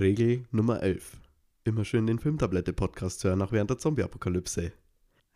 [0.00, 1.20] Regel Nummer 11.
[1.64, 4.72] Immer schön den Filmtablette-Podcast hören, auch während der Zombie-Apokalypse.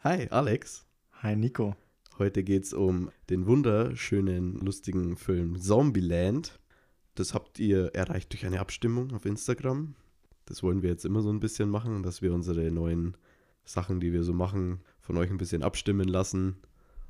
[0.01, 0.87] Hi, Alex.
[1.21, 1.77] Hi, Nico.
[2.17, 6.59] Heute geht es um den wunderschönen, lustigen Film Zombieland.
[7.15, 9.97] Das habt ihr erreicht durch eine Abstimmung auf Instagram.
[10.47, 13.19] Das wollen wir jetzt immer so ein bisschen machen, dass wir unsere neuen
[13.67, 16.57] Sachen, die wir so machen, von euch ein bisschen abstimmen lassen,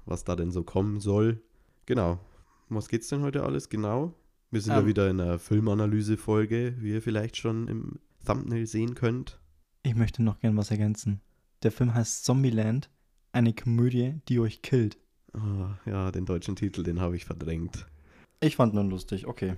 [0.06, 1.40] was da denn so kommen soll.
[1.86, 2.18] Genau.
[2.68, 4.12] Um was geht's denn heute alles genau?
[4.54, 4.86] Wir sind ja Ähm.
[4.86, 9.40] wieder in einer Filmanalyse-Folge, wie ihr vielleicht schon im Thumbnail sehen könnt.
[9.82, 11.20] Ich möchte noch gern was ergänzen.
[11.64, 12.88] Der Film heißt Zombieland,
[13.32, 14.96] eine Komödie, die euch killt.
[15.32, 17.86] Ah, ja, den deutschen Titel, den habe ich verdrängt.
[18.38, 19.54] Ich fand nur lustig, okay.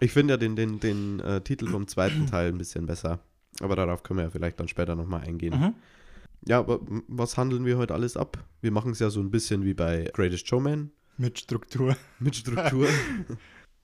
[0.00, 3.20] Ich finde ja den, den, den äh, Titel vom zweiten Teil ein bisschen besser.
[3.60, 5.56] Aber darauf können wir ja vielleicht dann später nochmal eingehen.
[5.56, 5.74] Mhm.
[6.44, 8.44] Ja, aber was handeln wir heute alles ab?
[8.62, 11.96] Wir machen es ja so ein bisschen wie bei Greatest Showman Mit Struktur.
[12.18, 12.88] mit Struktur.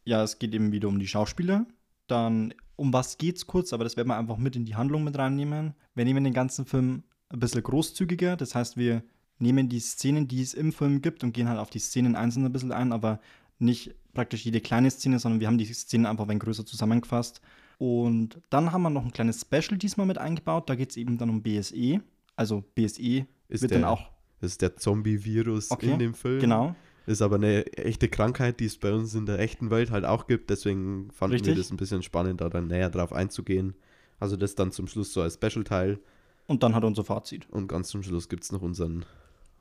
[0.05, 1.67] Ja, es geht eben wieder um die Schauspieler.
[2.07, 5.17] Dann, um was geht's kurz, aber das werden wir einfach mit in die Handlung mit
[5.17, 5.75] reinnehmen.
[5.95, 8.37] Wir nehmen den ganzen Film ein bisschen großzügiger.
[8.37, 9.02] Das heißt, wir
[9.38, 12.45] nehmen die Szenen, die es im Film gibt und gehen halt auf die Szenen einzeln
[12.45, 13.21] ein bisschen ein, aber
[13.59, 17.41] nicht praktisch jede kleine Szene, sondern wir haben die Szenen einfach ein größer zusammengefasst.
[17.79, 20.68] Und dann haben wir noch ein kleines Special diesmal mit eingebaut.
[20.68, 22.01] Da geht es eben dann um BSE.
[22.37, 26.41] Also BSE Ist wird der, dann auch, Das ist der Zombie-Virus Okay, in dem Film.
[26.41, 26.77] genau.
[27.07, 30.27] Ist aber eine echte Krankheit, die es bei uns in der echten Welt halt auch
[30.27, 30.49] gibt.
[30.49, 31.57] Deswegen fanden wir Richtig.
[31.57, 33.74] das ein bisschen spannend, da dann näher drauf einzugehen.
[34.19, 35.99] Also das dann zum Schluss so als Special-Teil.
[36.46, 37.49] Und dann hat er unser Fazit.
[37.51, 39.05] Und ganz zum Schluss gibt es noch unseren,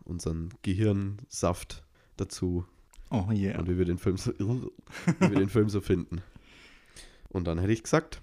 [0.05, 1.83] unseren Gehirnsaft
[2.15, 2.65] dazu.
[3.09, 3.59] Oh yeah.
[3.59, 6.21] Und wie wir den Film so, wie wir den Film so finden.
[7.29, 8.21] Und dann hätte ich gesagt,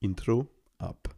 [0.00, 0.48] Intro
[0.78, 1.14] ab.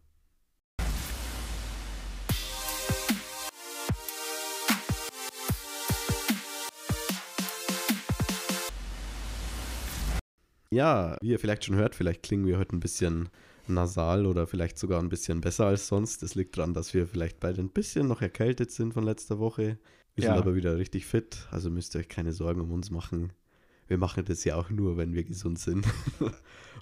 [10.74, 13.28] Ja, wie ihr vielleicht schon hört, vielleicht klingen wir heute ein bisschen
[13.66, 16.22] nasal oder vielleicht sogar ein bisschen besser als sonst.
[16.22, 19.78] Das liegt daran, dass wir vielleicht beide ein bisschen noch erkältet sind von letzter Woche.
[20.14, 20.30] Wir Ja.
[20.34, 23.32] sind aber wieder richtig fit, also müsst ihr euch keine Sorgen um uns machen.
[23.86, 25.86] Wir machen das ja auch nur, wenn wir gesund sind.
[26.20, 26.32] Und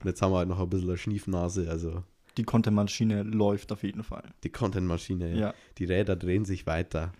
[0.04, 2.02] jetzt haben wir halt noch ein bisschen eine Schniefnase, also
[2.36, 4.24] Die Content-Maschine läuft auf jeden Fall.
[4.42, 5.54] die Content-Maschine, Ja.
[5.78, 7.12] die Räder drehen sich weiter.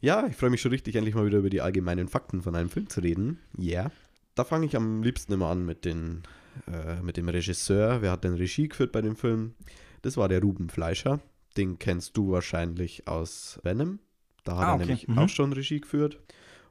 [0.00, 2.68] Ja, ich freue mich schon richtig, endlich mal wieder über die allgemeinen Fakten von einem
[2.68, 3.38] Film zu reden.
[3.56, 3.82] Ja.
[3.82, 3.92] Yeah.
[4.36, 6.22] Da fange ich am liebsten immer an mit, den,
[6.70, 8.02] äh, mit dem Regisseur.
[8.02, 9.54] Wer hat denn Regie geführt bei dem Film?
[10.02, 11.20] Das war der Ruben Fleischer.
[11.56, 13.98] Den kennst du wahrscheinlich aus Venom.
[14.44, 14.84] Da hat Ah, er okay.
[14.84, 15.18] nämlich Mhm.
[15.18, 16.20] auch schon Regie geführt.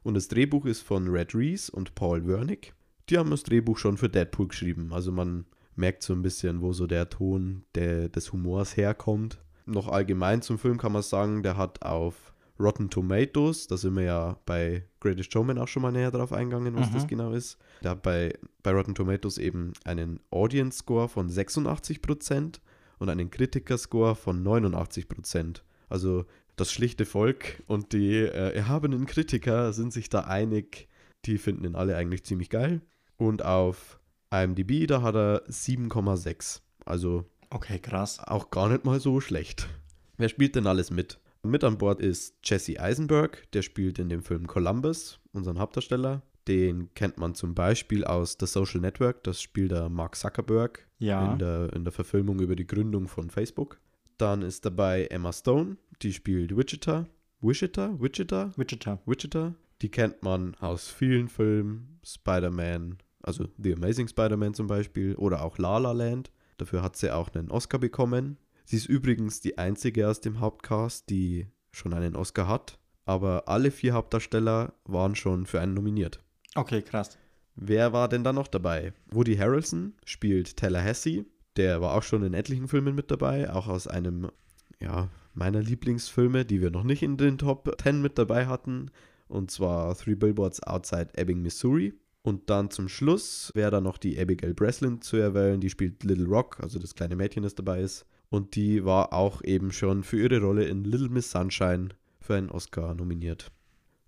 [0.02, 2.72] Und das Drehbuch ist von Red Reese und Paul Wernick.
[3.10, 4.92] Die haben das Drehbuch schon für Deadpool geschrieben.
[4.92, 5.44] Also man
[5.74, 9.38] merkt so ein bisschen, wo so der Ton der, des Humors herkommt.
[9.66, 14.04] Noch allgemein zum Film kann man sagen, der hat auf Rotten Tomatoes, da sind wir
[14.04, 16.94] ja bei Greatest Showman auch schon mal näher drauf eingegangen, was Mhm.
[16.94, 17.58] das genau ist.
[17.84, 22.60] Hat bei, bei Rotten Tomatoes eben einen Audience Score von 86%
[22.98, 25.62] und einen Kritiker Score von 89%.
[25.88, 26.24] Also
[26.56, 30.88] das schlichte Volk und die äh, erhabenen Kritiker sind sich da einig,
[31.26, 32.80] die finden ihn alle eigentlich ziemlich geil.
[33.18, 33.98] Und auf
[34.32, 36.60] IMDb, da hat er 7,6.
[36.84, 38.18] Also Okay, krass.
[38.20, 39.68] auch gar nicht mal so schlecht.
[40.16, 41.20] Wer spielt denn alles mit?
[41.46, 46.22] Mit an Bord ist Jesse Eisenberg, der spielt in dem Film Columbus, unseren Hauptdarsteller.
[46.48, 51.32] Den kennt man zum Beispiel aus The Social Network, das spielt der Mark Zuckerberg Ja.
[51.32, 53.80] in, der, in der Verfilmung über die Gründung von Facebook.
[54.18, 57.06] Dann ist dabei Emma Stone, die spielt Wichita.
[57.40, 57.94] Wichita?
[58.00, 58.52] Wichita?
[58.56, 58.98] Wichita.
[59.06, 59.54] Wichita.
[59.82, 61.98] Die kennt man aus vielen Filmen.
[62.04, 66.30] Spider-Man, also The Amazing Spider-Man zum Beispiel, oder auch La La Land.
[66.58, 68.38] Dafür hat sie auch einen Oscar bekommen.
[68.66, 72.80] Sie ist übrigens die einzige aus dem Hauptcast, die schon einen Oscar hat.
[73.04, 76.20] Aber alle vier Hauptdarsteller waren schon für einen nominiert.
[76.56, 77.16] Okay, krass.
[77.54, 78.92] Wer war denn da noch dabei?
[79.08, 81.24] Woody Harrelson spielt Tallahassee.
[81.54, 84.32] Der war auch schon in etlichen Filmen mit dabei, auch aus einem,
[84.80, 88.90] ja, meiner Lieblingsfilme, die wir noch nicht in den Top 10 mit dabei hatten.
[89.28, 91.94] Und zwar Three Billboards Outside Ebbing, Missouri.
[92.22, 95.60] Und dann zum Schluss wäre da noch die Abigail Breslin zu erwähnen.
[95.60, 98.04] Die spielt Little Rock, also das kleine Mädchen, das dabei ist.
[98.28, 101.90] Und die war auch eben schon für ihre Rolle in Little Miss Sunshine
[102.20, 103.52] für einen Oscar nominiert.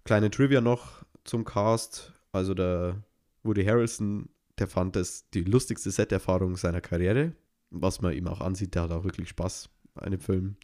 [0.04, 2.12] Kleine Trivia noch zum Cast.
[2.32, 3.02] Also der
[3.42, 4.28] Woody Harrelson,
[4.58, 7.32] der fand es die lustigste Set-Erfahrung seiner Karriere.
[7.70, 10.56] Was man ihm auch ansieht, der hat auch wirklich Spaß an dem Film.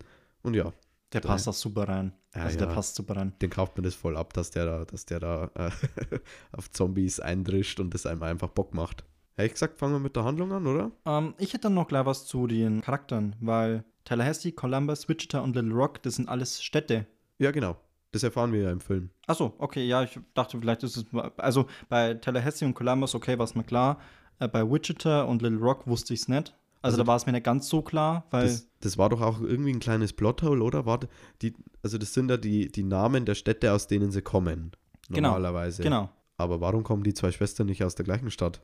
[0.42, 0.72] Und ja,
[1.12, 2.12] Der passt auch super rein.
[2.34, 2.66] Ja, also ja.
[2.66, 3.34] der passt super rein.
[3.40, 5.70] den kauft man das voll ab, dass der da, dass der da äh,
[6.52, 9.04] auf Zombies eindrischt und das einem einfach Bock macht.
[9.36, 10.90] Hätte ich gesagt, fangen wir mit der Handlung an, oder?
[11.06, 15.56] Ähm, ich hätte dann noch gleich was zu den Charakteren, weil Tallahassee, Columbus, Wichita und
[15.56, 17.06] Little Rock, das sind alles Städte.
[17.38, 17.76] Ja, genau.
[18.12, 19.10] Das erfahren wir ja im Film.
[19.26, 21.04] Achso, okay, ja, ich dachte, vielleicht ist es.
[21.36, 23.98] Also bei Tallahassee und Columbus, okay, war es mir klar.
[24.38, 26.54] Äh, bei Wichita und Little Rock wusste ich es nicht.
[26.80, 28.42] Also, da war es mir nicht ganz so klar, weil.
[28.42, 30.84] Das, das war doch auch irgendwie ein kleines Plothole, oder?
[30.84, 31.00] War
[31.40, 34.72] die, also das sind ja die, die Namen der Städte, aus denen sie kommen.
[35.08, 35.82] Genau, Normalerweise.
[35.82, 36.10] genau.
[36.36, 38.60] Aber warum kommen die zwei Schwestern nicht aus der gleichen Stadt?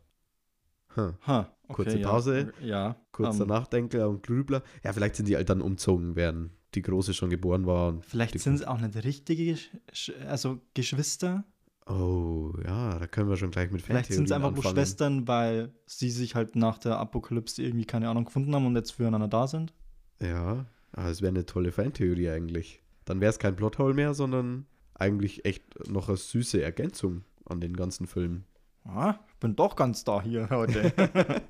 [0.96, 2.08] Ha, okay, Kurze ja.
[2.10, 2.52] Pause.
[2.62, 2.96] Ja.
[3.12, 4.62] Kurzer ähm, Nachdenker und Grübler.
[4.82, 8.00] Ja, vielleicht sind die halt dann umzogen, während die Große schon geboren war.
[8.02, 11.44] Vielleicht sind es auch nicht richtige, Gesch- Sch- also Geschwister.
[11.86, 14.62] Oh, ja, da können wir schon gleich mit Vielleicht sind es einfach nur.
[14.62, 18.92] Schwestern, weil sie sich halt nach der Apokalypse irgendwie, keine Ahnung, gefunden haben und jetzt
[18.92, 19.72] füreinander da sind.
[20.20, 22.82] Ja, aber es wäre eine tolle Fantheorie eigentlich.
[23.04, 27.74] Dann wäre es kein Plothole mehr, sondern eigentlich echt noch eine süße Ergänzung an den
[27.74, 28.44] ganzen Film.
[28.84, 30.92] Ah, bin doch ganz da hier heute.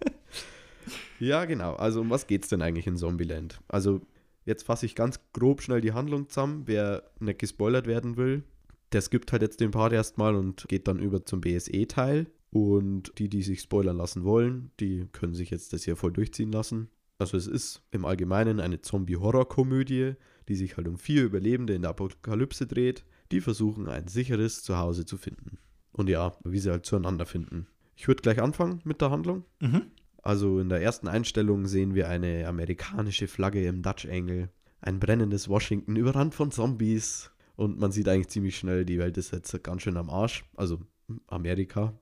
[1.21, 1.75] Ja, genau.
[1.75, 3.61] Also um was geht's denn eigentlich in Zombieland?
[3.69, 4.01] Also
[4.47, 6.63] jetzt fasse ich ganz grob schnell die Handlung zusammen.
[6.65, 8.43] Wer nicht gespoilert werden will,
[8.93, 12.27] der skippt halt jetzt den Part erstmal und geht dann über zum BSE-Teil.
[12.53, 16.51] Und die, die sich spoilern lassen wollen, die können sich jetzt das hier voll durchziehen
[16.51, 16.89] lassen.
[17.19, 20.15] Also es ist im Allgemeinen eine Zombie-Horror-Komödie,
[20.49, 25.05] die sich halt um vier Überlebende in der Apokalypse dreht, die versuchen, ein sicheres Zuhause
[25.05, 25.59] zu finden.
[25.93, 27.67] Und ja, wie sie halt zueinander finden.
[27.97, 29.45] Ich würde gleich anfangen mit der Handlung.
[29.61, 29.83] mhm.
[30.23, 34.51] Also in der ersten Einstellung sehen wir eine amerikanische Flagge im Dutch Angle,
[34.83, 39.33] ein brennendes Washington überrannt von Zombies und man sieht eigentlich ziemlich schnell, die Welt ist
[39.33, 40.79] jetzt ganz schön am Arsch, also
[41.27, 41.95] Amerika.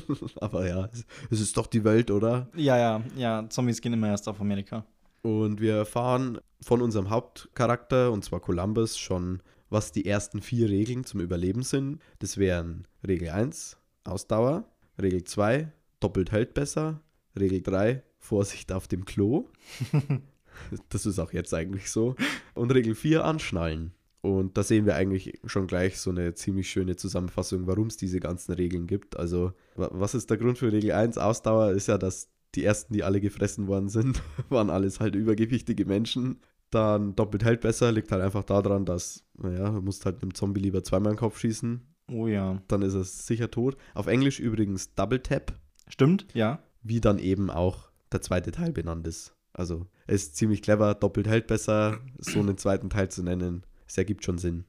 [0.40, 2.48] Aber ja, es- es ist doch die Welt, oder?
[2.56, 4.84] Ja, ja, ja, Zombies gehen immer erst auf Amerika.
[5.22, 11.04] Und wir erfahren von unserem Hauptcharakter, und zwar Columbus, schon, was die ersten vier Regeln
[11.04, 12.00] zum Überleben sind.
[12.18, 14.68] Das wären Regel 1, Ausdauer,
[15.00, 17.00] Regel 2, doppelt hält besser,
[17.38, 19.48] Regel 3, Vorsicht auf dem Klo.
[20.88, 22.16] das ist auch jetzt eigentlich so.
[22.54, 23.92] Und Regel 4, Anschnallen.
[24.22, 28.18] Und da sehen wir eigentlich schon gleich so eine ziemlich schöne Zusammenfassung, warum es diese
[28.18, 29.16] ganzen Regeln gibt.
[29.16, 31.16] Also, wa- was ist der Grund für Regel 1?
[31.18, 35.84] Ausdauer ist ja, dass die ersten, die alle gefressen worden sind, waren alles halt übergewichtige
[35.84, 36.40] Menschen.
[36.70, 40.60] Dann doppelt hält besser, liegt halt einfach daran, dass, naja, du musst halt einem Zombie
[40.60, 41.80] lieber zweimal in den Kopf schießen,
[42.10, 42.60] Oh ja.
[42.68, 43.76] dann ist er sicher tot.
[43.94, 45.54] Auf Englisch übrigens Double Tap,
[45.88, 46.60] Stimmt, ja.
[46.82, 49.32] wie dann eben auch der zweite Teil benannt ist.
[49.52, 53.62] Also, es ist ziemlich clever, doppelt hält besser, so einen zweiten Teil zu nennen.
[53.86, 54.64] Es ergibt schon Sinn.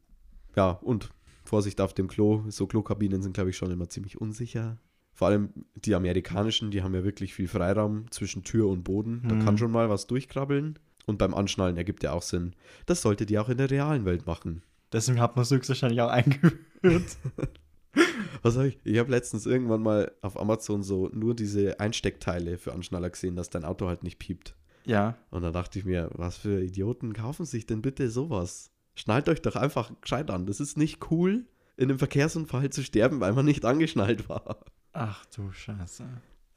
[0.55, 1.09] Ja, und
[1.43, 2.43] Vorsicht auf dem Klo.
[2.49, 4.77] So Klokabinen sind, glaube ich, schon immer ziemlich unsicher.
[5.13, 9.23] Vor allem die amerikanischen, die haben ja wirklich viel Freiraum zwischen Tür und Boden.
[9.27, 9.39] Da Mhm.
[9.45, 10.77] kann schon mal was durchkrabbeln.
[11.07, 12.53] Und beim Anschnallen ergibt ja auch Sinn.
[12.85, 14.61] Das solltet ihr auch in der realen Welt machen.
[14.91, 17.17] Deswegen hat man es höchstwahrscheinlich auch eingeführt.
[18.43, 18.79] Was habe ich?
[18.83, 23.49] Ich habe letztens irgendwann mal auf Amazon so nur diese Einsteckteile für Anschnaller gesehen, dass
[23.49, 24.55] dein Auto halt nicht piept.
[24.85, 25.17] ja.
[25.31, 28.69] Und dann dachte ich mir, was für Idioten kaufen sich denn bitte sowas?
[28.95, 30.45] Schnallt euch doch einfach gescheit an.
[30.45, 31.45] Das ist nicht cool,
[31.77, 34.59] in einem Verkehrsunfall zu sterben, weil man nicht angeschnallt war.
[34.93, 36.03] Ach du Scheiße.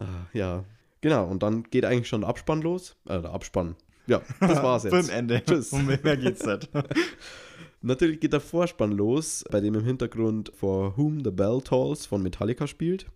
[0.01, 0.65] Ah, ja,
[1.01, 1.27] genau.
[1.29, 2.97] Und dann geht eigentlich schon der Abspann los.
[3.07, 3.77] Äh, der Abspann.
[4.11, 4.93] Ja, das war's jetzt.
[5.07, 5.41] Filmende.
[5.45, 5.73] Tschüss.
[5.73, 6.69] Um mehr geht's nicht.
[7.81, 12.21] Natürlich geht der Vorspann los, bei dem im Hintergrund For Whom the Bell Tolls von
[12.21, 13.07] Metallica spielt.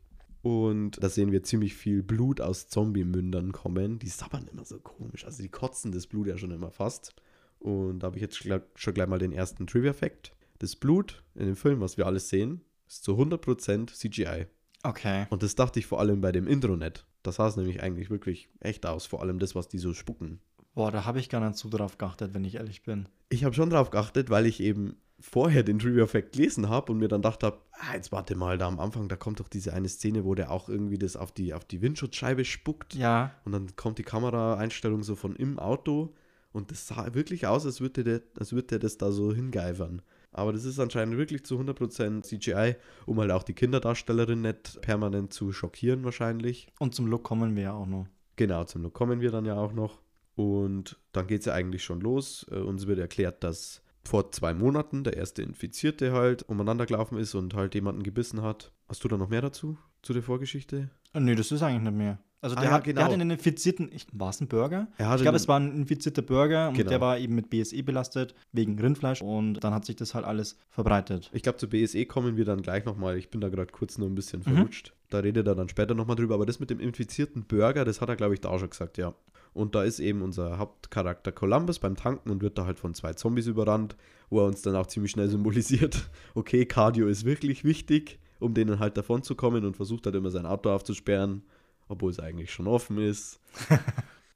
[0.43, 3.99] Und da sehen wir ziemlich viel Blut aus Zombie-Mündern kommen.
[3.99, 5.25] Die sabbern immer so komisch.
[5.25, 7.13] Also die kotzen das Blut ja schon immer fast.
[7.59, 10.33] Und da habe ich jetzt schon gleich mal den ersten Trivia-Fact.
[10.61, 14.47] Das Blut in dem Film, was wir alles sehen, ist zu 100% CGI.
[14.85, 15.27] Okay.
[15.31, 17.05] Und das dachte ich vor allem bei dem Intro nicht.
[17.23, 19.07] Das sah es nämlich eigentlich wirklich echt aus.
[19.07, 20.41] Vor allem das, was die so spucken.
[20.75, 23.09] Boah, da habe ich gar nicht so drauf geachtet, wenn ich ehrlich bin.
[23.29, 26.99] Ich habe schon drauf geachtet, weil ich eben vorher den Trivia Fact gelesen habe und
[26.99, 29.73] mir dann gedacht habe, ah, jetzt warte mal, da am Anfang, da kommt doch diese
[29.73, 32.95] eine Szene, wo der auch irgendwie das auf die, auf die Windschutzscheibe spuckt.
[32.95, 33.33] Ja.
[33.45, 36.15] Und dann kommt die Kameraeinstellung so von im Auto
[36.53, 40.03] und das sah wirklich aus, als würde der, als würde der das da so hingeifern.
[40.33, 45.33] Aber das ist anscheinend wirklich zu 100% CGI, um halt auch die Kinderdarstellerin nicht permanent
[45.33, 46.69] zu schockieren wahrscheinlich.
[46.79, 48.07] Und zum Look kommen wir ja auch noch.
[48.37, 50.01] Genau, zum Look kommen wir dann ja auch noch.
[50.35, 52.47] Und dann geht es ja eigentlich schon los.
[52.51, 57.35] Äh, uns wird erklärt, dass vor zwei Monaten der erste Infizierte halt umeinander gelaufen ist
[57.35, 58.73] und halt jemanden gebissen hat.
[58.89, 60.91] Hast du da noch mehr dazu, zu der Vorgeschichte?
[61.13, 62.19] Äh, Nee, das ist eigentlich nicht mehr.
[62.41, 62.97] Also Ah, der, ja, hat, genau.
[62.97, 64.89] der hat einen infizierten, war es ein Burger?
[64.99, 66.91] Er Ich glaube, es war ein infizierter Burger und Genau.
[66.91, 70.59] der war eben mit BSE belastet, wegen Rindfleisch und dann hat sich das halt alles
[70.69, 71.31] verbreitet.
[71.33, 73.17] Ich glaube, zu BSE kommen wir dann gleich nochmal.
[73.17, 74.57] Ich bin da gerade kurz nur ein bisschen Mhm.
[74.57, 74.93] verrutscht.
[75.09, 76.35] Da redet er dann später nochmal drüber.
[76.35, 78.99] Aber das mit dem infizierten Burger, das hat er, glaube ich, da auch schon gesagt,
[78.99, 79.15] ja.
[79.55, 83.15] Und da ist eben unser Hauptcharakter Columbus beim Tanken und wird da halt von zwei
[83.15, 83.97] Zombies überrannt,
[84.29, 88.81] wo er uns dann auch ziemlich schnell symbolisiert, okay, Cardio ist wirklich wichtig, um denen
[88.81, 91.43] halt davon zu kommen und versucht halt immer sein Auto aufzusperren,
[91.89, 93.41] obwohl es eigentlich schon offen ist.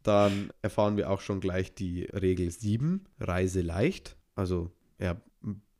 [0.04, 4.16] Dann erfahren wir auch schon gleich die Regel 7, Reise leicht.
[4.36, 5.20] Also er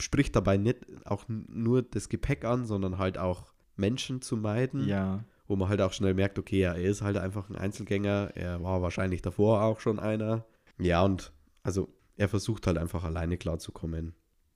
[0.00, 5.24] spricht dabei nicht auch nur das Gepäck an, sondern halt auch Menschen zu meiden Ja.
[5.48, 8.62] Wo man halt auch schnell merkt, okay, ja, er ist halt einfach ein Einzelgänger, er
[8.62, 10.44] war wahrscheinlich davor auch schon einer.
[10.78, 14.14] Ja, und also er versucht halt einfach alleine klarzukommen.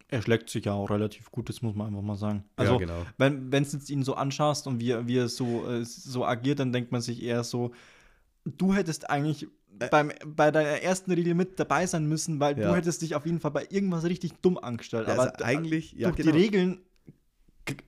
[0.09, 2.45] Er schlägt sich ja auch relativ gut, das muss man einfach mal sagen.
[2.57, 3.07] Also, ja, genau.
[3.17, 6.71] wenn du jetzt ihn so anschaust und wie, wie er so, äh, so agiert, dann
[6.73, 7.73] denkt man sich eher so,
[8.45, 9.49] du hättest eigentlich
[9.91, 12.69] beim, bei deiner ersten Regel mit dabei sein müssen, weil Ja.
[12.69, 15.09] du hättest dich auf jeden Fall bei irgendwas richtig dumm angestellt.
[15.09, 16.33] Ja, Aber also eigentlich, ja, durch genau.
[16.33, 16.81] die Regeln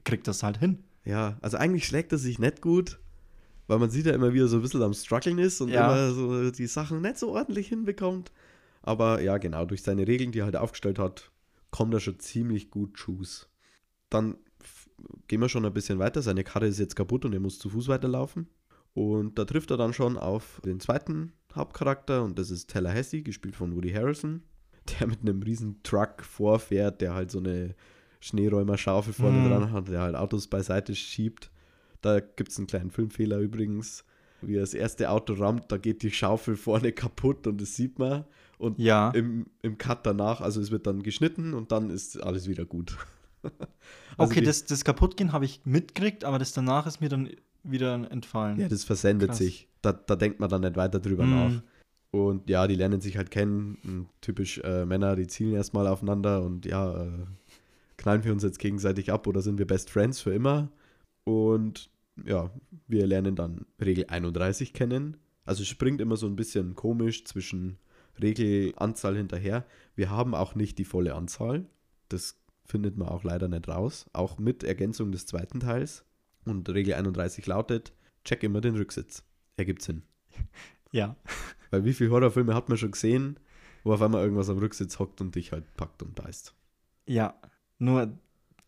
[0.05, 0.83] kriegt das halt hin.
[1.05, 2.99] Ja, also eigentlich schlägt er sich nicht gut,
[3.67, 5.85] weil man sieht ja immer, wie er so ein bisschen am struggeln ist und Ja.
[5.85, 8.33] immer so die Sachen nicht so ordentlich hinbekommt.
[8.83, 11.31] Aber ja, genau, durch seine Regeln, die er halt aufgestellt hat,
[11.71, 13.49] kommt er schon ziemlich gut Schuss.
[14.11, 14.37] Dann
[15.29, 16.23] gehen wir schon ein bisschen weiter.
[16.23, 18.49] Seine Karre ist jetzt kaputt und er muss zu Fuß weiterlaufen.
[18.93, 23.57] Und da trifft er dann schon auf den zweiten Hauptcharakter und das ist Tallahassee, gespielt
[23.57, 24.43] von Woody Harrelson,
[25.01, 27.75] der mit einem riesen Truck vorfährt, der halt so eine
[28.25, 29.49] Schneeräumerschaufel vorne Mhm.
[29.49, 31.51] dran hat, der halt Autos beiseite schiebt.
[32.01, 34.05] Da gibt es einen kleinen Filmfehler übrigens.
[34.41, 37.99] Wie er das erste Auto rammt, da geht die Schaufel vorne kaputt und das sieht
[37.99, 38.25] man.
[38.59, 39.11] Und Ja.
[39.11, 42.97] im, im Cut danach, also es wird dann geschnitten und dann ist alles wieder gut.
[44.17, 47.29] Also okay, das, das Kaputtgehen habe ich mitgekriegt, aber das danach ist mir dann
[47.63, 48.59] wieder entfallen.
[48.59, 49.39] Ja, das versendet Krass.
[49.39, 49.69] sich.
[49.83, 51.31] Da, da denkt man dann nicht weiter drüber Mhm.
[51.31, 51.63] nach.
[52.11, 54.09] Und ja, die lernen sich halt kennen.
[54.23, 57.09] Typisch äh, Männer, die zielen erstmal aufeinander und ja, äh,
[58.05, 60.71] knallen wir uns jetzt gegenseitig ab oder sind wir Best Friends für immer?
[61.25, 61.89] Und
[62.23, 62.51] ja,
[62.87, 65.17] wir lernen dann Regel 31 kennen.
[65.47, 67.79] Also es springt immer so ein bisschen komisch zwischen
[68.21, 69.65] Regelanzahl hinterher.
[69.97, 71.65] Wir haben auch nicht die volle Anzahl.
[72.11, 74.05] Das findet man auch leider nicht raus.
[74.13, 76.05] Auch mit Ergänzung des zweiten Teils.
[76.45, 79.25] Und Regel 31 lautet, check immer den Rücksitz.
[79.57, 80.03] Ergibt Sinn.
[80.93, 81.17] Ja.
[81.71, 83.41] Weil wie viele Horrorfilme hat man schon gesehen,
[83.83, 86.55] wo auf einmal irgendwas am Rücksitz hockt und dich halt packt und beißt.
[87.07, 87.35] Ja.
[87.79, 88.13] Nur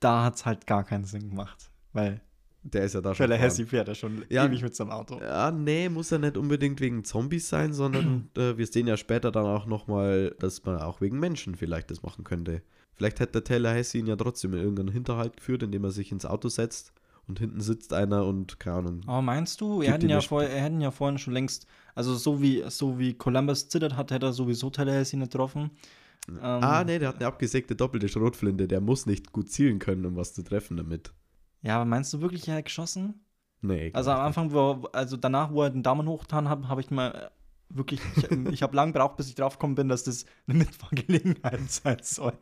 [0.01, 1.71] da hat es halt gar keinen Sinn gemacht.
[1.93, 2.21] Weil
[2.63, 3.29] Der ist ja da schon.
[3.29, 4.45] Tallahassee fährt ja schon Ja.
[4.47, 5.21] ewig mit seinem Auto.
[5.21, 9.31] Ja, nee, muss ja nicht unbedingt wegen Zombies sein, sondern äh, wir sehen ja später
[9.31, 12.63] dann auch nochmal, dass man auch wegen Menschen vielleicht das machen könnte.
[12.95, 16.25] Vielleicht hätte der Tallahassee ihn ja trotzdem in irgendeinen Hinterhalt geführt, indem er sich ins
[16.27, 16.93] Auto setzt
[17.29, 19.01] und hinten sitzt einer und keine Ahnung.
[19.07, 22.41] Aber meinst du, er hätten ja, vorher, er hätten ja vorhin schon längst, also so
[22.41, 25.71] wie, so wie Columbus zittert hat, hätte er sowieso Tallahassee nicht getroffen.
[26.29, 30.05] Ähm, ah, nee, der hat eine abgesägte doppelte Schrotflinte, der muss nicht gut zielen können,
[30.07, 31.13] um was zu treffen damit.
[31.63, 33.21] Ja, aber meinst du wirklich, er hat geschossen?
[33.63, 33.91] Nee.
[33.95, 37.11] Also am Anfang, wo, also danach, wo er den Daumen hochgetan hat, habe ich mal
[37.15, 37.29] äh,
[37.77, 41.61] wirklich, ich, ich habe lang gebraucht, bis ich drauf gekommen bin, dass das eine Mitfahrgelegenheit
[41.71, 42.33] sein soll.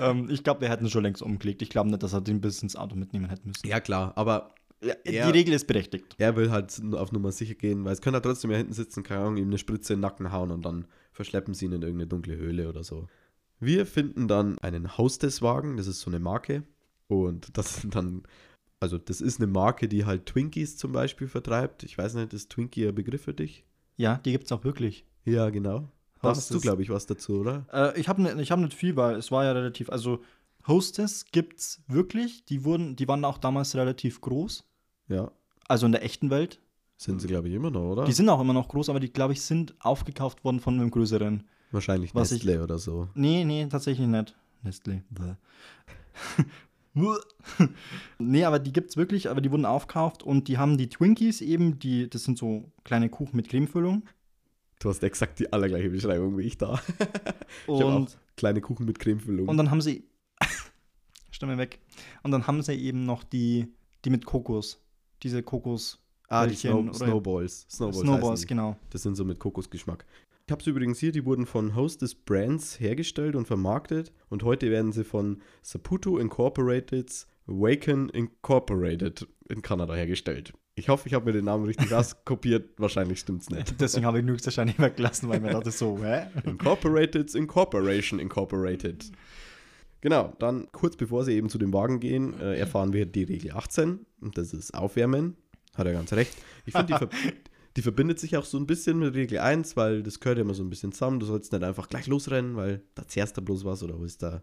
[0.00, 1.62] ähm, ich glaube, wir hätten schon längst umgelegt.
[1.62, 3.66] Ich glaube nicht, dass er den bis ins Auto mitnehmen hätte müssen.
[3.66, 6.14] Ja, klar, aber Ja, die er- Regel ist berechtigt.
[6.18, 9.02] er will halt auf Nummer sicher gehen, weil es könnte er trotzdem ja hinten sitzen,
[9.02, 11.82] keine Ahnung, ihm eine Spritze in den Nacken hauen und dann verschleppen sie ihn in
[11.82, 13.06] irgendeine dunkle Höhle oder so.
[13.60, 16.64] Wir finden dann einen Hostesswagen, das ist so eine Marke.
[17.06, 18.24] Und das sind dann,
[18.80, 21.84] also das ist eine Marke, die halt Twinkies zum Beispiel vertreibt.
[21.84, 23.64] Ich weiß nicht, ist Twinkie ein Begriff für dich?
[23.96, 25.06] Ja, die gibt es auch wirklich.
[25.24, 25.88] Ja, genau.
[26.20, 27.66] Da hast du, glaube ich, was dazu, oder?
[27.72, 30.20] Äh, ich habe ne, ich hab nicht viel, weil es war ja relativ, also
[30.66, 32.44] Hostess gibt's wirklich.
[32.46, 34.64] Die wurden, die waren auch damals relativ groß.
[35.08, 35.30] Ja.
[35.68, 36.60] Also in der echten Welt.
[36.96, 38.04] Sind sie, glaube ich, immer noch, oder?
[38.04, 40.90] Die sind auch immer noch groß, aber die, glaube ich, sind aufgekauft worden von einem
[40.90, 41.42] größeren.
[41.72, 43.08] Wahrscheinlich was ich- Nestle oder so.
[43.14, 44.36] Nee, nee, tatsächlich nicht.
[44.62, 45.02] Nestle.
[48.18, 51.78] Nee, aber die gibt's wirklich, aber die wurden aufgekauft und die haben die Twinkies eben,
[51.80, 54.04] die, das sind so kleine Kuchen mit Cremefüllung.
[54.78, 56.80] Du hast exakt die allergleiche Beschreibung wie ich da.
[57.64, 59.48] Ich Und, auch kleine Kuchen mit Cremefüllung.
[59.48, 60.04] und dann haben sie.
[61.32, 61.80] Stimme weg.
[62.22, 63.66] Und dann haben sie eben noch die,
[64.04, 64.80] die mit Kokos.
[65.22, 66.00] Diese Kokos.
[66.34, 67.66] Ah, die Bällchen Snow Snowballs.
[67.70, 68.76] Snowballs, Snowballs, genau.
[68.90, 70.04] Das sind so mit Kokosgeschmack.
[70.46, 74.70] Ich habe es übrigens hier, die wurden von Hostess Brands hergestellt und vermarktet und heute
[74.70, 80.52] werden sie von Saputo Incorporated, Waken Incorporated in Kanada hergestellt.
[80.76, 82.78] Ich hoffe, ich habe mir den Namen richtig rauskopiert.
[82.78, 83.74] Wahrscheinlich stimmt's nicht.
[83.80, 86.26] Deswegen habe ich höchstwahrscheinlich weggelassen, weil mir dachte so, hä?
[86.44, 89.10] Incorporated Incorporation Incorporated.
[90.02, 93.52] Genau, dann kurz bevor sie eben zu dem Wagen gehen, äh, erfahren wir die Regel
[93.52, 95.38] 18 und das ist Aufwärmen.
[95.74, 96.36] Hat er ganz recht.
[96.66, 97.08] Ich finde, die, ver
[97.76, 100.54] die verbindet sich auch so ein bisschen mit Regel 1, weil das gehört ja immer
[100.54, 101.20] so ein bisschen zusammen.
[101.20, 104.42] Du sollst nicht einfach gleich losrennen, weil da zehrst du bloß was oder holst da,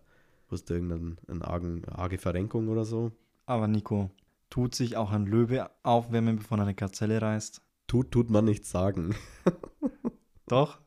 [0.50, 3.12] holst da irgendeine eine argen, arge Verrenkung oder so.
[3.46, 4.12] Aber Nico,
[4.50, 7.62] tut sich auch ein Löwe aufwärmen, bevor er eine Gazelle reißt?
[7.88, 9.16] Tut, tut man nichts sagen.
[10.48, 10.80] Doch,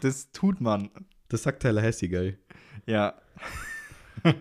[0.00, 0.90] das tut man.
[1.28, 2.38] Das sagt Tallahassee, gell?
[2.86, 3.14] Ja.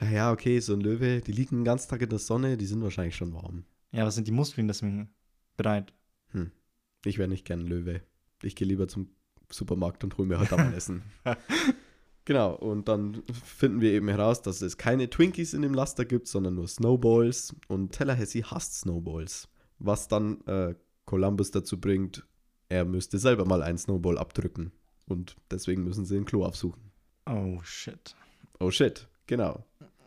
[0.00, 2.66] Ja, ja, okay, so ein Löwe, die liegen den ganzen Tag in der Sonne, die
[2.66, 3.64] sind wahrscheinlich schon warm.
[3.96, 5.08] Ja, aber sind die Muskeln deswegen
[5.56, 5.92] bereit?
[7.06, 8.02] Ich wäre nicht gern Löwe.
[8.42, 9.08] Ich gehe lieber zum
[9.48, 11.02] Supermarkt und hole mir halt mein Essen.
[12.26, 16.26] Genau, und dann finden wir eben heraus, dass es keine Twinkies in dem Laster gibt,
[16.26, 17.54] sondern nur Snowballs.
[17.68, 19.48] Und Tallahassee hasst Snowballs.
[19.78, 20.74] was dann äh,
[21.06, 22.26] Columbus dazu bringt,
[22.68, 24.72] er müsste selber mal einen Snowball abdrücken.
[25.06, 26.90] Und deswegen müssen sie ein Klo aufsuchen.
[27.26, 28.14] Oh, shit.
[28.58, 29.64] Oh shit, genau.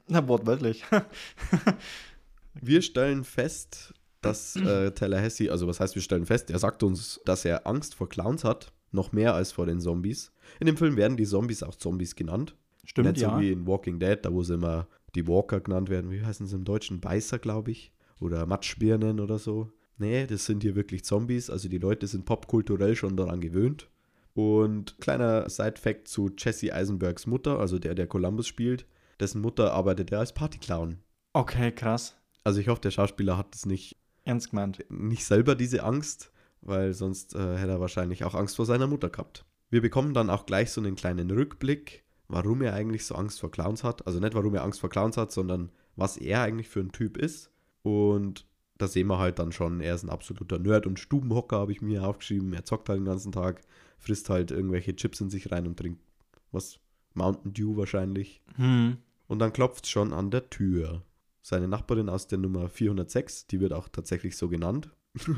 [0.08, 0.84] Na, wortwörtlich.
[2.54, 7.22] Wir stellen fest, dass äh, Tallahassee, also was heißt, wir stellen fest, er sagt uns,
[7.26, 10.32] dass er Angst vor Clowns hat, noch mehr als vor den Zombies.
[10.60, 12.56] In dem Film werden die Zombies auch Zombies genannt.
[12.84, 13.36] Stimmt, Nicht ja.
[13.36, 16.12] so wie in Walking Dead, da wo sie immer die Walker genannt werden.
[16.12, 17.00] Wie heißen sie im Deutschen?
[17.00, 17.92] Beißer, glaube ich.
[18.20, 19.72] Oder Matschbirnen oder so.
[19.98, 21.50] Nee, das sind hier wirklich Zombies.
[21.50, 23.90] Also die Leute sind popkulturell schon daran gewöhnt.
[24.34, 28.86] Und kleiner Side-Fact zu Jesse Eisenbergs Mutter, also der, der Columbus spielt.
[29.20, 30.98] Dessen Mutter arbeitet er als Partyclown.
[31.34, 32.16] Okay, krass.
[32.50, 34.84] Also ich hoffe, der Schauspieler hat das nicht, Ernst gemeint.
[34.90, 39.12] nicht selber diese Angst, weil sonst äh, hätte er wahrscheinlich auch Angst vor seiner Mutter
[39.12, 39.46] gehabt.
[39.70, 43.52] Wir bekommen dann auch gleich so einen kleinen Rückblick, warum er eigentlich so Angst vor
[43.52, 44.08] Clowns hat.
[44.08, 47.18] Also nicht, warum er Angst vor Clowns hat, sondern was er eigentlich für ein Typ
[47.18, 47.52] ist.
[47.84, 48.48] Und
[48.80, 51.84] da sehen wir halt dann schon, er ist ein absoluter Nerd und Stubenhocker, habe ich
[51.84, 52.52] mir aufgeschrieben.
[52.54, 53.62] Er zockt halt den ganzen Tag,
[54.00, 56.02] frisst halt irgendwelche Chips in sich rein und trinkt
[56.52, 56.80] was?
[57.14, 58.42] Mountain Dew wahrscheinlich.
[58.56, 58.98] Hm.
[59.28, 61.04] Und dann klopft es schon an der Tür.
[61.42, 64.90] Seine Nachbarin aus der Nummer 406, die wird auch tatsächlich so genannt,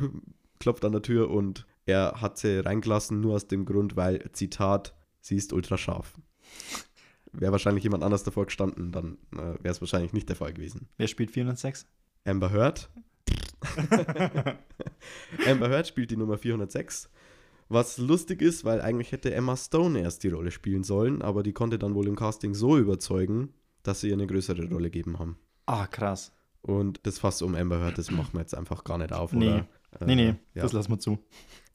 [0.59, 4.95] klopft an der Tür und er hat sie reingelassen, nur aus dem Grund, weil, Zitat,
[5.19, 6.15] sie ist ultra scharf.
[7.33, 10.89] Wäre wahrscheinlich jemand anders davor gestanden, dann äh, wäre es wahrscheinlich nicht der Fall gewesen.
[10.97, 11.85] Wer spielt 406?
[12.25, 12.89] Amber Heard.
[15.47, 17.09] Amber Heard spielt die Nummer 406.
[17.69, 21.53] Was lustig ist, weil eigentlich hätte Emma Stone erst die Rolle spielen sollen, aber die
[21.53, 25.37] konnte dann wohl im Casting so überzeugen, dass sie ihr eine größere Rolle gegeben haben.
[25.65, 26.31] Ah, krass.
[26.61, 29.33] Und das Fass um Amber Heard, das machen wir jetzt einfach gar nicht auf.
[29.33, 29.47] Nee.
[29.47, 29.67] Oder?
[29.99, 30.61] Äh, Nee, nee, Ja.
[30.63, 31.17] das lassen wir zu.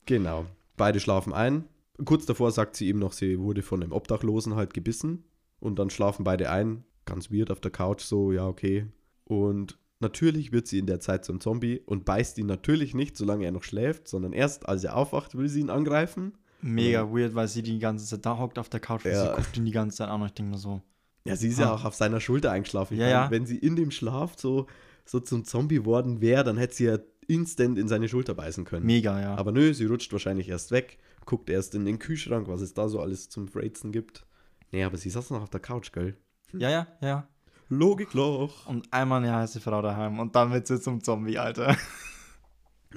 [0.05, 0.45] Genau.
[0.77, 1.65] Beide schlafen ein.
[2.05, 5.23] Kurz davor sagt sie ihm noch, sie wurde von einem Obdachlosen halt gebissen.
[5.59, 6.83] Und dann schlafen beide ein.
[7.05, 8.87] Ganz weird auf der Couch, so, ja, okay.
[9.23, 13.45] Und natürlich wird sie in der Zeit zum Zombie und beißt ihn natürlich nicht, solange
[13.45, 16.37] er noch schläft, sondern erst als er aufwacht, will sie ihn angreifen.
[16.61, 19.29] Mega weird, weil sie die ganze Zeit da hockt auf der Couch und Ja.
[19.29, 20.81] sie guckt ihn die ganze Zeit an und ich denke mir so.
[21.27, 21.75] Ja, sie ist ja Ah.
[21.75, 22.93] auch auf seiner Schulter eingeschlafen.
[22.95, 23.31] Ich Ja, meine, ja.
[23.31, 24.67] Wenn sie in dem Schlaf so,
[25.05, 26.97] so zum Zombie worden wäre, dann hätte sie ja
[27.27, 28.85] instant in seine Schulter beißen können.
[28.85, 29.35] Mega, ja.
[29.35, 32.87] Aber nö, sie rutscht wahrscheinlich erst weg, guckt erst in den Kühlschrank, was es da
[32.89, 34.25] so alles zum Freizen gibt.
[34.71, 36.15] Nee, aber sie saß noch auf der Couch, gell?
[36.53, 37.27] ja, ja, ja.
[37.69, 38.65] Logikloch.
[38.67, 41.75] Und einmal eine heiße Frau daheim und dann wird sie zum Zombie, Alter.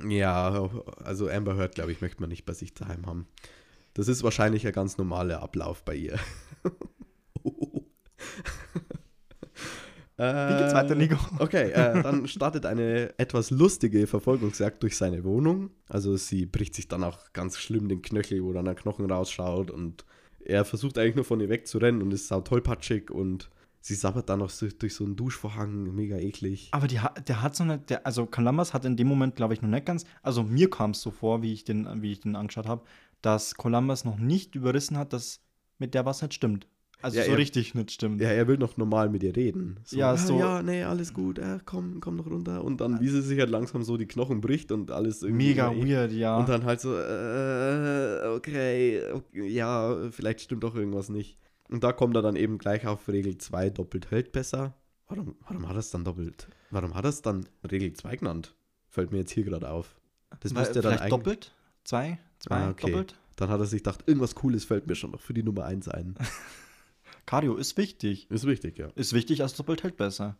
[0.07, 0.71] Ja,
[1.03, 3.27] also Amber Heard, glaube ich, möchte man nicht bei sich daheim haben.
[3.95, 6.19] Das ist wahrscheinlich ein ganz normaler Ablauf bei ihr.
[10.21, 11.17] Wie geht's weiter, Nico?
[11.39, 15.71] Okay, äh, dann startet eine etwas lustige Verfolgungsjagd durch seine Wohnung.
[15.89, 19.71] Also sie bricht sich dann auch ganz schlimm den Knöchel, wo dann ein Knochen rausschaut
[19.71, 20.05] und
[20.45, 24.41] er versucht eigentlich nur von ihr wegzurennen und ist sau tollpatschig und sie sabbert dann
[24.41, 26.69] noch so, durch so einen Duschvorhang, mega eklig.
[26.73, 29.63] Aber die, der hat so eine, der, also Columbus hat in dem Moment, glaube ich,
[29.63, 32.37] noch nicht ganz, also mir kam es so vor, wie ich den, wie ich den
[32.37, 32.83] angeschaut habe,
[33.23, 35.41] dass Columbus noch nicht überrissen hat, dass
[35.79, 36.67] mit der was nicht stimmt.
[37.03, 38.21] Also Ja, so er- richtig nicht stimmt.
[38.21, 39.79] Ja, er will noch normal mit ihr reden.
[39.85, 42.63] So, Ja, ah, so- Ja, nee, alles gut, äh, komm, komm noch runter.
[42.65, 45.49] Und dann, wie sie sich halt langsam so die Knochen bricht und alles irgendwie.
[45.49, 46.37] Mega weird, ja.
[46.37, 51.39] Und dann halt so, äh, okay, okay, ja, vielleicht stimmt doch irgendwas nicht.
[51.69, 54.75] Und da kommt er dann eben gleich auf Regel 2, doppelt hält besser.
[55.09, 56.49] Warum, warum hat er es dann doppelt?
[56.71, 58.55] Warum hat er es dann Regel 2 genannt?
[58.89, 59.97] Fällt mir jetzt hier gerade auf.
[60.41, 61.11] Das Weil- müsste er dann vielleicht eigentlich.
[61.25, 61.55] doppelt?
[61.85, 62.19] Zwei?
[62.41, 62.55] Zwei?
[62.57, 62.91] Ah, okay.
[62.91, 63.15] Doppelt?
[63.37, 65.89] Dann hat er sich gedacht, irgendwas Cooles fällt mir schon noch für die Nummer 1
[65.89, 66.15] ein.
[67.31, 68.29] Cardio ist wichtig.
[68.29, 68.89] Ist wichtig, ja.
[68.97, 70.37] Ist wichtig, als doppelt hält besser.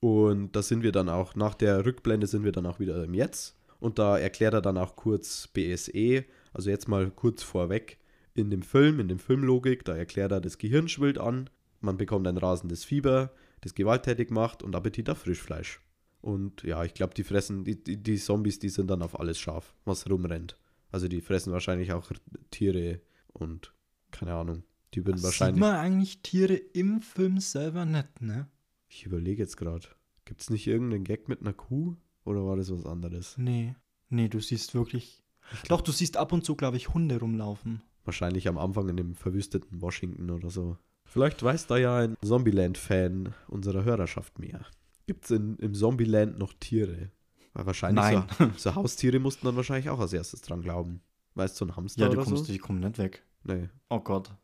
[0.00, 3.12] Und da sind wir dann auch, nach der Rückblende sind wir dann auch wieder im
[3.12, 3.54] Jetzt.
[3.80, 7.98] Und da erklärt er dann auch kurz BSE, also jetzt mal kurz vorweg,
[8.32, 11.50] in dem Film, in dem Filmlogik, da erklärt er, das Gehirn schwillt an,
[11.82, 15.82] man bekommt ein rasendes Fieber, das gewalttätig macht und Appetit auf Frischfleisch.
[16.22, 19.38] Und ja, ich glaube, die fressen, die, die, die Zombies, die sind dann auf alles
[19.38, 20.56] scharf, was rumrennt.
[20.92, 22.10] Also die fressen wahrscheinlich auch
[22.50, 23.02] Tiere
[23.34, 23.74] und
[24.10, 24.62] keine Ahnung.
[24.94, 25.60] Die würden Sieht wahrscheinlich.
[25.60, 28.48] man eigentlich Tiere im Film selber nicht, ne?
[28.88, 29.88] Ich überlege jetzt gerade.
[30.24, 31.96] Gibt es nicht irgendeinen Gag mit einer Kuh?
[32.24, 33.36] Oder war das was anderes?
[33.38, 33.74] Nee.
[34.10, 35.22] Nee, du siehst wirklich.
[35.68, 37.82] Doch, du siehst ab und zu, glaube ich, Hunde rumlaufen.
[38.04, 40.76] Wahrscheinlich am Anfang in dem verwüsteten Washington oder so.
[41.04, 44.64] Vielleicht weiß da ja ein Zombieland-Fan unserer Hörerschaft mehr.
[45.06, 47.10] Gibt es im Zombieland noch Tiere?
[47.54, 48.24] Weil wahrscheinlich Nein.
[48.38, 51.02] So, so Haustiere mussten dann wahrscheinlich auch als erstes dran glauben.
[51.34, 52.52] Weißt du, so ein Hamster Ja, die, oder kommst, so?
[52.52, 53.24] die kommen nicht weg.
[53.44, 53.68] Nee.
[53.88, 54.34] Oh Gott.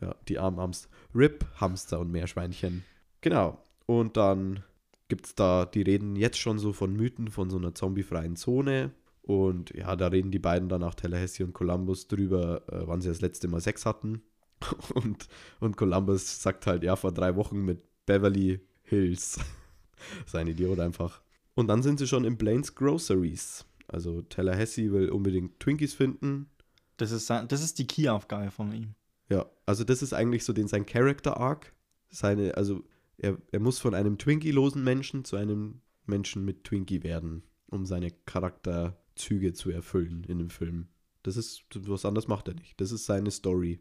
[0.00, 0.88] Ja, die armen Hamster.
[1.14, 2.84] Rip, Hamster und Meerschweinchen.
[3.20, 3.58] Genau.
[3.86, 4.62] Und dann
[5.08, 8.92] gibt es da, die reden jetzt schon so von Mythen von so einer zombiefreien Zone.
[9.22, 13.08] Und ja, da reden die beiden dann auch Tallahassee und Columbus drüber, äh, wann sie
[13.08, 14.22] das letzte Mal Sex hatten.
[14.94, 15.28] Und,
[15.60, 19.38] und Columbus sagt halt, ja, vor drei Wochen mit Beverly Hills.
[20.26, 21.20] Sein Idiot einfach.
[21.54, 23.66] Und dann sind sie schon in Blaine's Groceries.
[23.86, 26.48] Also Tallahassee will unbedingt Twinkies finden.
[26.96, 28.94] Das ist, das ist die Key-Aufgabe von ihm.
[29.28, 31.72] Ja, also das ist eigentlich so den, sein Character-Arc.
[32.08, 32.84] Seine, also
[33.18, 38.10] er, er muss von einem Twinkie-losen Menschen zu einem Menschen mit Twinkie werden, um seine
[38.10, 40.88] Charakterzüge zu erfüllen in dem Film.
[41.22, 42.80] Das ist, was anderes macht er nicht.
[42.80, 43.80] Das ist seine Story.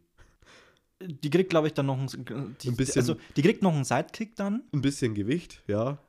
[1.01, 2.07] Die kriegt, glaube ich, dann noch ein,
[2.61, 4.63] die, Ein bisschen- Also, die kriegt noch einen Sidekick dann.
[4.73, 5.99] Ein bisschen Gewicht, ja.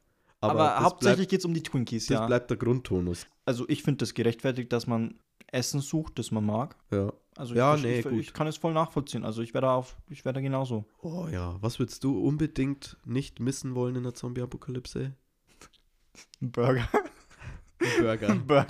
[0.40, 2.26] Aber, das hauptsächlich geht es um die Twinkies, das ja.
[2.26, 3.26] bleibt der Grundtonus.
[3.44, 5.18] Also, ich finde das gerechtfertigt, dass man
[5.48, 6.76] Essen sucht, das man mag.
[6.90, 7.12] Ja.
[7.36, 8.20] Also, Ja, ich, nee, ich, gut.
[8.20, 9.24] ich kann es voll nachvollziehen.
[9.24, 10.84] Also, ich wäre da auf, ich wäre da genauso.
[11.02, 15.12] Oh ja, was würdest du unbedingt nicht missen wollen in der Zombie-Apokalypse?
[16.40, 16.88] Ein Burger.
[17.78, 18.28] Ein Burger.
[18.30, 18.66] Ein Burger.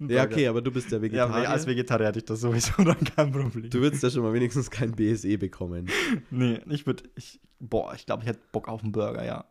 [0.00, 0.34] Ein ja, Burger.
[0.34, 1.48] okay, aber du bist ja Ja, Vegetarier.
[1.50, 3.70] als Vegetarier hätte ich das sowieso dann kein Problem.
[3.70, 5.88] du würdest ja schon mal wenigstens kein BSE bekommen.
[6.30, 9.44] Nee, ich würde, ich, boah, ich glaube, ich hätte Bock auf einen Burger, ja.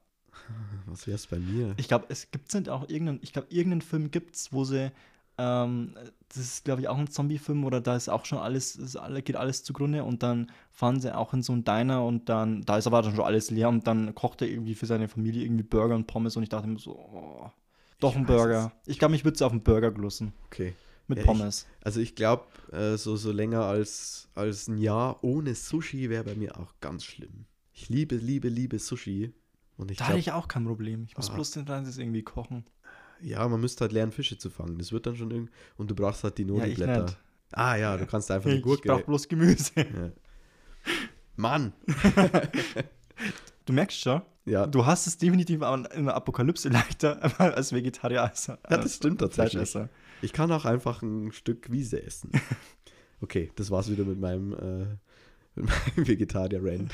[0.86, 1.74] Was wär's bei mir?
[1.78, 4.92] Ich glaube, es gibt auch irgendeinen, ich glaube, irgendeinen Film gibt's, wo sie,
[5.38, 5.96] ähm,
[6.36, 9.22] das ist, glaube ich, auch ein Zombie-Film oder da ist auch schon alles, ist alle,
[9.22, 12.78] geht alles zugrunde und dann fahren sie auch in so einen Diner und dann, da
[12.78, 15.64] ist aber dann schon alles leer und dann kocht er irgendwie für seine Familie irgendwie
[15.64, 17.50] Burger und Pommes und ich dachte mir so, oh,
[18.00, 18.72] doch Ich ein Burger.
[18.86, 20.34] Ich glaube, ich würde es auf einen Burger glussen.
[20.48, 20.74] Okay.
[21.08, 21.66] Mit Ja, ich- Pommes.
[21.82, 26.36] Also ich glaube, äh, so, so länger als, als ein Jahr ohne Sushi wäre bei
[26.36, 27.46] mir auch ganz schlimm.
[27.74, 29.34] Ich liebe, liebe, liebe Sushi.
[29.78, 31.04] Und ich da hatte glaube, ich auch kein Problem.
[31.08, 31.34] Ich muss Ah.
[31.36, 32.66] bloß den Reis irgendwie kochen.
[33.22, 34.78] Ja, man müsste halt lernen, Fische zu fangen.
[34.78, 35.52] Das wird dann schon irgendwie.
[35.78, 37.04] Und du brauchst halt die Ja, ich Nori-Blätter.
[37.04, 37.18] nicht.
[37.54, 38.88] ah ja, du kannst einfach eine Ich Gurke.
[38.90, 39.72] brauche bloß Gemüse.
[39.78, 40.12] Ja.
[41.36, 41.74] Mann!
[43.66, 48.22] Du merkst schon, Ja, du hast es definitiv auch in der Apokalypse leichter als Vegetarier
[48.24, 49.76] als, als Ja, das stimmt tatsächlich.
[50.22, 52.32] Ich kann auch einfach ein Stück Wiese essen.
[53.22, 54.86] Okay, das war's wieder mit meinem, äh,
[55.56, 56.92] mit meinem Vegetarier-Rand.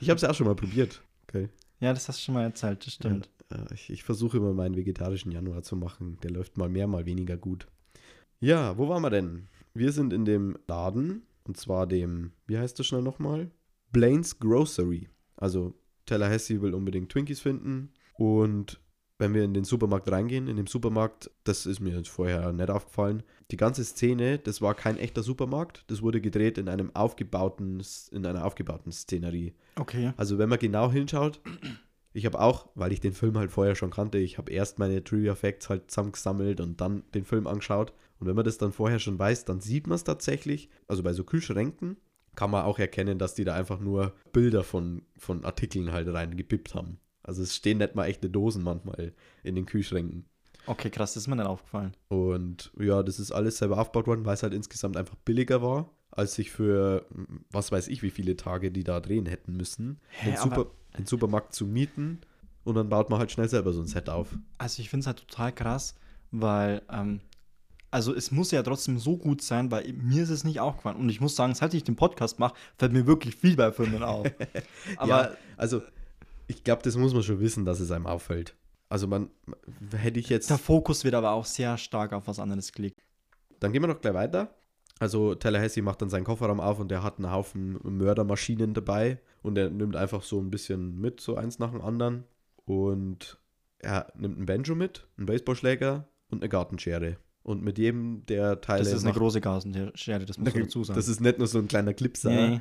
[0.00, 1.02] Ich habe es ja auch schon mal probiert.
[1.26, 1.48] Okay.
[1.80, 3.28] Ja, das hast du schon mal erzählt, das stimmt.
[3.52, 6.18] Äh, ich, ich versuche immer meinen vegetarischen Januar zu machen.
[6.22, 7.66] Der läuft mal mehr, mal weniger gut.
[8.40, 9.48] Ja, wo waren wir denn?
[9.74, 13.50] Wir sind in dem Laden, und zwar dem, wie heißt das schnell nochmal?
[13.92, 15.08] Blaine's Grocery.
[15.36, 15.74] Also
[16.06, 17.92] Tallahassee will unbedingt Twinkies finden.
[18.14, 18.80] Und
[19.18, 23.22] wenn wir in den Supermarkt reingehen, in dem Supermarkt, das ist mir vorher nicht aufgefallen,
[23.52, 28.26] die ganze Szene, das war kein echter Supermarkt, das wurde gedreht in einem aufgebauten, in
[28.26, 29.54] einer aufgebauten Szenerie.
[29.76, 30.12] Okay.
[30.16, 31.40] Also wenn man genau hinschaut,
[32.12, 35.02] ich habe auch, weil ich den Film halt vorher schon kannte, ich habe erst meine
[35.02, 37.92] Trivia Facts halt zusammengesammelt und dann den Film angeschaut.
[38.18, 40.68] Und wenn man das dann vorher schon weiß, dann sieht man es tatsächlich.
[40.88, 41.96] Also bei so Kühlschränken
[42.36, 46.74] kann man auch erkennen, dass die da einfach nur Bilder von, von Artikeln halt reingepippt
[46.74, 46.98] haben.
[47.22, 50.26] Also es stehen nicht mal echte Dosen manchmal in den Kühlschränken.
[50.66, 51.96] Okay, krass, das ist mir nicht aufgefallen.
[52.08, 55.90] Und ja, das ist alles selber aufgebaut worden, weil es halt insgesamt einfach billiger war,
[56.12, 60.00] als sich für, mm, was weiß ich, wie viele Tage die da drehen hätten müssen,
[60.10, 62.20] Hä, den, Super, den Supermarkt zu mieten.
[62.64, 64.36] Und dann baut man halt schnell selber so ein Set auf.
[64.58, 65.96] Also ich finde es halt total krass,
[66.30, 67.20] weil, ähm,
[67.90, 70.96] also es muss ja trotzdem so gut sein, weil mir ist es nicht aufgefallen.
[70.96, 74.04] Und ich muss sagen, seit ich den Podcast mache, fällt mir wirklich viel bei Filmen
[74.04, 74.26] auf.
[74.96, 75.82] Aber ja, also
[76.46, 78.54] ich glaube, das muss man schon wissen, dass es einem auffällt.
[78.88, 79.30] Also man,
[79.96, 83.00] hätte ich jetzt, der Fokus wird aber auch sehr stark auf was anderes gelegt.
[83.58, 84.54] dann gehen wir noch gleich weiter.
[85.02, 89.58] Also Tallahassee macht dann seinen Kofferraum auf und der hat einen Haufen Mördermaschinen dabei und
[89.58, 92.22] er nimmt einfach so ein bisschen mit, so eins nach dem anderen.
[92.66, 93.36] Und
[93.80, 97.16] er nimmt einen Banjo mit, einen Baseballschläger und eine Gartenschere.
[97.42, 98.84] Und mit jedem der Teile.
[98.84, 100.96] Das ist eine große Gasenschere, das muss man dazu sagen.
[100.96, 102.60] Das ist nicht nur so ein kleiner Clipser, nee,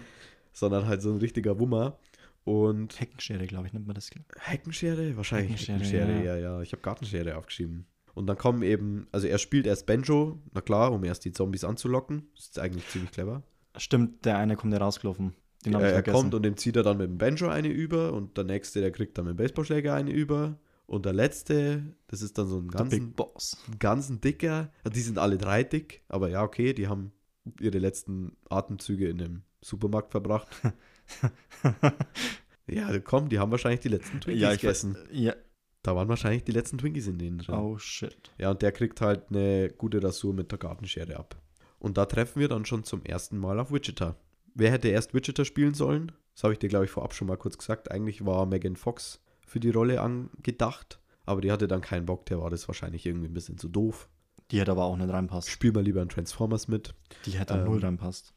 [0.51, 1.99] sondern halt so ein richtiger Wummer.
[2.43, 4.09] Und Heckenschere, glaube ich, nennt man das.
[4.39, 5.15] Heckenschere?
[5.15, 6.61] Wahrscheinlich Heckenschere, Heckenschere, ja, ja.
[6.63, 7.85] Ich habe Gartenschere aufgeschrieben.
[8.13, 11.63] Und dann kommen eben, also er spielt erst Banjo, na klar, um erst die Zombies
[11.63, 12.29] anzulocken.
[12.35, 13.43] Das ist eigentlich ziemlich clever.
[13.77, 15.33] Stimmt, der eine kommt ja rausgelaufen.
[15.65, 17.69] Den habe er ich er kommt und dem zieht er dann mit dem Banjo eine
[17.69, 20.57] über und der nächste, der kriegt dann mit dem Baseballschläger eine über.
[20.87, 23.13] Und der letzte, das ist dann so ein ganzen,
[23.79, 24.71] ganzen dicker.
[24.93, 27.13] Die sind alle drei dick, aber ja, okay, die haben
[27.59, 30.47] ihre letzten Atemzüge in dem Supermarkt verbracht.
[32.67, 34.95] ja, komm, die haben wahrscheinlich die letzten Twinkies ja, ich gegessen.
[34.95, 35.07] weiß.
[35.11, 35.35] Ja.
[35.83, 37.55] Da waren wahrscheinlich die letzten Twinkies in denen drin.
[37.55, 38.31] Oh shit.
[38.37, 41.35] Ja, und der kriegt halt eine gute Rasur mit der Gartenschere ab.
[41.79, 44.15] Und da treffen wir dann schon zum ersten Mal auf Wichita.
[44.53, 46.11] Wer hätte erst Wichita spielen sollen?
[46.35, 47.89] Das habe ich dir, glaube ich, vorab schon mal kurz gesagt.
[47.89, 52.39] Eigentlich war Megan Fox für die Rolle angedacht, aber die hatte dann keinen Bock, der
[52.39, 54.07] war das wahrscheinlich irgendwie ein bisschen zu doof.
[54.51, 55.49] Die hätte aber auch nicht reinpasst.
[55.49, 56.93] Spiel mal lieber in Transformers mit.
[57.25, 58.33] Die hätte Ähm, null reinpasst.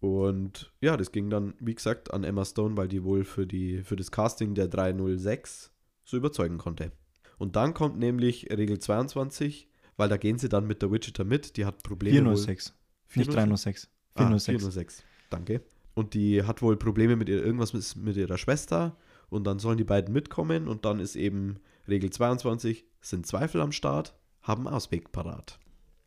[0.00, 3.82] Und ja, das ging dann, wie gesagt, an Emma Stone, weil die wohl für, die,
[3.82, 5.72] für das Casting der 306
[6.06, 6.92] so überzeugen konnte.
[7.36, 11.58] Und dann kommt nämlich Regel 22, weil da gehen sie dann mit der Wichita mit,
[11.58, 12.16] die hat Probleme.
[12.30, 12.74] wohl- 406.
[13.14, 13.88] Nicht 306.
[14.14, 14.46] Ah, 406.
[14.62, 15.04] 406.
[15.28, 15.60] Danke.
[15.94, 18.96] Und die hat wohl Probleme mit ihr, irgendwas mit, mit ihrer Schwester.
[19.28, 23.72] Und dann sollen die beiden mitkommen und dann ist eben Regel 22, sind Zweifel am
[23.72, 25.58] Start, haben Ausweg parat.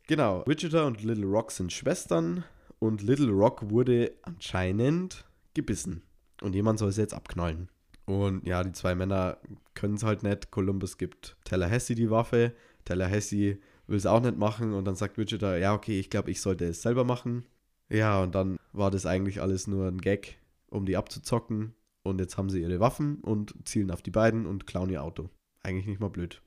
[0.08, 2.44] Genau, Wichita und Little Rock sind Schwestern
[2.80, 6.02] und Little Rock wurde anscheinend gebissen.
[6.42, 7.70] Und jemand soll sie jetzt abknallen.
[8.10, 9.38] Und ja, die zwei Männer
[9.76, 10.50] können es halt nicht.
[10.50, 12.56] Columbus gibt Tallahassee die Waffe.
[12.84, 14.74] Tallahassee will es auch nicht machen.
[14.74, 17.45] Und dann sagt Wichita, ja, okay, ich glaube, ich sollte es selber machen.
[17.88, 20.39] Ja, und dann war das eigentlich alles nur ein Gag,
[20.72, 21.76] um die abzuzocken.
[22.02, 25.30] Und jetzt haben sie ihre Waffen und zielen auf die beiden und klauen ihr Auto.
[25.62, 26.41] Eigentlich nicht mal blöd.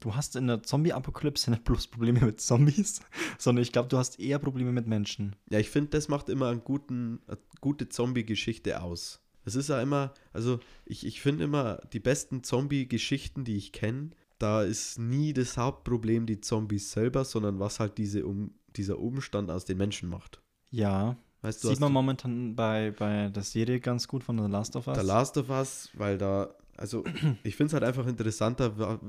[0.00, 3.02] Du hast in der Zombie-Apokalypse nicht bloß Probleme mit Zombies,
[3.38, 5.36] sondern ich glaube, du hast eher Probleme mit Menschen.
[5.50, 9.21] Ja, ich finde, das macht immer einen guten, eine gute Zombie-Geschichte aus.
[9.44, 14.10] Es ist ja immer, also ich, ich finde immer, die besten Zombie-Geschichten, die ich kenne,
[14.38, 19.50] da ist nie das Hauptproblem die Zombies selber, sondern was halt diese um, dieser Umstand
[19.50, 20.40] aus den Menschen macht.
[20.70, 24.76] Ja, Weißt du, sieht man momentan bei, bei der Serie ganz gut von The Last
[24.76, 24.98] of Us.
[24.98, 27.04] The Last of Us, weil da, also
[27.42, 29.00] ich finde es halt einfach interessanter,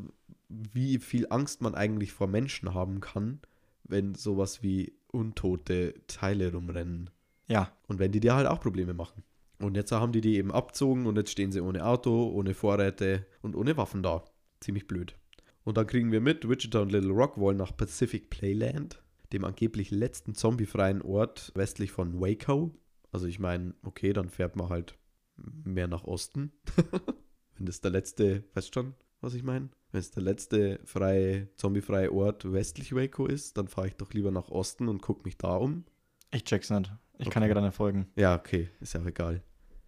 [0.50, 3.40] wie viel Angst man eigentlich vor Menschen haben kann,
[3.84, 7.12] wenn sowas wie untote Teile rumrennen.
[7.48, 9.24] ja, Und wenn die dir halt auch Probleme machen.
[9.60, 13.26] Und jetzt haben die die eben abzogen und jetzt stehen sie ohne Auto, ohne Vorräte
[13.42, 14.26] und ohne Waffen da.
[14.60, 15.16] Ziemlich blöd.
[15.64, 19.92] Und dann kriegen wir mit, Wichita und Little Rock wollen nach Pacific Playland, dem angeblich
[19.92, 22.72] letzten zombiefreien Ort westlich von Waco.
[23.12, 24.98] Also ich meine, okay, dann fährt man halt
[25.38, 26.52] mehr nach Osten.
[27.56, 29.70] Wenn das der letzte, weißt schon, was ich meine?
[29.92, 34.32] Wenn es der letzte freie, zombiefreie Ort westlich Waco ist, dann fahre ich doch lieber
[34.32, 35.86] nach Osten und gucke mich da um.
[36.34, 36.92] ich check's nicht.
[37.24, 37.50] Ich kann Okay.
[37.50, 38.08] ja gerade nicht folgen.
[38.16, 39.42] Ja, okay, ist ja auch egal.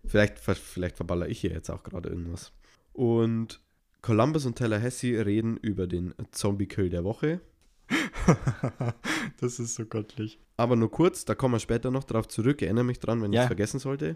[0.05, 2.51] Vielleicht, vielleicht verballer ich hier jetzt auch gerade irgendwas.
[2.93, 3.59] Und
[4.01, 7.41] Columbus und Tallahassee reden über den Zombie-Kill der Woche.
[9.39, 10.39] das ist so göttlich.
[10.57, 12.61] Aber nur kurz, da kommen wir später noch drauf zurück.
[12.61, 13.41] Erinnere mich dran, wenn ich Ja.
[13.43, 14.15] es vergessen sollte.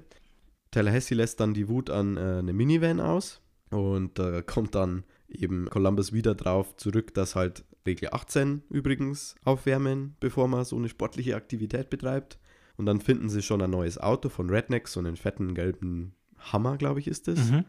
[0.71, 3.41] Tallahassee lässt dann die Wut an äh, eine Minivan aus.
[3.71, 10.15] Und da kommt dann eben Columbus wieder drauf zurück, dass halt Regel 18 übrigens aufwärmen,
[10.19, 12.39] bevor man so eine sportliche Aktivität betreibt.
[12.79, 16.77] Und dann finden sie schon ein neues Auto von Redneck, so einen fetten gelben Hammer,
[16.77, 17.51] glaube ich, ist es.
[17.51, 17.65] Mhm.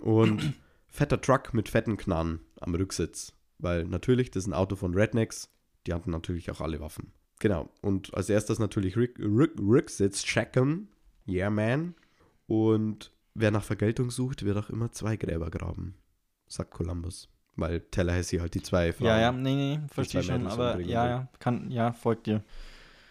[0.00, 0.54] Und
[0.88, 3.32] fetter Truck mit fetten Knarren am Rücksitz.
[3.58, 5.50] Weil natürlich, das ist ein Auto von Rednecks,
[5.86, 7.12] die hatten natürlich auch alle Waffen.
[7.38, 7.70] Genau.
[7.80, 10.88] Und als erstes natürlich Rick, Rick, Rücksitz checken.
[11.28, 11.94] Yeah, man.
[12.48, 15.94] Und wer nach Vergeltung sucht, wird auch immer zwei Gräber graben,
[16.48, 17.28] sagt Columbus.
[17.54, 19.06] Weil Tallahassee halt die zwei Frauen.
[19.06, 22.42] Ja, ja, nee, nee, verstehe schon, aber ja, ja, kann, ja, folgt dir.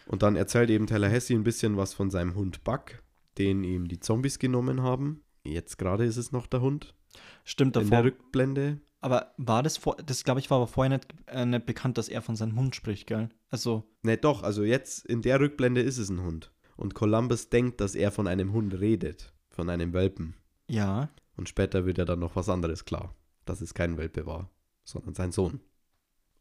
[0.09, 3.03] Und dann erzählt eben Tallahassee ein bisschen was von seinem Hund Buck,
[3.37, 5.21] den ihm die Zombies genommen haben.
[5.43, 6.95] Jetzt gerade ist es noch der Hund.
[7.43, 8.05] Stimmt In der davor.
[8.05, 8.79] Rückblende.
[9.01, 12.09] Aber war das vor, das glaube ich war aber vorher nicht, äh, nicht bekannt, dass
[12.09, 13.29] er von seinem Hund spricht, gell?
[13.51, 16.51] Also, Ne, doch, also jetzt in der Rückblende ist es ein Hund.
[16.75, 20.33] Und Columbus denkt, dass er von einem Hund redet, von einem Welpen.
[20.67, 23.13] ja, Und später wird ja dann noch was anderes klar,
[23.45, 24.49] dass es kein Welpe war,
[24.83, 25.59] sondern sein Sohn.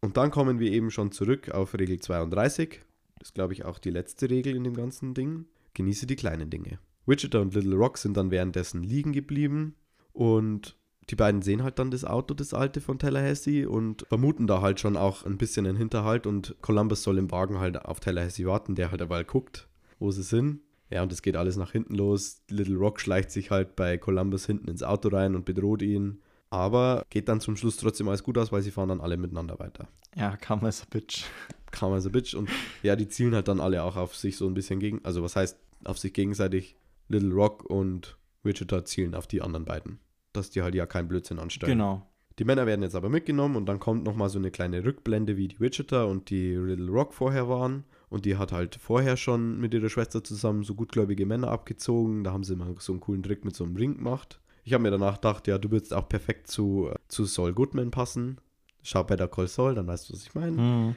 [0.01, 2.81] Und dann kommen wir eben schon zurück auf Regel 32.
[3.19, 5.47] Das ist, glaube ich, auch die letzte Regel in dem ganzen Ding.
[5.75, 6.79] Genieße die kleinen Dinge.
[7.07, 9.75] Wichita und Little Rock sind dann währenddessen liegen geblieben
[10.13, 10.77] und
[11.11, 14.79] die beiden sehen halt dann das Auto, das alte von Tallahassee und vermuten da halt
[14.79, 18.75] schon auch ein bisschen einen Hinterhalt und Columbus soll im Wagen halt auf Tallahassee warten,
[18.75, 20.61] der halt dabei guckt, wo sie sind.
[20.91, 22.43] Ja, und es geht alles nach hinten los.
[22.49, 26.21] Little Rock schleicht sich halt bei Columbus hinten ins Auto rein und bedroht ihn.
[26.51, 29.59] Aber geht dann zum Schluss trotzdem alles gut aus, weil sie fahren dann alle miteinander
[29.59, 29.89] weiter.
[30.17, 31.25] ja, kam als Bitch.
[31.71, 32.35] Kam also Bitch.
[32.35, 32.49] Und
[32.83, 35.05] ja, die zielen halt dann alle auch auf sich so ein bisschen gegen.
[35.05, 36.77] Also, was heißt auf sich gegenseitig?
[37.09, 39.99] Little Rock und Wichita zielen auf die anderen beiden.
[40.33, 41.73] Dass die halt ja keinen Blödsinn anstellen.
[41.73, 42.07] Genau.
[42.39, 45.49] Die Männer werden jetzt aber mitgenommen und dann kommt nochmal so eine kleine Rückblende, wie
[45.49, 47.85] die Wichita und die Little Rock vorher waren.
[48.11, 52.25] Und die hat halt vorher schon mit ihrer Schwester zusammen so gutgläubige Männer abgezogen.
[52.25, 54.41] Da haben sie mal so einen coolen Trick mit so einem Ring gemacht.
[54.69, 58.39] Ich habe mir danach gedacht, ja, du würdest auch perfekt zu, zu Saul Goodman passen.
[58.83, 60.59] Schau Better Call Saul, dann weißt du, was ich meine.
[60.59, 60.97] Hm.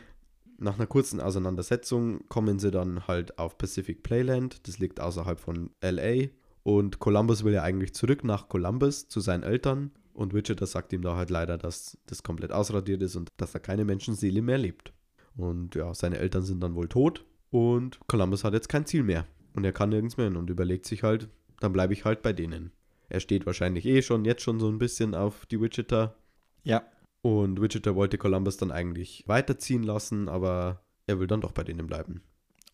[0.58, 4.68] Nach einer kurzen Auseinandersetzung kommen sie dann halt auf Pacific Playland.
[4.68, 6.28] Das liegt außerhalb von LA.
[6.64, 9.92] Und Columbus will ja eigentlich zurück nach Columbus zu seinen Eltern.
[10.12, 13.60] Und Wichita sagt ihm da halt leider, dass das komplett ausradiert ist und dass da
[13.60, 14.92] keine Menschenseele mehr lebt.
[15.38, 17.24] Und ja, seine Eltern sind dann wohl tot.
[17.52, 19.28] Und Columbus hat jetzt kein Ziel mehr.
[19.54, 21.30] Und er kann nirgends mehr hin und überlegt sich halt,
[21.62, 22.74] dann bleibe ich halt bei denen.
[23.12, 26.16] Er steht wahrscheinlich eh schon, jetzt schon so ein bisschen auf die Wichita.
[26.64, 26.84] Ja,
[27.22, 31.88] Und Wichita wollte Columbus dann eigentlich weiterziehen lassen, aber er will dann doch bei denen
[31.88, 32.22] bleiben.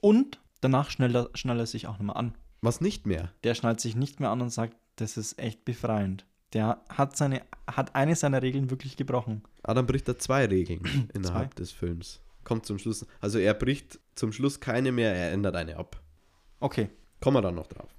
[0.02, 2.36] und danach schnallt er, schnallt er sich auch nochmal an.
[2.62, 3.32] Was nicht mehr.
[3.44, 6.26] Der schnallt sich nicht mehr an und sagt, das ist echt befreiend.
[6.54, 9.44] Der hat, seine, hat eine seiner Regeln wirklich gebrochen.
[9.64, 12.22] Ah, dann bricht er zwei Regeln innerhalb des Films.
[12.44, 13.06] Kommt zum Schluss.
[13.20, 16.02] Also er bricht zum Schluss keine mehr, er ändert eine ab.
[16.60, 16.90] Okay.
[17.20, 17.90] Kommen wir dann noch drauf.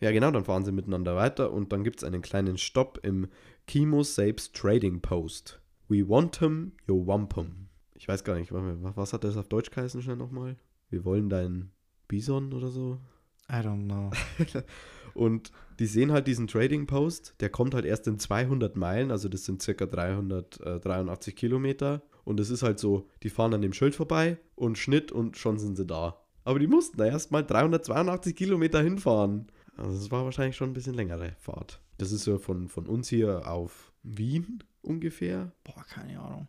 [0.00, 3.28] Ja, genau, dann fahren sie miteinander weiter und dann gibt es einen kleinen Stopp im
[3.66, 5.60] Chemo Sapes Trading Post.
[5.88, 7.68] We want him, you wump him.
[7.94, 10.56] Ich weiß gar nicht, was hat das auf Deutsch geheißen schnell nochmal?
[10.90, 11.72] Wir wollen deinen
[12.08, 12.98] Bison oder so.
[13.48, 14.10] I don't know.
[15.14, 19.28] Und die sehen halt diesen Trading Post, der kommt halt erst in 200 Meilen, also
[19.28, 22.02] das sind circa 383 Kilometer.
[22.24, 25.58] Und es ist halt so, die fahren an dem Schild vorbei und Schnitt und schon
[25.58, 26.20] sind sie da.
[26.44, 29.46] Aber die mussten da erst mal 382 Kilometer hinfahren.
[29.76, 31.80] Also es war wahrscheinlich schon ein bisschen längere Fahrt.
[31.98, 35.52] Das ist so von, von uns hier auf Wien ungefähr.
[35.64, 36.48] Boah, keine Ahnung.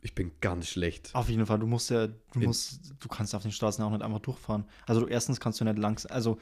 [0.00, 1.10] Ich bin ganz schlecht.
[1.14, 3.90] Auf jeden Fall, du musst ja, du In- musst, du kannst auf den Straßen auch
[3.90, 4.64] nicht einfach durchfahren.
[4.86, 6.38] Also du, erstens kannst du nicht langsam, also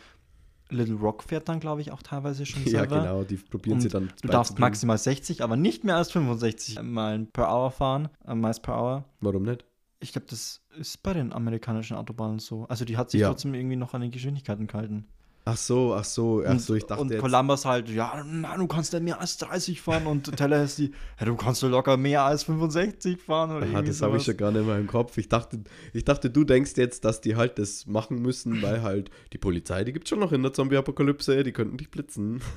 [0.68, 3.00] Little Rock fährt dann, glaube ich, auch teilweise schon Ja, selber.
[3.00, 4.12] genau, die probieren sie Und dann.
[4.20, 8.60] Du darfst maximal 60, aber nicht mehr als 65 Meilen per Hour fahren, äh, Miles
[8.60, 9.04] per Hour.
[9.20, 9.64] Warum nicht?
[10.00, 12.64] Ich glaube, das ist bei den amerikanischen Autobahnen so.
[12.66, 13.28] Also die hat sich Ja.
[13.28, 15.06] trotzdem irgendwie noch an den Geschwindigkeiten gehalten.
[15.48, 17.20] Ach so, ach so, ach so, ich dachte und jetzt.
[17.20, 21.36] Columbus halt, ja, na, du kannst nicht mehr als 30 fahren und Tallahassee, ja, du
[21.36, 24.66] kannst so locker mehr als 65 fahren oder irgendwie das habe ich schon gar nicht
[24.66, 25.16] mehr im Kopf.
[25.18, 25.60] Ich dachte,
[25.92, 29.84] ich dachte, du denkst jetzt, dass die halt das machen müssen, weil halt die Polizei,
[29.84, 32.40] die gibt schon noch in der Zombie-Apokalypse, die könnten dich blitzen.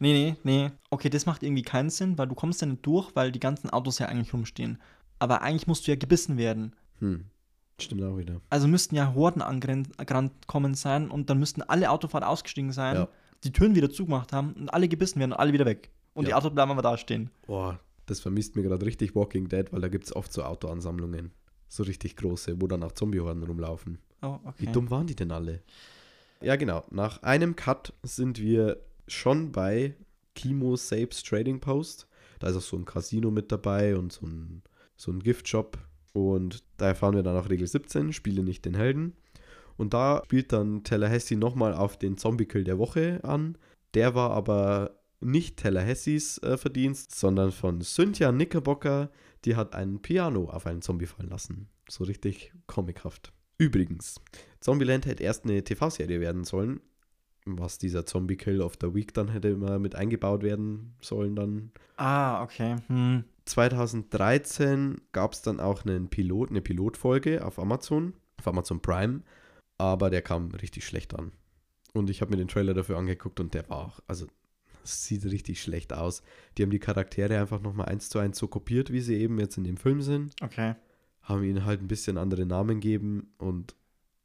[0.00, 0.70] Nee, nee, nee.
[0.90, 3.70] Okay, das macht irgendwie keinen Sinn, weil du kommst ja nicht durch, weil die ganzen
[3.70, 4.78] Autos ja eigentlich rumstehen.
[5.18, 6.76] Aber eigentlich musst du ja gebissen werden.
[6.98, 7.24] Hm,
[7.80, 8.40] stimmt auch wieder.
[8.50, 13.08] Also müssten ja Horden angekommen sein und dann müssten alle Autofahrer ausgestiegen sein, Ja.
[13.44, 15.90] die Türen wieder zugemacht haben und alle gebissen werden und alle wieder weg.
[16.14, 16.38] Und die Ja.
[16.38, 17.30] Autos bleiben aber da stehen.
[17.46, 21.32] Boah, das vermisst mir gerade richtig Walking Dead, weil da gibt es oft so Autoansammlungen.
[21.68, 23.98] So richtig große, wo dann auch Zombie-Horden rumlaufen.
[24.22, 24.54] Oh, okay.
[24.58, 25.62] Wie dumm waren die denn alle?
[26.40, 26.84] Ja, genau.
[26.90, 29.94] Nach einem Cut sind wir schon bei
[30.34, 32.06] Chemo Sapes Trading Post.
[32.38, 34.62] Da ist auch so ein Casino mit dabei und so ein,
[34.96, 35.76] so ein Giftshop.
[36.16, 39.12] Und da erfahren wir dann auch Regel 17, spiele nicht den Helden.
[39.76, 43.58] Und da spielt dann Tallahassee nochmal auf den Zombie-Kill der Woche an.
[43.92, 49.10] Der war aber nicht Tallahassees äh, Verdienst, sondern von Cynthia Knickerbocker.
[49.44, 51.68] Die hat ein Piano auf einen Zombie fallen lassen.
[51.86, 53.34] So richtig comichaft.
[53.58, 54.18] Übrigens,
[54.60, 56.80] Zombieland hätte erst eine TV-Serie werden sollen,
[57.44, 61.72] was dieser Zombie-Kill of the Week dann hätte immer mit eingebaut werden sollen dann.
[61.96, 62.76] ah, okay.
[62.86, 63.24] Hm.
[63.46, 69.22] 2013 gab es dann auch einen Pilot, eine Pilotfolge auf Amazon, auf Amazon Prime,
[69.78, 71.32] aber der kam richtig schlecht an.
[71.92, 74.26] Und ich habe mir den Trailer dafür angeguckt und der war auch, also
[74.84, 76.22] es sieht richtig schlecht aus.
[76.56, 79.56] Die haben die Charaktere einfach nochmal eins zu eins so kopiert, wie sie eben jetzt
[79.56, 80.74] in dem Film sind Okay.
[81.22, 83.74] haben ihnen halt ein bisschen andere Namen gegeben und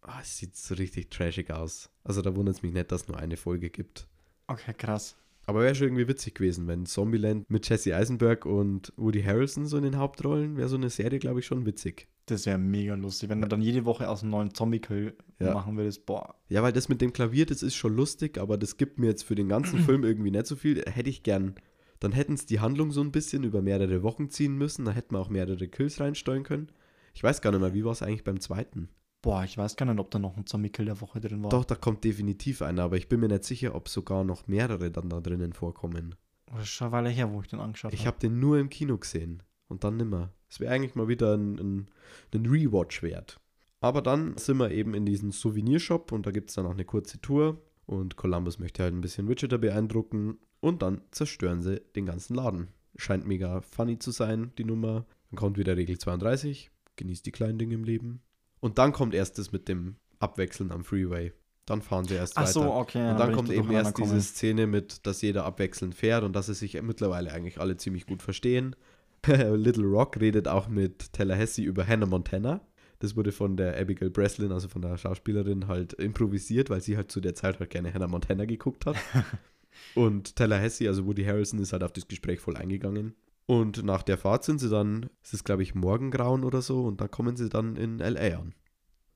[0.01, 1.89] ah, es sieht so richtig trashig aus.
[2.03, 4.07] Also da wundert es mich nicht, dass es nur eine Folge gibt.
[4.47, 5.15] Okay, krass.
[5.52, 9.76] Aber wäre schon irgendwie witzig gewesen, wenn Zombieland mit Jesse Eisenberg und Woody Harrelson so
[9.76, 12.08] in den Hauptrollen, wäre so eine Serie, glaube ich, schon witzig.
[12.28, 15.54] Das wäre mega lustig, wenn du dann jede Woche aus einem neuen Zombie-Kill Ja.
[15.54, 16.06] machen würdest.
[16.06, 16.36] Boah.
[16.48, 19.24] Ja, weil das mit dem Klavier, das ist schon lustig, aber das gibt mir jetzt
[19.24, 20.82] für den ganzen Film irgendwie nicht so viel.
[20.90, 21.56] Hätte ich gern.
[22.00, 25.14] Dann hätten es die Handlung so ein bisschen über mehrere Wochen ziehen müssen, da hätten
[25.16, 26.72] wir auch mehrere Kills reinsteuern können.
[27.14, 28.88] Ich weiß gar nicht mehr, wie war es eigentlich beim zweiten?
[29.21, 31.49] Boah, ich weiß gar nicht, ob da noch ein Zombie-Kill der Woche drin war.
[31.51, 34.89] Doch, da kommt definitiv einer, aber ich bin mir nicht sicher, ob sogar noch mehrere
[34.89, 36.15] dann da drinnen vorkommen.
[36.47, 38.69] Das ist schon eine Weile her, wo ich den angeschaut Ich habe den nur im
[38.69, 40.34] Kino gesehen und dann nimmer.
[40.49, 41.88] Es wäre eigentlich mal wieder ein, ein,
[42.34, 43.39] ein Rewatch wert.
[43.79, 46.86] Aber dann sind wir eben in diesem Souvenirshop und da gibt es dann auch eine
[46.86, 52.05] kurze Tour und Columbus möchte halt ein bisschen Wichita beeindrucken und dann zerstören sie den
[52.05, 52.69] ganzen Laden.
[52.97, 55.05] Scheint mega funny zu sein, die Nummer.
[55.29, 58.21] Dann kommt wieder Regel 32, genießt die kleinen Dinge im Leben.
[58.62, 61.34] Und dann kommt erst das mit dem Abwechseln am Freeway.
[61.65, 62.52] Dann fahren sie erst Ach weiter.
[62.52, 63.12] so, okay.
[63.12, 66.47] Und dann bin kommt eben erst diese Szene mit, dass jeder abwechselnd fährt und dass
[66.47, 68.76] sie sich mittlerweile eigentlich alle ziemlich gut verstehen.
[69.28, 72.62] Little Rock redet auch mit Tallahassee über Hannah Montana.
[73.00, 77.12] Das wurde von der Abigail Breslin, also von der Schauspielerin, halt improvisiert, weil sie halt
[77.12, 78.95] zu der Zeit halt gerne Hannah Montana geguckt hat.
[79.95, 83.15] und Tallahassee, also Woody Harrelson, ist halt auf das Gespräch voll eingegangen.
[83.47, 87.01] Und nach der Fahrt sind sie dann, es ist glaube ich Morgengrauen oder so, und
[87.01, 88.54] da kommen sie dann in LA an.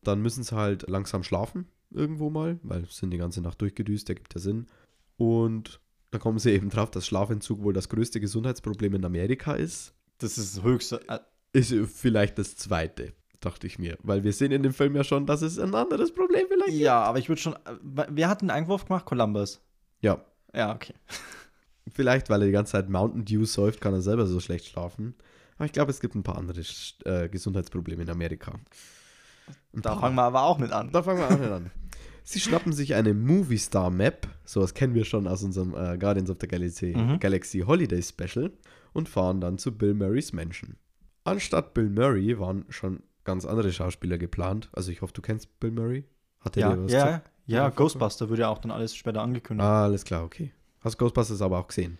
[0.04, 4.08] Dann müssen sie halt langsam schlafen, irgendwo mal, weil sie sind die ganze Nacht durchgedüst,
[4.08, 4.68] der gibt ja Sinn.
[5.18, 5.80] Und
[6.12, 9.94] da kommen sie eben drauf, dass Schlafentzug wohl das größte Gesundheitsproblem in Amerika ist.
[10.18, 11.02] Das ist höchste.
[11.10, 11.20] Äh,
[11.54, 13.98] Ist vielleicht das zweite, dachte ich mir.
[14.04, 16.80] Weil wir sehen in dem Film ja schon, dass es ein anderes Problem vielleicht gibt.
[16.82, 17.54] ja, aber ich würde schon.
[17.54, 19.06] äh, Wer hat den Einwurf gemacht?
[19.06, 19.62] Columbus.
[20.02, 20.24] Ja,
[20.54, 20.94] Ja, okay.
[21.92, 25.16] vielleicht, weil er die ganze Zeit Mountain Dew säuft, kann er selber so schlecht schlafen.
[25.58, 26.62] Aber ich glaube, es gibt ein paar andere
[27.06, 28.54] äh, Gesundheitsprobleme in Amerika.
[29.74, 30.92] Ein Da fangen wir aber auch mit an.
[30.92, 31.72] Da fangen wir auch nicht an.
[32.24, 36.32] Sie schnappen sich eine Movie Star Map, sowas kennen wir schon aus unserem äh, Guardians
[36.32, 37.20] of the Galaxy, Mhm.
[37.20, 38.52] Galaxy Holiday Special,
[38.94, 40.76] und fahren dann zu Bill Murrays Mansion.
[41.24, 44.70] Anstatt Bill Murray waren schon ganz andere Schauspieler geplant.
[44.74, 46.06] Also ich hoffe, du kennst Bill Murray.
[46.40, 47.32] Hat der Ja, dir was ja, gesagt?
[47.46, 49.64] ja, Ja, Ghostbuster wird ja auch dann alles später angekündigt.
[49.66, 50.52] Ah, alles klar, okay.
[50.86, 51.98] Hast Ghostbusters aber auch gesehen?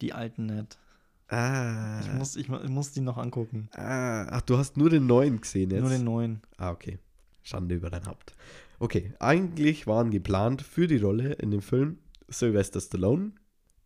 [0.00, 0.78] Die alten nicht.
[1.26, 2.00] Ah.
[2.00, 3.68] Ich muss, ich, ich muss die noch angucken.
[3.72, 4.26] ah.
[4.30, 5.80] Ach, du hast nur den neuen gesehen jetzt?
[5.80, 6.40] Nur den neuen.
[6.56, 6.98] Ah, okay.
[7.42, 8.34] Schande über dein Haupt.
[8.78, 13.32] Okay, eigentlich waren geplant für die Rolle in dem Film Sylvester Stallone,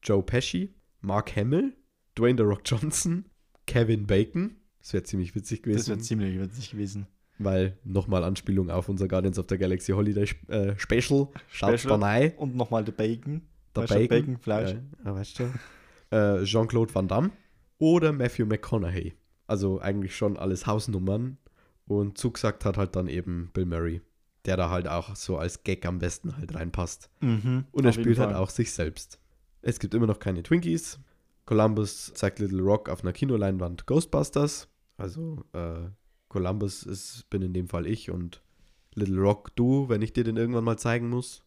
[0.02, 1.72] Joe Pesci, Mark Hamill,
[2.14, 3.24] Dwayne The Rock Johnson,
[3.66, 4.56] Kevin Bacon.
[4.80, 7.06] Das wäre ziemlich witzig Das gewesen, wäre ziemlich witzig gewesen.
[7.38, 11.28] weil nochmal Anspielung auf unser Guardians of the Galaxy Holiday äh, Special.
[11.48, 12.34] Special.
[12.36, 13.40] Und nochmal der Bacon.
[13.74, 14.18] Der Weißt du, Bacon.
[14.18, 14.76] Baconfleisch.
[15.04, 15.52] Ja, weißt du.
[16.16, 17.30] äh, Jean-Claude Van Damme
[17.78, 19.14] oder Matthew McConaughey.
[19.46, 21.38] Also eigentlich schon alles Hausnummern.
[21.86, 24.00] Und zugesagt hat halt dann eben Bill Murray,
[24.44, 27.10] der da halt auch so als Gag am besten halt reinpasst.
[27.20, 29.18] Mhm, Und er spielt halt auch sich selbst.
[29.62, 31.00] Es gibt immer noch keine Twinkies.
[31.44, 34.68] Columbus zeigt Little Rock auf einer Kinoleinwand Ghostbusters.
[34.96, 35.88] Also äh,
[36.28, 38.42] Columbus ist, bin in dem Fall ich und
[38.94, 41.42] Little Rock du, wenn ich dir den irgendwann mal zeigen muss.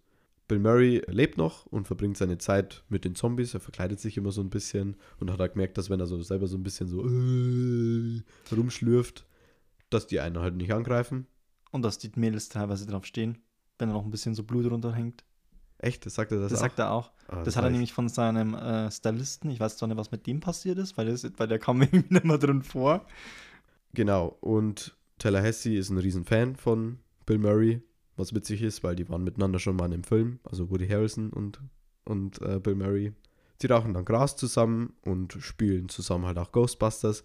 [0.48, 3.54] Bill Murray lebt noch und verbringt seine Zeit mit den Zombies.
[3.54, 6.22] Er verkleidet sich immer so ein bisschen und hat halt gemerkt, dass wenn er so
[6.22, 8.22] selber so ein bisschen so äh,
[8.56, 9.26] rumschlürft,
[9.90, 11.28] dass die einen halt nicht angreifen.
[11.72, 13.40] Und dass die Mädels teilweise drauf stehen,
[13.80, 15.24] wenn da noch ein bisschen so Blut runterhängt.
[15.78, 16.64] Echt, das sagt er das, Das, auch?
[16.64, 17.12] sagt er auch.
[17.28, 20.26] Ah, Das, hat er nämlich von seinem äh, Stylisten, ich weiß zwar nicht, was mit
[20.26, 23.06] dem passiert ist, weil, das, weil der kam irgendwie nicht mehr drin vor.
[23.94, 27.82] Genau, und Tallahassee ist ein Riesenfan von Bill Murray,
[28.16, 31.32] was witzig ist, weil die waren miteinander schon mal in einem Film, also Woody Harrelson
[31.32, 31.60] und,
[32.06, 33.14] und äh, Bill Murray.
[33.62, 37.24] Sie rauchen dann Gras zusammen und spielen zusammen halt auch Ghostbusters,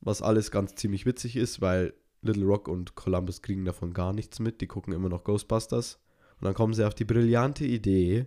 [0.00, 4.40] was alles ganz ziemlich witzig ist, weil Little Rock und Columbus kriegen davon gar nichts
[4.40, 5.98] mit, die gucken immer noch Ghostbusters.
[6.40, 8.26] Und dann kommen sie auf die brillante Idee,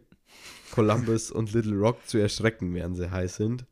[0.72, 3.66] Columbus und Little Rock zu erschrecken, während sie high sind.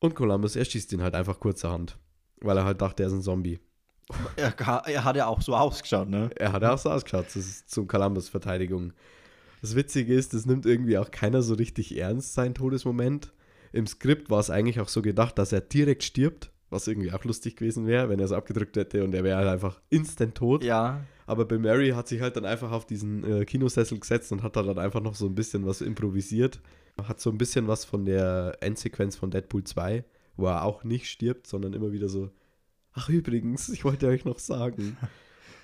[0.00, 1.98] Und Columbus erschießt ihn halt einfach kurzerhand,
[2.40, 3.60] weil er halt dachte, er ist ein Zombie.
[4.36, 4.54] Er,
[4.86, 6.30] er hat ja auch so ausgeschaut, ne?
[6.36, 8.92] Er hat auch so ausgeschaut, das ist zum Columbus Verteidigung.
[9.60, 13.32] Das Witzige ist, das nimmt irgendwie auch keiner so richtig ernst, sein Todesmoment.
[13.72, 17.24] Im Skript war es eigentlich auch so gedacht, dass er direkt stirbt, was irgendwie auch
[17.24, 20.64] lustig gewesen wäre, wenn er es abgedrückt hätte und er wäre halt einfach instant tot.
[20.64, 21.04] Ja.
[21.26, 24.56] Aber Bill Murray hat sich halt dann einfach auf diesen äh, Kinosessel gesetzt und hat
[24.56, 26.60] da dann einfach noch so ein bisschen was improvisiert.
[27.02, 30.04] Hat so ein bisschen was von der Endsequenz von Deadpool 2,
[30.36, 32.30] wo er auch nicht stirbt, sondern immer wieder so,
[32.92, 34.96] ach übrigens, ich wollte euch noch sagen.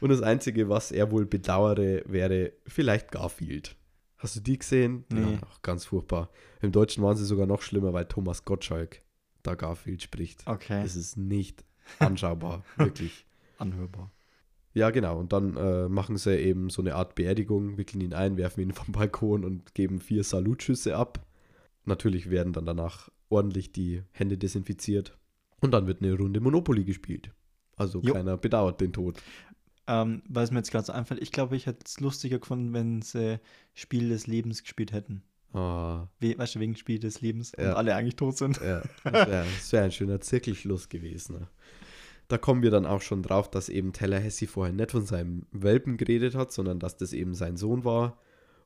[0.00, 3.76] Und das Einzige, was er wohl bedauere, wäre vielleicht Garfield.
[4.18, 5.04] Hast du die gesehen?
[5.10, 5.20] Nee.
[5.20, 6.30] Ja, ach, ganz furchtbar.
[6.62, 9.02] Im Deutschen waren sie sogar noch schlimmer, weil Thomas Gottschalk
[9.42, 10.46] da Garfield spricht.
[10.46, 10.82] Okay.
[10.84, 11.64] Es ist nicht
[11.98, 13.26] anschaubar, wirklich.
[13.58, 14.10] Anhörbar.
[14.72, 15.18] Ja, genau.
[15.18, 18.72] Und dann äh, machen sie eben so eine Art Beerdigung, wickeln ihn ein, werfen ihn
[18.72, 21.24] vom Balkon und geben vier Salutschüsse ab.
[21.84, 25.16] Natürlich werden dann danach ordentlich die Hände desinfiziert.
[25.64, 27.30] Und dann wird eine Runde Monopoly gespielt.
[27.76, 28.12] Also Jo.
[28.12, 29.20] keiner bedauert den Tod.
[29.86, 32.72] Ähm, weil es mir jetzt gerade so einfällt, ich glaube, ich hätte es lustiger gefunden,
[32.72, 33.40] wenn sie
[33.74, 35.22] Spiel des Lebens gespielt hätten.
[35.52, 37.70] Ah, We weißt du, wegen Spiel des Lebens Ja.
[37.70, 38.60] und alle eigentlich tot sind.
[38.60, 41.36] ja, das wäre wär ein schöner Zirkelschluss gewesen.
[41.40, 41.48] Ne?
[42.28, 45.96] Da kommen wir dann auch schon drauf, dass eben Tallahassee vorher nicht von seinem Welpen
[45.96, 48.18] geredet hat, sondern dass das eben sein Sohn war.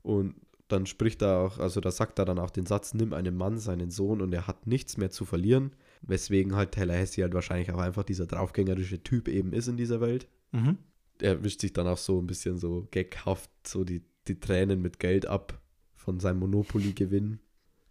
[0.03, 0.35] Und
[0.69, 3.59] dann spricht er auch, also da sagt er dann auch den Satz, nimm einem Mann
[3.59, 5.73] seinen Sohn und er hat nichts mehr zu verlieren.
[6.03, 10.29] Weswegen halt Tallahassee halt wahrscheinlich auch einfach dieser draufgängerische Typ eben ist in dieser Welt.
[10.53, 10.79] Mhm.
[11.21, 15.01] Er wischt sich dann auch so ein bisschen so gaghaft so die, die Tränen mit
[15.01, 15.61] Geld ab
[15.95, 17.41] von seinem Monopoly-Gewinn.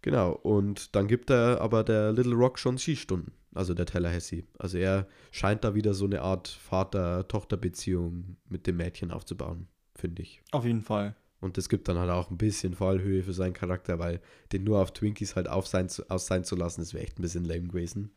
[0.02, 4.44] Genau, und dann gibt er aber der Little Rock schon Skistunden, also der Tallahassee.
[4.58, 10.40] Also er scheint da wieder so eine Art Vater-Tochter-Beziehung mit dem Mädchen aufzubauen, finde ich.
[10.52, 11.16] Auf jeden Fall.
[11.40, 14.20] Und das gibt dann halt auch ein bisschen Fallhöhe für seinen Charakter, weil
[14.52, 17.22] den nur auf Twinkies halt auf sein, aus sein zu lassen, das wäre echt ein
[17.22, 18.10] bisschen lame gewesen.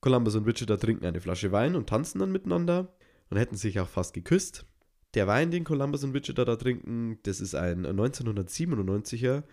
[0.00, 2.94] Columbus und Wichita trinken eine Flasche Wein und tanzen dann miteinander
[3.30, 4.66] und hätten sich auch fast geküsst.
[5.14, 9.44] Der Wein, den Columbus und Wichita da trinken, das ist ein 1997er.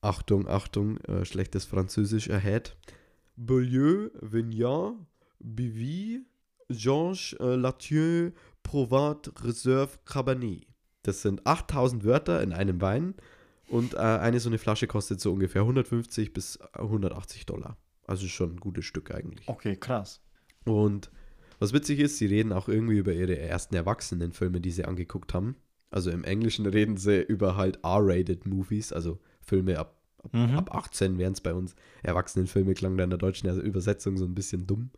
[0.00, 2.78] Achtung, Achtung, äh, schlechtes Französisch erhält.
[3.36, 5.06] Beaulieu, Vignan,
[5.38, 6.24] Bivy,
[6.70, 8.30] Georges äh, Latieu,
[8.62, 10.69] Provat, Reserve, Cabernet.
[11.02, 13.14] Das sind 8000 Wörter in einem Wein
[13.68, 17.76] und äh, eine so eine Flasche kostet so ungefähr 150 bis 180 Dollar.
[18.06, 19.48] Also schon ein gutes Stück eigentlich.
[19.48, 20.20] Okay, krass.
[20.64, 21.10] Und
[21.58, 25.56] was witzig ist, sie reden auch irgendwie über ihre ersten Erwachsenenfilme, die sie angeguckt haben.
[25.90, 30.56] Also im Englischen reden sie über halt R-rated Movies, also Filme ab, ab, Mhm.
[30.56, 31.74] ab 18 wären es bei uns.
[32.02, 34.90] Erwachsenenfilme klang da in der deutschen Übersetzung so ein bisschen dumm.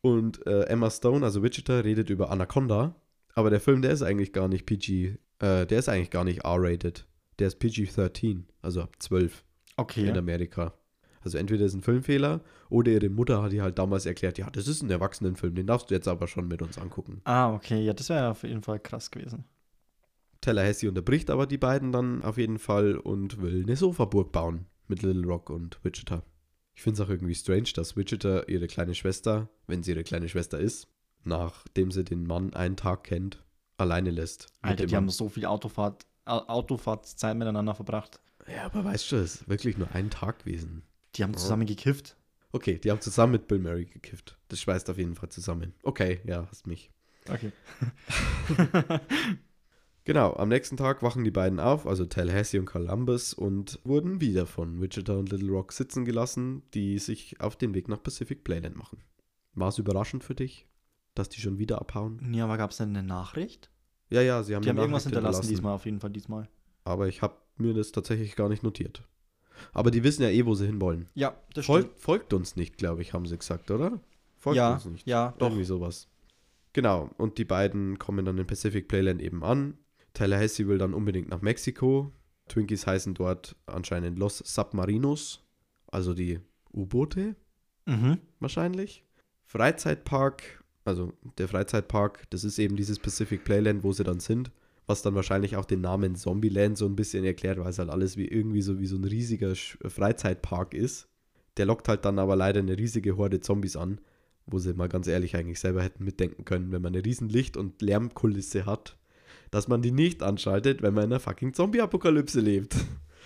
[0.00, 2.94] Und äh, Emma Stone, also Wichita, redet über Anaconda,
[3.34, 6.44] aber der Film, der ist eigentlich gar nicht PG, äh, der ist eigentlich gar nicht
[6.44, 7.06] R-rated.
[7.38, 9.44] Der ist PG-13, also ab 12
[9.76, 10.08] Okay.
[10.08, 10.74] in Amerika.
[11.20, 14.66] Also entweder ist ein Filmfehler oder ihre Mutter hat ihr halt damals erklärt, ja, das
[14.68, 17.20] ist ein Erwachsenenfilm, den darfst du jetzt aber schon mit uns angucken.
[17.24, 17.84] Ah, okay.
[17.84, 19.44] Ja, das wäre auf jeden Fall krass gewesen.
[20.40, 25.02] Tallahassee unterbricht aber die beiden dann auf jeden Fall und will eine Sofaburg bauen mit
[25.02, 26.22] Little Rock und Wichita.
[26.74, 30.28] Ich finde es auch irgendwie strange, dass Wichita ihre kleine Schwester, wenn sie ihre kleine
[30.28, 30.86] Schwester ist,
[31.24, 33.44] nachdem sie den Mann einen Tag kennt,
[33.78, 34.48] alleine lässt.
[34.60, 38.20] Alter, die haben so viel Autofahrt, Au- Autofahrtszeit miteinander verbracht.
[38.46, 40.82] Ja, aber weißt du, es ist wirklich nur ein Tag gewesen.
[41.16, 42.16] Die haben zusammen gekifft.
[42.52, 44.38] Okay, die haben zusammen mit Bill Murray gekifft.
[44.48, 45.74] Das schweißt auf jeden Fall zusammen.
[45.82, 46.90] Okay, ja, hast mich.
[47.28, 47.52] Okay.
[50.04, 54.46] Genau, am nächsten Tag wachen die beiden auf, also Tallahassee und Columbus, und wurden wieder
[54.46, 58.74] von Wichita und Little Rock sitzen gelassen, die sich auf den Weg nach Pacific Playland
[58.74, 59.02] machen.
[59.52, 60.66] War es überraschend für dich,
[61.18, 62.18] dass die schon wieder abhauen?
[62.22, 63.70] Nee, aber gab es denn eine Nachricht?
[64.10, 66.48] Ja, ja, sie haben Die haben irgendwas Nachricht hinterlassen diesmal, auf jeden Fall diesmal.
[66.84, 69.02] Aber ich habe mir das tatsächlich gar nicht notiert.
[69.72, 71.08] Aber die wissen ja eh, wo sie hinwollen.
[71.14, 74.00] Ja, das Fol folgt uns nicht, glaube ich, haben sie gesagt, oder?
[74.36, 75.06] Folgt ja, uns nicht.
[75.06, 75.48] ja, doch.
[75.48, 76.08] Irgendwie sowas.
[76.72, 79.76] Genau, und die beiden kommen dann in Pacific Playland eben an.
[80.14, 82.12] Tallahassee will dann unbedingt nach Mexiko.
[82.46, 85.44] Twinkies heißen dort anscheinend Los Submarinos,
[85.88, 86.40] also die
[86.72, 87.34] U-Boote
[87.84, 88.18] Mhm.
[88.38, 89.04] wahrscheinlich.
[89.44, 90.57] Freizeitpark,
[90.88, 94.50] also der Freizeitpark, das ist eben dieses Pacific Playland, wo sie dann sind,
[94.86, 98.16] was dann wahrscheinlich auch den Namen Zombieland so ein bisschen erklärt, weil es halt alles
[98.16, 101.08] wie irgendwie so wie so ein riesiger Freizeitpark ist.
[101.56, 104.00] Der lockt halt dann aber leider eine riesige Horde Zombies an,
[104.46, 107.56] wo sie mal ganz ehrlich eigentlich selber hätten mitdenken können, wenn man eine riesen Licht-
[107.56, 108.96] und Lärmkulisse hat,
[109.50, 112.76] dass man die nicht anschaltet, wenn man in einer fucking Zombie-Apokalypse lebt.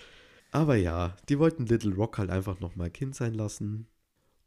[0.51, 3.87] Aber ja, die wollten Little Rock halt einfach nochmal Kind sein lassen.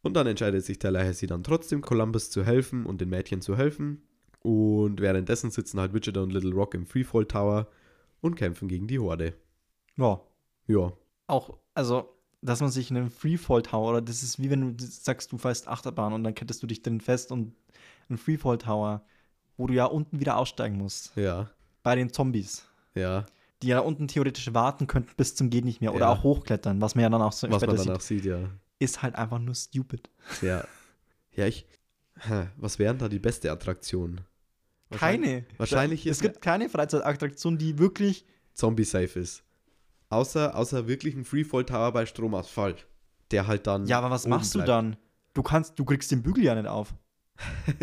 [0.06, 4.02] Und dann entscheidet sich Tallahassee dann trotzdem, Columbus zu helfen und den Mädchen zu helfen.
[4.42, 7.66] Und währenddessen sitzen halt Wichita und Little Rock im Freefall Tower
[8.20, 9.34] und kämpfen gegen die Horde.
[9.96, 10.20] Ja.
[10.68, 10.92] Ja,
[11.28, 12.08] Auch, also,
[12.42, 15.38] dass man sich in einem Freefall Tower, oder das ist wie wenn du sagst, du
[15.38, 17.54] fährst Achterbahn und dann kettest du dich drin fest und
[18.08, 19.02] ein Freefall Tower,
[19.56, 21.12] wo du ja unten wieder aussteigen musst.
[21.16, 21.50] ja,
[21.82, 22.64] Bei den Zombies.
[22.94, 23.26] ja,
[23.62, 25.94] Die ja unten theoretisch warten könnten bis zum Geht nicht mehr.
[25.94, 26.12] Oder Ja.
[26.12, 28.50] auch hochklettern, was man ja dann auch so was später man danach sieht, sieht, ja.
[28.78, 30.10] Ist halt einfach nur stupid.
[30.42, 30.64] Ja,
[31.32, 31.66] ja ich,
[32.20, 34.20] hä, was wären da die beste Attraktion?
[34.88, 35.58] Wahrscheinlich- Keine.
[35.58, 38.24] Wahrscheinlich Es ist gibt keine Freizeitattraktion, die wirklich.
[38.54, 39.42] Zombie-safe ist.
[40.08, 42.76] Außer, außer wirklich ein Freefall Tower bei Stromausfall.
[43.32, 43.86] Der halt dann.
[43.86, 44.68] Ja, aber was machst du bleibt.
[44.68, 44.96] dann?
[45.34, 46.94] Du kannst, du kriegst den Bügel ja nicht auf.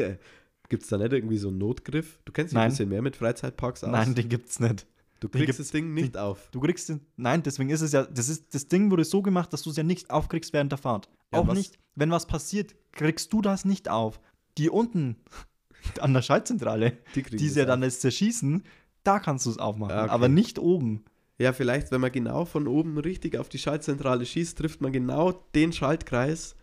[0.70, 2.20] Gibt es da nicht irgendwie so einen Notgriff?
[2.26, 3.92] Du kennst dich ein bisschen mehr mit Freizeitparks aus.
[3.92, 4.88] Nein, den gibt's nicht.
[5.30, 6.50] Du kriegst das Ding nicht auf.
[6.52, 7.02] Du kriegst den.
[7.18, 8.04] Nein, deswegen ist es ja.
[8.04, 10.78] Das ist das Ding wurde so gemacht, dass du es ja nicht aufkriegst während der
[10.80, 11.10] Fahrt.
[11.32, 14.20] Ja, auch was- nicht, wenn was passiert, kriegst du das nicht auf.
[14.58, 15.16] Die unten
[16.00, 18.64] an der Schaltzentrale, Die die das sie ja dann jetzt zerschießen,
[19.04, 19.98] da kannst du es aufmachen.
[19.98, 20.10] Okay.
[20.10, 21.04] Aber nicht oben.
[21.40, 25.32] Ja, vielleicht, wenn man genau von oben richtig auf die Schaltzentrale schießt, trifft man genau
[25.56, 26.56] den Schaltkreis,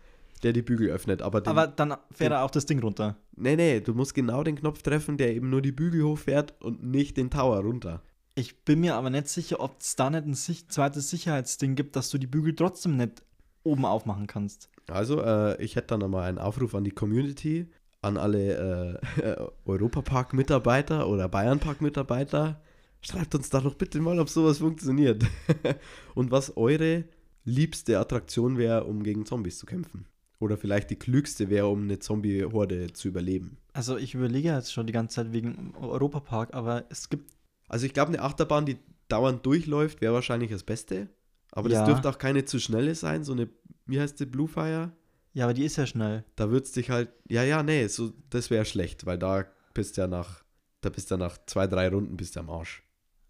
[0.43, 1.21] der die Bügel öffnet.
[1.21, 3.17] Aber, den, Aber dann fährt den- er auch das Ding runter.
[3.35, 6.83] nee, nee, du musst genau den Knopf treffen, der eben nur die Bügel hochfährt und
[6.83, 8.01] nicht den Tower runter.
[8.35, 11.95] Ich bin mir aber nicht sicher, ob es da nicht ein sich zweites Sicherheitsding gibt,
[11.95, 13.23] dass du die Bügel trotzdem nicht
[13.63, 14.69] oben aufmachen kannst.
[14.87, 17.67] Also, äh, ich hätte dann nochmal einen Aufruf an die Community,
[18.01, 22.61] an alle äh, Europapark-Mitarbeiter oder Bayernpark-Mitarbeiter.
[23.01, 25.25] Schreibt uns da doch bitte mal, ob sowas funktioniert.
[26.15, 27.03] und was eure
[27.43, 30.05] liebste Attraktion wäre, um gegen Zombies zu kämpfen.
[30.39, 33.57] Oder vielleicht die klügste wäre, um eine Zombie-Horde zu überleben.
[33.73, 37.31] Also ich überlege jetzt schon die ganze Zeit wegen Europapark, aber es gibt
[37.71, 41.07] Also ich glaube, eine Achterbahn, die dauernd durchläuft, wäre wahrscheinlich das Beste.
[41.53, 41.85] Aber das Ja.
[41.85, 43.23] dürfte auch keine zu schnelle sein.
[43.23, 43.47] So eine,
[43.85, 44.91] wie heißt die, Bluefire?
[45.33, 46.25] Ja, aber die ist ja schnell.
[46.35, 50.01] Da wird's dich halt, ja, ja, nee, so, das wäre schlecht, weil da bist du
[50.01, 50.43] ja nach,
[50.81, 52.83] da bist du ja nach zwei, drei Runden bist du am Arsch.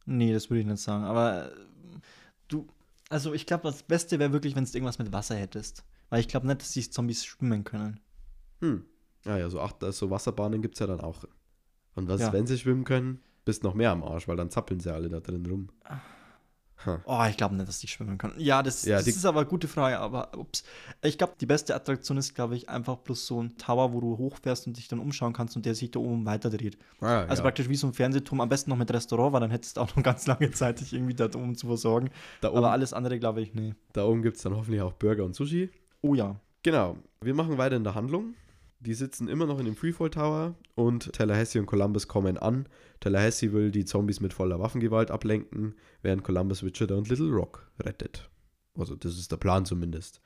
[0.07, 1.03] Nee, das würde ich nicht sagen.
[1.03, 1.55] Aber äh,
[2.47, 2.65] du,
[3.09, 5.83] also ich glaube, das Beste wäre wirklich, wenn du irgendwas mit Wasser hättest.
[6.09, 7.99] Weil ich glaube nicht, dass die Zombies schwimmen können.
[8.61, 8.85] Hm.
[9.23, 11.25] Ja, ja, so, Achter, so Wasserbahnen gibt's ja dann auch.
[11.93, 12.33] Und was Ja.
[12.33, 13.19] wenn sie schwimmen können?
[13.45, 15.69] Bist noch mehr am Arsch, weil dann zappeln sie alle da drin rum.
[15.89, 16.99] Ha.
[17.05, 18.33] Oh, ich glaube nicht, dass die schwimmen können.
[18.39, 19.99] Ja, das, Ja, das ist aber eine gute Frage.
[19.99, 20.63] Aber ups.
[21.03, 24.17] Ich glaube, die beste Attraktion ist, glaube ich, einfach bloß so ein Tower, wo du
[24.17, 26.79] hochfährst und dich dann umschauen kannst und der sich da oben weiterdreht.
[26.99, 29.77] Ah, Also praktisch wie so ein Fernsehturm, am besten noch mit Restaurant, weil dann hättest
[29.77, 32.09] du auch noch ganz lange Zeit, dich irgendwie da oben zu versorgen.
[32.41, 33.75] da oben, Aber alles andere, glaube ich, nee.
[33.93, 35.69] da oben gibt's dann hoffentlich auch Burger und Sushi.
[36.01, 36.39] Oh ja.
[36.63, 36.97] Genau.
[37.21, 38.33] Wir machen weiter in der Handlung.
[38.83, 42.67] Die sitzen immer noch in dem Freefall Tower und Tallahassee und Columbus kommen an.
[42.99, 48.29] Tallahassee will die Zombies mit voller Waffengewalt ablenken, während Columbus Wichita und Little Rock rettet.
[48.75, 50.19] Also das ist der Plan zumindest.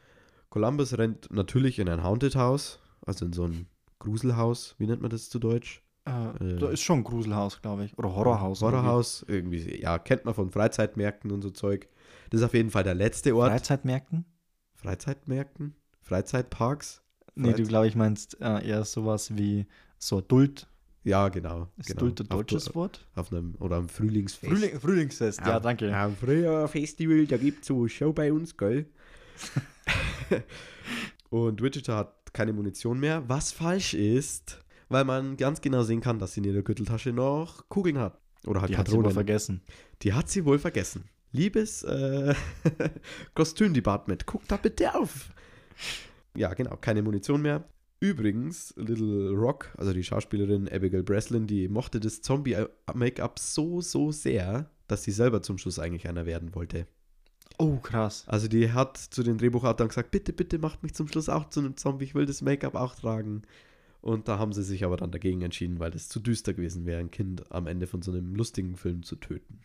[0.49, 3.67] Columbus rennt natürlich in ein Haunted House, also in so ein
[3.99, 5.83] Gruselhaus, wie nennt man das zu Deutsch?
[6.05, 7.97] Äh, Äh, da ist schon ein Gruselhaus, glaube ich.
[7.97, 8.61] Oder Horrorhaus.
[8.61, 11.89] Horrorhaus, irgendwie, ja, kennt man von Freizeitmärkten und so Zeug.
[12.29, 13.41] Das ist auf jeden Fall der letzte irgendwie.
[13.43, 13.51] Ort.
[13.51, 14.25] Freizeitmärkten?
[14.75, 15.75] Freizeitmärkten?
[16.01, 17.01] Freizeitparks?
[17.35, 19.65] Nee, du glaube ich meinst äh, eher sowas wie
[19.97, 20.67] so Adult.
[21.03, 21.69] Ja, genau.
[21.77, 21.99] Ist genau.
[22.01, 23.05] Duld ein Auf- deutsches Wort?
[23.13, 24.51] Auf einem, oder am Frühlingsfest.
[24.51, 25.95] Frühling, Frühlingsfest, ja, danke.
[25.95, 28.87] Am Frühjahrfestival, da gibt es so Show bei uns, gell?
[31.29, 34.59] und Wichita hat keine Munition mehr, was falsch ist,
[34.89, 38.19] weil man ganz genau sehen kann, dass sie in ihrer Gürteltasche noch Kugeln hat.
[38.45, 39.13] Oder halt Die hat sie wohl Patronen.
[39.13, 39.61] vergessen.
[40.01, 41.05] Die hat sie wohl vergessen.
[41.31, 42.33] Liebes äh,
[43.35, 45.29] Kostümdepartment, guckt da bitte auf.
[46.35, 47.63] Ja, genau, keine Munition mehr.
[47.99, 54.69] Übrigens, Little Rock, also die Schauspielerin Abigail Breslin, die mochte das Zombie-Make-up so, so sehr,
[54.87, 56.87] dass sie selber zum Schluss eigentlich einer werden wollte.
[57.57, 58.25] Oh, krass.
[58.27, 61.61] Also die hat zu den Drehbuchautoren gesagt, bitte, bitte macht mich zum Schluss auch zu
[61.61, 63.43] einem Zombie, ich will das Make-up auch tragen.
[64.01, 66.99] Und da haben sie sich aber dann dagegen entschieden, weil es zu düster gewesen wäre,
[66.99, 69.61] ein Kind am Ende von so einem lustigen Film zu töten.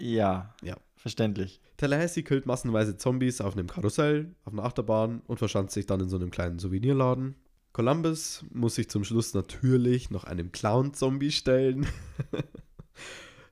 [0.00, 0.76] Ja, Ja.
[0.96, 1.60] verständlich.
[1.76, 6.08] Tallahassee killt massenweise Zombies auf einem Karussell, auf einer Achterbahn und verschanzt sich dann in
[6.08, 7.34] so einem kleinen Souvenirladen.
[7.72, 11.86] Columbus muss sich zum Schluss natürlich noch einem Clown-Zombie stellen.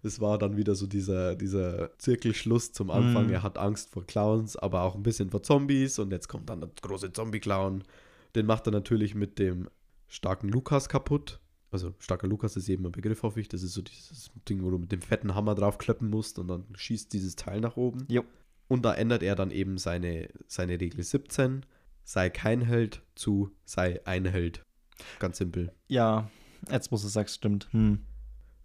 [0.06, 3.28] Es war dann wieder so dieser, dieser Zirkelschluss zum Anfang.
[3.28, 3.32] Mhm.
[3.32, 5.98] Er hat Angst vor Clowns, aber auch ein bisschen vor Zombies.
[5.98, 7.84] Und jetzt kommt dann der große Zombie-Clown.
[8.34, 9.70] Den macht er natürlich mit dem
[10.08, 11.40] starken Lukas kaputt.
[11.74, 13.48] Also starker Lukas ist eben ein Begriff, hoffe ich.
[13.48, 16.46] Das ist so dieses Ding, wo du mit dem fetten Hammer drauf kloppen musst und
[16.46, 18.06] dann schießt dieses Teil nach oben.
[18.08, 18.22] Jo.
[18.68, 21.66] Und da ändert er dann eben seine, seine Regel 17.
[22.04, 24.62] Sei kein Held zu sei ein Held.
[25.18, 25.72] Ganz simpel.
[25.88, 26.30] Ja,
[26.70, 27.66] jetzt muss es sagst, stimmt.
[27.72, 27.98] Hm.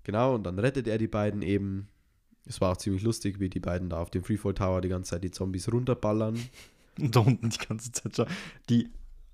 [0.04, 1.88] Genau, und dann rettet er die beiden eben.
[2.46, 5.10] Es war auch ziemlich lustig, wie die beiden da auf dem Freefall Tower die ganze
[5.10, 6.40] Zeit die Zombies runterballern.
[7.00, 8.28] Und da unten die ganze Zeit schon
[8.70, 8.90] die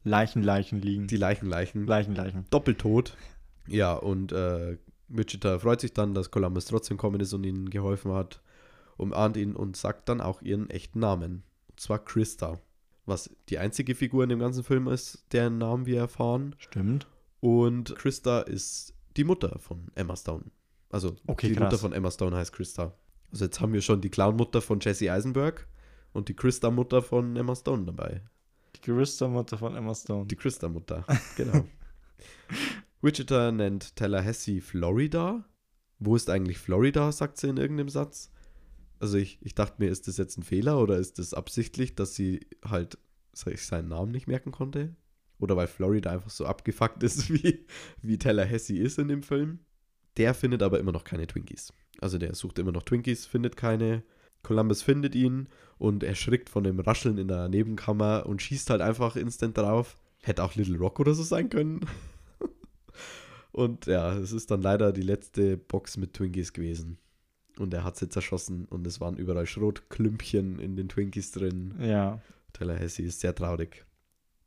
[0.05, 1.07] Leichen, Leichen liegen.
[1.07, 1.85] Die Leichen, Leichen.
[1.87, 2.45] Leichen, Leichen.
[2.51, 3.17] Doppeltot.
[3.67, 8.11] Ja, und äh, Wichita freut sich dann, dass Columbus trotzdem gekommen ist und ihnen geholfen
[8.13, 8.41] hat,
[8.97, 11.43] umarmt ihn und sagt dann auch ihren echten Namen.
[11.69, 12.59] Und zwar Krista.
[13.05, 16.55] Was die einzige Figur in dem ganzen Film ist, deren Namen wir erfahren.
[16.57, 17.07] Stimmt.
[17.39, 20.45] Und Krista ist die Mutter von Emma Stone.
[20.89, 21.65] Also Okay, die krass.
[21.65, 22.95] Mutter von Emma Stone heißt Krista.
[23.31, 25.67] Also jetzt haben wir schon die Clown-Mutter von Jesse Eisenberg
[26.13, 28.21] und die Krista-Mutter von Emma Stone dabei.
[28.75, 30.25] Die Gerüstermutter von Emma Stone.
[30.25, 31.05] Die Krista-Mutter,
[31.37, 31.65] genau.
[33.05, 35.45] Wichita nennt Tallahassee Florida.
[35.99, 38.31] Wo ist eigentlich Florida, sagt sie in irgendeinem Satz.
[38.99, 42.15] Also ich, ich dachte mir, ist das jetzt ein Fehler oder ist das absichtlich, dass
[42.15, 42.97] sie halt
[43.31, 44.95] sich seinen Namen nicht merken konnte?
[45.37, 47.67] Oder weil Florida einfach so abgefuckt ist, wie,
[48.01, 49.59] wie Tallahassee ist in dem Film.
[50.17, 51.73] Der findet aber immer noch keine Twinkies.
[52.01, 54.03] Also der sucht immer noch Twinkies, findet keine.
[54.41, 55.47] Columbus findet ihn
[55.77, 59.95] und erschrickt von dem Rascheln in der Nebenkammer und schießt halt einfach instant drauf.
[60.23, 61.81] Hätte auch Little Rock oder so sein können.
[63.55, 66.97] und ja, es ist dann leider die letzte Box mit Twinkies gewesen.
[67.57, 71.73] Und er hat sie zerschossen und es waren überall Schrotklümpchen in den Twinkies drin.
[71.79, 72.19] Ja.
[72.51, 73.85] Tallahassee ist sehr traurig.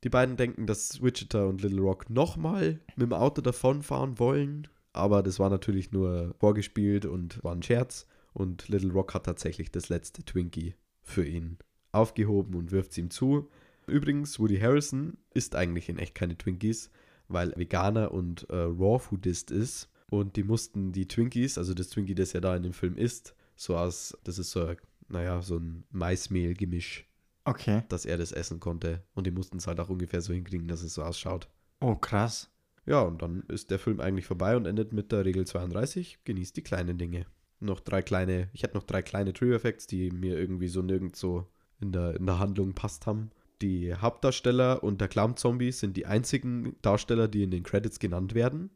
[0.04, 5.22] Die beiden denken, dass Wichita und Little Rock nochmal mit dem Auto davonfahren wollen, aber
[5.22, 8.06] das war natürlich nur vorgespielt und war ein Scherz.
[8.34, 11.56] Und Little Rock hat tatsächlich das letzte Twinkie für ihn
[11.92, 13.48] aufgehoben und wirft es ihm zu.
[13.86, 16.90] Übrigens, Woody Harrelson isst eigentlich in echt keine Twinkies,
[17.28, 19.88] weil er Veganer und äh, Raw-Foodist ist.
[20.10, 23.34] Und die mussten die Twinkies, also das Twinkie, das er da in dem Film isst,
[23.56, 24.74] so aus, das ist so,
[25.08, 27.04] naja, so ein Maismehl-Gemisch
[27.44, 27.82] Okay.
[27.88, 29.02] dass er das essen konnte.
[29.14, 31.48] Und die mussten es halt auch ungefähr so hinkriegen, dass es so ausschaut.
[31.80, 32.50] Oh, krass.
[32.84, 36.18] Ja, und dann ist der Film eigentlich vorbei und endet mit der Regel 32.
[36.24, 37.26] Genießt die kleinen Dinge.
[37.60, 41.46] Noch drei kleine, ich hätte noch drei kleine Trigger-Effects, die mir irgendwie so nirgendwo
[41.80, 43.30] in der, in der Handlung passt haben.
[43.62, 48.70] Die Hauptdarsteller und der Clown-Zombie sind die einzigen Darsteller, die in den Credits genannt werden.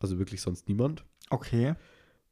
[0.00, 1.04] Also wirklich sonst niemand.
[1.30, 1.74] Okay.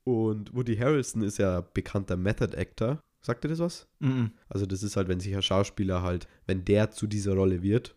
[0.05, 3.01] Und Woody Harrelson ist ja bekannter Method Actor.
[3.23, 3.87] Sagt ihr das was?
[3.99, 4.33] Mhm.
[4.49, 7.95] Also das ist halt, wenn sich ein Schauspieler halt, wenn der zu dieser Rolle wird,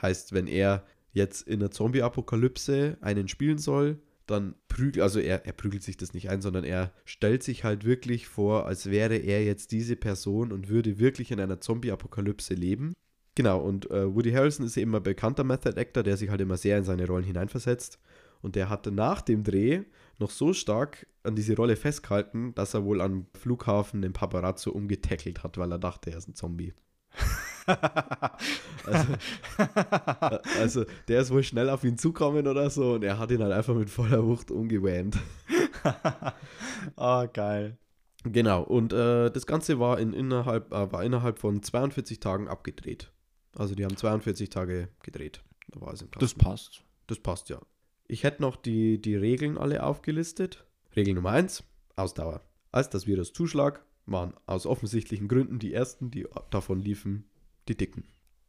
[0.00, 5.52] heißt, wenn er jetzt in der Zombie-Apokalypse einen spielen soll, dann prügelt, also er, er
[5.52, 9.44] prügelt sich das nicht ein, sondern er stellt sich halt wirklich vor, als wäre er
[9.44, 12.94] jetzt diese Person und würde wirklich in einer Zombie-Apokalypse leben.
[13.34, 16.56] Genau, und äh, Woody Harrelson ist eben ein bekannter Method Actor, der sich halt immer
[16.56, 17.98] sehr in seine Rollen hineinversetzt.
[18.42, 19.82] Und der hatte nach dem Dreh
[20.18, 25.42] noch so stark an diese Rolle festgehalten, dass er wohl am Flughafen den Paparazzo umgetackelt
[25.42, 26.74] hat, weil er dachte, er ist ein Zombie.
[28.86, 29.12] Also,
[29.56, 33.42] äh, also der ist wohl schnell auf ihn zukommen oder so und er hat ihn
[33.42, 35.16] halt einfach mit voller Wucht umgewähnt.
[36.96, 37.78] Ah, geil.
[38.24, 43.10] Genau, und äh, das Ganze war, in innerhalb, äh, war innerhalb von 42 Tagen abgedreht.
[43.54, 45.42] Also die haben 42 Tage gedreht.
[45.68, 46.84] Da war es im Das passt.
[47.06, 47.60] Das passt ja.
[48.06, 50.64] Ich hätte noch die, die Regeln alle aufgelistet.
[50.96, 51.64] Regel Nummer 1,
[51.96, 52.42] Ausdauer.
[52.72, 57.24] Als das Virus zuschlag, waren aus offensichtlichen Gründen die ersten, die davon liefen,
[57.68, 58.04] die Dicken.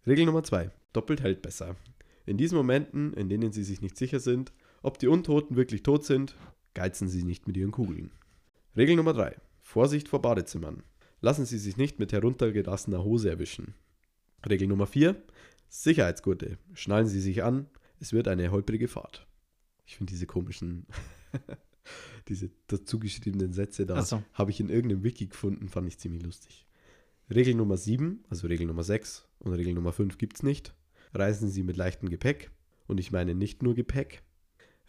[0.05, 1.75] Regel Nummer 2, doppelt hält besser.
[2.25, 4.51] In diesen Momenten, in denen sie sich nicht sicher sind,
[4.85, 6.35] Ob die Untoten wirklich tot sind,
[6.75, 8.11] geizen Sie nicht mit Ihren Kugeln.
[8.77, 9.35] Regel Nummer 3.
[9.63, 10.83] Vorsicht vor Badezimmern.
[11.21, 13.73] Lassen Sie sich nicht mit heruntergelassener Hose erwischen.
[14.49, 15.15] Regel Nummer 4.
[15.69, 16.57] Sicherheitsgurte.
[16.73, 17.67] Schnallen Sie sich an.
[17.99, 19.27] Es wird eine holprige Fahrt.
[19.85, 20.85] Ich finde diese komischen,
[22.27, 24.23] diese dazugeschriebenen Sätze da, so.
[24.33, 26.65] habe ich in irgendeinem Wiki gefunden, fand ich ziemlich lustig.
[27.29, 30.75] Regel Nummer 7, also Regel Nummer 6 und Regel Nummer 5 gibt es nicht.
[31.13, 32.51] Reisen Sie mit leichtem Gepäck.
[32.87, 34.21] Und ich meine nicht nur Gepäck.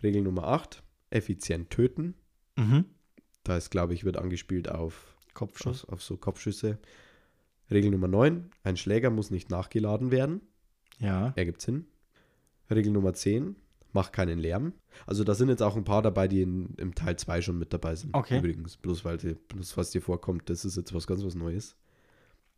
[0.02, 2.14] Regel Nummer 8, effizient töten.
[2.56, 2.84] Mhm.
[3.42, 5.84] Da ist, glaube ich, wird angespielt auf, Kopfschuss.
[5.84, 6.78] auf, auf so Kopfschüsse.
[7.70, 10.40] Regel Nummer 9, ein Schläger muss nicht nachgeladen werden.
[10.98, 11.32] Ja.
[11.36, 11.86] Ergibt Sinn.
[12.70, 13.56] Regel Nummer 10,
[13.92, 14.72] mach keinen Lärm.
[15.06, 17.72] Also da sind jetzt auch ein paar dabei, die in, im Teil 2 schon mit
[17.72, 18.14] dabei sind.
[18.14, 18.38] Okay.
[18.38, 21.76] Übrigens, bloß, weil bloß was dir vorkommt, das ist jetzt was ganz was Neues.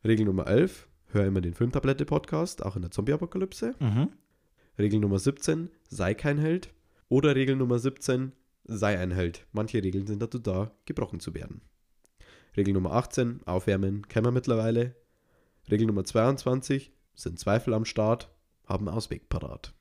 [0.04, 3.74] Regel Nummer 11, hör immer den Filmtablette-Podcast, auch in der Zombie-Apokalypse.
[3.80, 4.10] Mhm.
[4.78, 6.72] Regel Nummer 17, sei kein Held.
[7.08, 8.32] Oder Regel Nummer 17,
[8.64, 9.46] sei ein Held.
[9.52, 11.62] Manche Regeln sind dazu da, gebrochen zu werden.
[12.58, 14.96] Regel Nummer 18, aufwärmen, kennen wir mittlerweile.
[15.70, 18.30] Regel Nummer 22, sind Zweifel am Start,
[18.66, 19.72] haben Ausweg parat.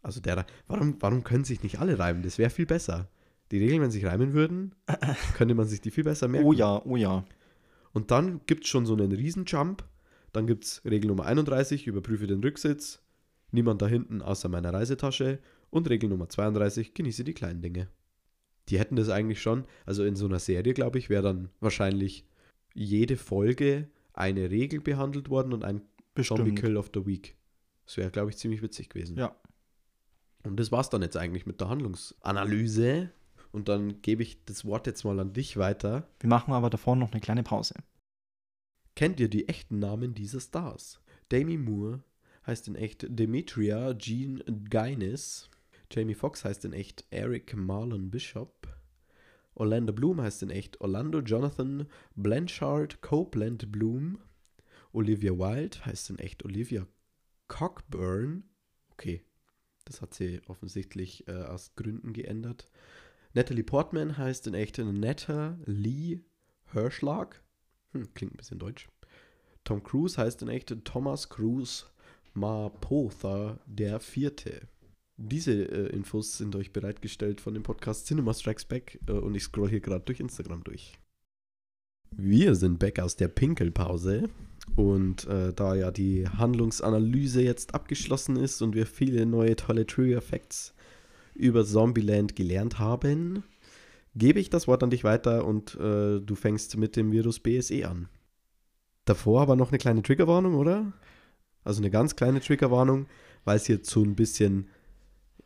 [0.00, 2.22] Also der, warum, warum können sich nicht alle reimen?
[2.22, 3.08] Das wäre viel besser.
[3.50, 4.76] Die Regeln, wenn sich reimen würden,
[5.34, 6.46] könnte man sich die viel besser merken.
[6.46, 7.24] Oh ja, oh ja.
[7.92, 9.84] Und dann gibt es schon so einen Riesenjump.
[10.32, 13.02] Dann gibt es Regel Nummer 31, überprüfe den Rücksitz.
[13.50, 15.40] Niemand da hinten außer meiner Reisetasche.
[15.70, 17.88] Und Regel Nummer 32, genieße die kleinen Dinge.
[18.68, 19.64] Die hätten das eigentlich schon.
[19.84, 22.26] Also in so einer Serie, glaube ich, wäre dann wahrscheinlich
[22.74, 25.82] jede Folge eine Regel behandelt worden und ein
[26.22, 26.58] Zombie Bestimmt.
[26.58, 27.36] Kill of the Week.
[27.84, 29.16] Das wäre, glaube ich, ziemlich witzig gewesen.
[29.16, 29.36] Ja.
[30.42, 33.10] Und das war's dann jetzt eigentlich mit der Handlungsanalyse.
[33.52, 36.08] Und dann gebe ich das Wort jetzt mal an dich weiter.
[36.20, 37.74] Wir machen aber davor noch eine kleine Pause.
[38.94, 41.00] Kennt ihr die echten Namen dieser Stars?
[41.30, 42.02] Demi Moore
[42.46, 45.50] heißt in echt Demetria Jean Guinness.
[45.90, 48.55] Jamie Foxx heißt in echt Eric Marlon Bishop.
[49.56, 54.18] Orlando Bloom heißt in echt Orlando Jonathan Blanchard Copeland Bloom.
[54.92, 56.86] Olivia Wilde heißt in echt Olivia
[57.48, 58.44] Cockburn.
[58.92, 59.22] Okay,
[59.86, 62.70] das hat sie offensichtlich äh, aus Gründen geändert.
[63.32, 66.20] Natalie Portman heißt in echt Netta Lee
[66.72, 67.42] Herschlag.
[67.92, 68.88] Hm, klingt ein bisschen deutsch.
[69.64, 71.86] Tom Cruise heißt in echt Thomas Cruise
[72.34, 74.68] Mapotha der Vierte.
[75.18, 79.44] Diese äh, Infos sind euch bereitgestellt von dem Podcast Cinema Strikes Back äh, und ich
[79.44, 80.92] scroll hier gerade durch Instagram durch.
[82.14, 84.28] Wir sind back aus der Pinkelpause
[84.74, 90.20] und äh, da ja die Handlungsanalyse jetzt abgeschlossen ist und wir viele neue tolle Trigger
[90.20, 90.74] Facts
[91.34, 93.42] über Zombieland gelernt haben,
[94.14, 97.88] gebe ich das Wort an dich weiter und äh, du fängst mit dem Virus BSE
[97.88, 98.08] an.
[99.06, 100.92] Davor aber noch eine kleine Triggerwarnung, oder?
[101.64, 103.06] Also eine ganz kleine Triggerwarnung,
[103.44, 104.68] weil es hier zu ein bisschen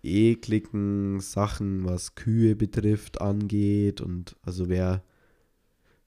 [0.03, 4.01] ekligen Sachen, was Kühe betrifft, angeht.
[4.01, 5.03] Und also wer,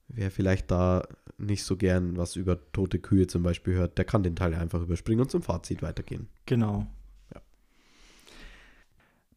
[0.07, 4.23] wer vielleicht da nicht so gern was über tote Kühe zum Beispiel hört, der kann
[4.23, 6.27] den Teil einfach überspringen und zum Fazit weitergehen.
[6.45, 6.87] Genau.
[7.33, 7.41] Ja.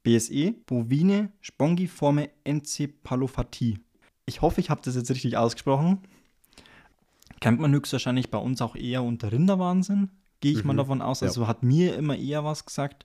[0.02, 3.78] BSE, bovine spongiforme Enzephalopathie.
[4.26, 5.98] Ich hoffe, ich habe das jetzt richtig ausgesprochen.
[7.40, 10.78] Kennt man höchstwahrscheinlich bei uns auch eher unter Rinderwahnsinn, gehe ich mal Mhm.
[10.78, 11.20] davon aus.
[11.20, 11.28] Ja.
[11.28, 13.04] Also hat mir immer eher was gesagt,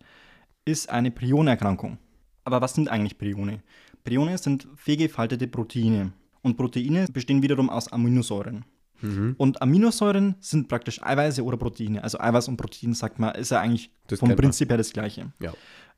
[0.65, 1.97] ist eine Prionerkrankung.
[2.43, 3.61] Aber was sind eigentlich Prione?
[4.03, 6.13] Prione sind fehlgefaltete Proteine.
[6.41, 8.65] Und Proteine bestehen wiederum aus Aminosäuren.
[9.01, 9.35] Mhm.
[9.37, 12.03] Und Aminosäuren sind praktisch Eiweiße oder Proteine.
[12.03, 14.35] Also Eiweiß und Protein, sagt man, ist ja eigentlich Das vom.
[14.35, 15.31] Prinzip her das Gleiche.
[15.39, 15.53] Ja.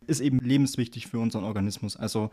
[0.08, 1.96] Ist eben lebenswichtig für unseren Organismus.
[1.96, 2.32] Also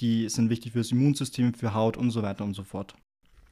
[0.00, 2.94] die sind wichtig fürs Immunsystem, für Haut und so weiter und so fort.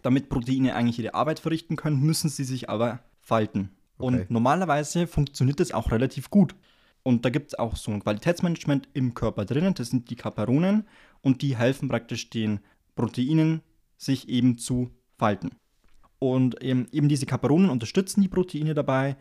[0.03, 3.71] Damit Proteine eigentlich ihre Arbeit verrichten können, müssen sie sich aber falten.
[3.99, 4.07] Okay.
[4.07, 6.55] Und normalerweise funktioniert das auch relativ gut.
[7.03, 10.87] Und da gibt es auch so ein Qualitätsmanagement im Körper drinnen, das sind die Kaparonen
[11.23, 12.61] und die helfen praktisch den
[12.97, 13.63] Proteinen,
[13.97, 15.51] sich eben zu falten.
[16.19, 19.17] Und eben, eben diese Kaparonen unterstützen die Proteine dabei.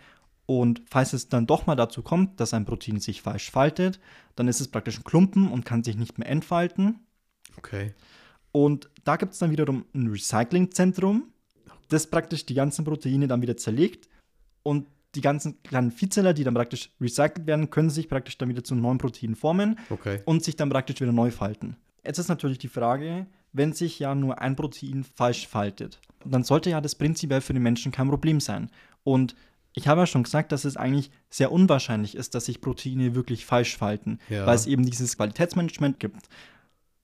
[0.45, 3.99] Und falls es dann doch mal dazu kommt, dass ein Protein sich falsch faltet,
[4.35, 6.99] dann ist es praktisch ein Klumpen und kann sich nicht mehr entfalten.
[7.57, 7.93] Okay.
[8.51, 11.31] Und da gibt es dann wiederum ein Recyclingzentrum,
[11.89, 14.07] das praktisch die ganzen Proteine dann wieder zerlegt.
[14.63, 18.63] Und die ganzen kleinen Viehzeller, die dann praktisch recycelt werden, können sich praktisch dann wieder
[18.63, 20.21] zu neuen Proteinen formen Okay.
[20.25, 21.75] und sich dann praktisch wieder neu falten.
[22.05, 26.69] Jetzt ist natürlich die Frage, wenn sich ja nur ein Protein falsch faltet, dann sollte
[26.69, 28.69] ja das prinzipiell für den Menschen kein Problem sein.
[29.03, 29.35] Und
[29.73, 33.45] ich habe ja schon gesagt, dass es eigentlich sehr unwahrscheinlich ist, dass sich Proteine wirklich
[33.45, 34.45] falsch falten, Ja.
[34.45, 36.27] weil es eben dieses Qualitätsmanagement gibt.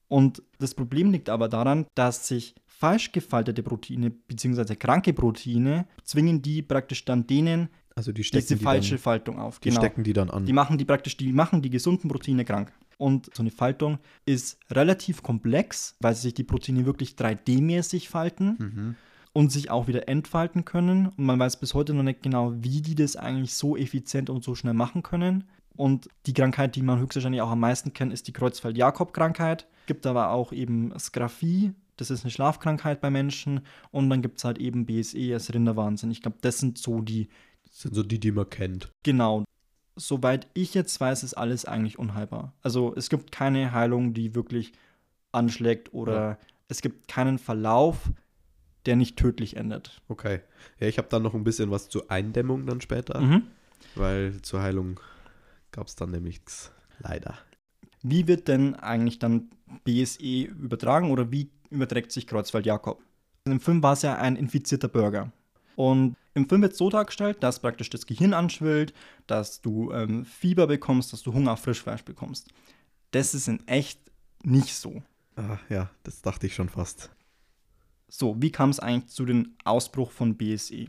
[0.08, 4.76] Und das Problem liegt aber daran, dass sich falsch gefaltete Proteine bzw.
[4.76, 9.40] kranke Proteine zwingen die praktisch dann denen Also die stecken diese die falsche dann, Faltung
[9.40, 9.60] auf.
[9.60, 10.46] die stecken die dann an.
[10.46, 12.72] Die machen die praktisch, die machen die gesunden Proteine krank.
[12.98, 18.96] Und so eine Faltung ist relativ komplex, weil sich die Proteine wirklich 3D-mäßig falten Mhm.
[19.34, 21.08] und sich auch wieder entfalten können.
[21.08, 24.44] Und man weiß bis heute noch nicht genau, wie die das eigentlich so effizient und
[24.44, 25.44] so schnell machen können.
[25.76, 29.68] Und die Krankheit, die man höchstwahrscheinlich auch am meisten kennt, ist die Kreuzfeld-Jakob-Krankheit.
[29.88, 33.62] Gibt aber auch eben Sgraphie, das ist eine Schlafkrankheit bei Menschen.
[33.92, 36.12] Und dann gibt es halt eben BSE als Rinderwahnsinn.
[36.12, 37.34] Ich glaube, das sind so die, Das
[37.74, 38.90] sind so die, die man kennt.
[39.04, 39.44] genau.
[39.96, 42.52] Soweit ich jetzt weiß, ist alles eigentlich unheilbar.
[42.64, 44.72] Also es gibt keine Heilung, die wirklich
[45.32, 46.38] anschlägt oder Ja.
[46.68, 48.10] es gibt keinen Verlauf,
[48.88, 50.02] der nicht tödlich endet.
[50.08, 50.40] Okay.
[50.80, 53.44] Ja, ich habe dann noch ein bisschen was zur Eindämmung dann später, Mhm.
[53.94, 55.00] weil zur Heilung
[55.72, 56.72] gab es dann nämlich nichts.
[57.00, 57.38] Leider.
[58.02, 59.52] Wie wird denn eigentlich dann
[59.84, 63.00] BSE übertragen oder wie überträgt sich Kreuzfeld-Jakob?
[63.46, 65.32] Im Film war es ja ein infizierter Burger.
[65.76, 68.94] Und im Film wird es so dargestellt, dass praktisch das Gehirn anschwillt,
[69.28, 72.50] dass du ähm, Fieber bekommst, dass du Hunger auf Frischfleisch bekommst.
[73.12, 74.00] Das ist in echt
[74.44, 75.04] nicht so.
[75.36, 77.12] Ah, ja, das dachte ich schon fast.
[78.08, 80.88] So, wie kam es eigentlich zu dem Ausbruch von BSE?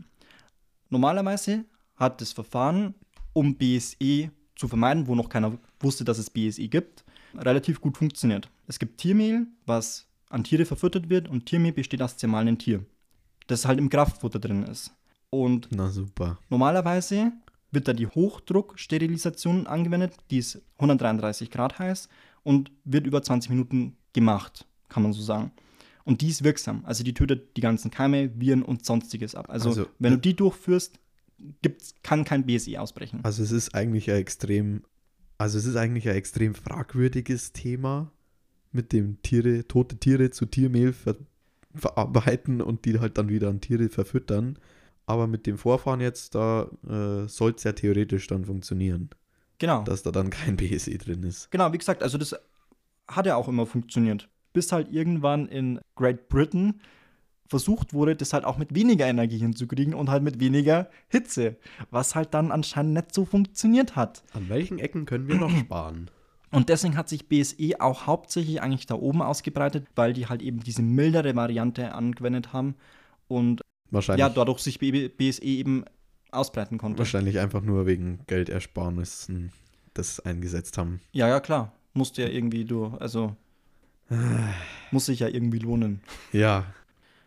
[0.89, 1.65] Normalerweise
[1.95, 2.95] hat das Verfahren,
[3.33, 7.03] um BSE zu vermeiden, wo noch keiner wusste, dass es BSE gibt,
[7.35, 8.49] relativ gut funktioniert.
[8.67, 12.85] Es gibt Tiermehl, was an Tiere verfüttert wird und Tiermehl besteht aus zermahlenen Tier,
[13.47, 14.91] das halt im Kraftfutter drin ist.
[15.41, 16.39] Und Na super.
[16.49, 17.31] Normalerweise
[17.71, 22.09] wird da die Hochdrucksterilisation angewendet, die ist 133 Grad heiß
[22.43, 25.51] und wird über 20 Minuten gemacht, kann man so sagen.
[26.05, 29.49] Und die ist wirksam, also die tötet die ganzen Keime, Viren und sonstiges ab.
[29.49, 30.99] Also, Also, wenn du äh, die durchführst,
[31.61, 33.19] gibt's, kann kein BSI ausbrechen.
[33.23, 34.83] Also es ist eigentlich ein extrem,
[35.37, 38.11] also es ist eigentlich ein extrem fragwürdiges Thema,
[38.71, 41.15] mit dem Tiere, tote Tiere zu Tiermehl ver
[41.73, 44.57] verarbeiten und die halt dann wieder an Tiere verfüttern.
[45.07, 49.09] Aber mit dem Vorfahren jetzt, da äh, soll es ja theoretisch dann funktionieren,
[49.59, 49.83] Genau.
[49.83, 51.51] dass da dann kein BSE drin ist.
[51.51, 52.35] Genau, wie gesagt, also das
[53.07, 54.27] hat ja auch immer funktioniert.
[54.53, 56.81] Bis halt irgendwann in Great Britain
[57.47, 61.57] versucht wurde, das halt auch mit weniger Energie hinzukriegen und halt mit weniger Hitze,
[61.91, 64.23] was halt dann anscheinend nicht so funktioniert hat.
[64.33, 66.09] An welchen Ecken können wir noch sparen?
[66.51, 70.61] Und deswegen hat sich BSE auch hauptsächlich eigentlich da oben ausgebreitet, weil die halt eben
[70.61, 72.75] diese mildere Variante angewendet haben
[73.27, 73.61] und
[73.91, 75.85] Wahrscheinlich, ja, dadurch sich BSE eben
[76.31, 76.99] ausbreiten konnte.
[76.99, 79.51] wahrscheinlich einfach nur wegen Geldersparnissen
[79.93, 81.01] das eingesetzt haben.
[81.11, 81.71] Ja, ja, klar.
[81.93, 83.35] Musste ja irgendwie du, also
[84.91, 86.01] muss sich ja irgendwie lohnen.
[86.31, 86.65] Ja,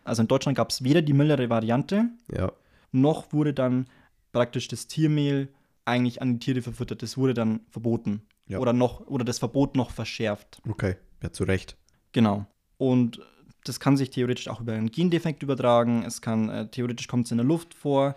[0.04, 2.52] Also in Deutschland gab es weder die mildere Variante, ja.
[2.92, 3.86] noch wurde dann
[4.32, 5.48] praktisch das Tiermehl
[5.84, 7.02] eigentlich an die Tiere verfüttert.
[7.02, 8.22] Das wurde dann verboten.
[8.46, 8.58] Ja.
[8.58, 10.60] Oder noch, oder das Verbot noch verschärft.
[10.68, 11.76] Okay, ja, zu Recht.
[12.12, 12.46] Genau.
[12.76, 13.20] Und
[13.68, 16.04] das kann sich theoretisch auch über einen Gendefekt übertragen.
[16.04, 18.16] Es kann, äh, theoretisch kommt es in der Luft vor.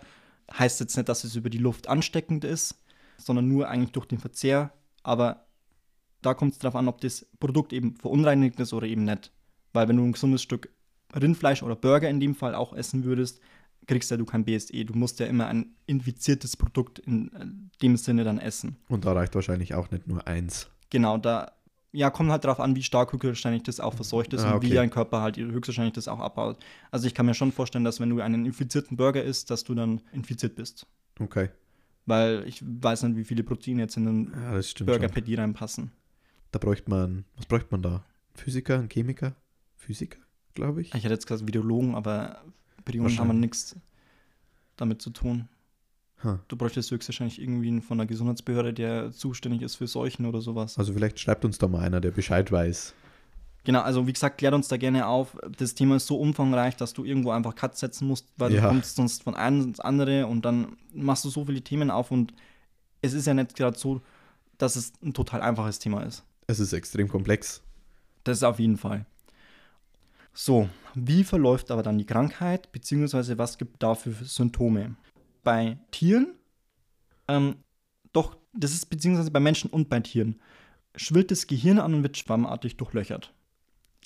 [0.52, 2.76] Heißt jetzt nicht, dass es über die Luft ansteckend ist,
[3.18, 4.72] sondern nur eigentlich durch den Verzehr.
[5.02, 5.46] Aber
[6.22, 9.32] da kommt es darauf an, ob das Produkt eben verunreinigt ist oder eben nicht.
[9.72, 10.68] Weil wenn du ein gesundes Stück
[11.14, 13.40] Rindfleisch oder Burger in dem Fall auch essen würdest,
[13.86, 14.84] kriegst ja du kein BSE.
[14.84, 17.46] Du musst ja immer ein infiziertes Produkt in äh,
[17.82, 18.76] dem Sinne dann essen.
[18.88, 20.68] Und da reicht wahrscheinlich auch nicht nur eins.
[20.90, 21.52] Genau, da
[21.92, 24.66] ja, kommt halt darauf an, wie stark höchstwahrscheinlich das auch verseucht ist Ah, und wie
[24.68, 24.74] okay.
[24.76, 26.58] dein Körper halt höchstwahrscheinlich das auch abbaut.
[26.90, 29.74] Also ich kann mir schon vorstellen, dass wenn du einen infizierten Burger isst, dass du
[29.74, 30.86] dann infiziert bist.
[31.20, 31.50] Okay.
[32.06, 35.24] Weil ich weiß nicht, wie viele Proteine jetzt in den Ja, Burger schon.
[35.24, 35.92] die reinpassen.
[36.50, 38.04] Da bräuchte man, was bräuchte man da?
[38.34, 39.34] Physiker, ein Chemiker?
[39.76, 40.18] Physiker,
[40.54, 40.88] glaube ich.
[40.94, 42.42] Ich hätte jetzt gesagt Videologen, aber
[42.84, 43.76] Biologen haben nichts
[44.76, 45.48] damit zu tun.
[46.24, 46.38] Ha.
[46.48, 50.78] Du bräuchtest höchstwahrscheinlich irgendwie einen von der Gesundheitsbehörde, der zuständig ist für Seuchen oder sowas.
[50.78, 52.94] Also vielleicht schreibt uns da mal einer, der Bescheid weiß.
[53.64, 55.36] Genau, also wie gesagt, klärt uns da gerne auf.
[55.56, 58.62] Das Thema ist so umfangreich, dass du irgendwo einfach Cut setzen musst, weil Ja.
[58.62, 62.10] du kommst sonst von einem ins andere und dann machst du so viele Themen auf
[62.10, 62.34] und
[63.02, 64.00] es ist ja nicht gerade so,
[64.58, 66.24] dass es ein total einfaches Thema ist.
[66.46, 67.62] Es ist extrem komplex.
[68.24, 69.06] Das ist auf jeden Fall.
[70.34, 74.94] So, wie verläuft aber dann die Krankheit, beziehungsweise was gibt dafür für Symptome?
[75.42, 76.34] Bei Tieren,
[77.28, 77.56] ähm,
[78.12, 80.40] doch, das ist beziehungsweise bei Menschen und bei Tieren,
[80.96, 83.32] schwillt das Gehirn an und wird schwammartig durchlöchert.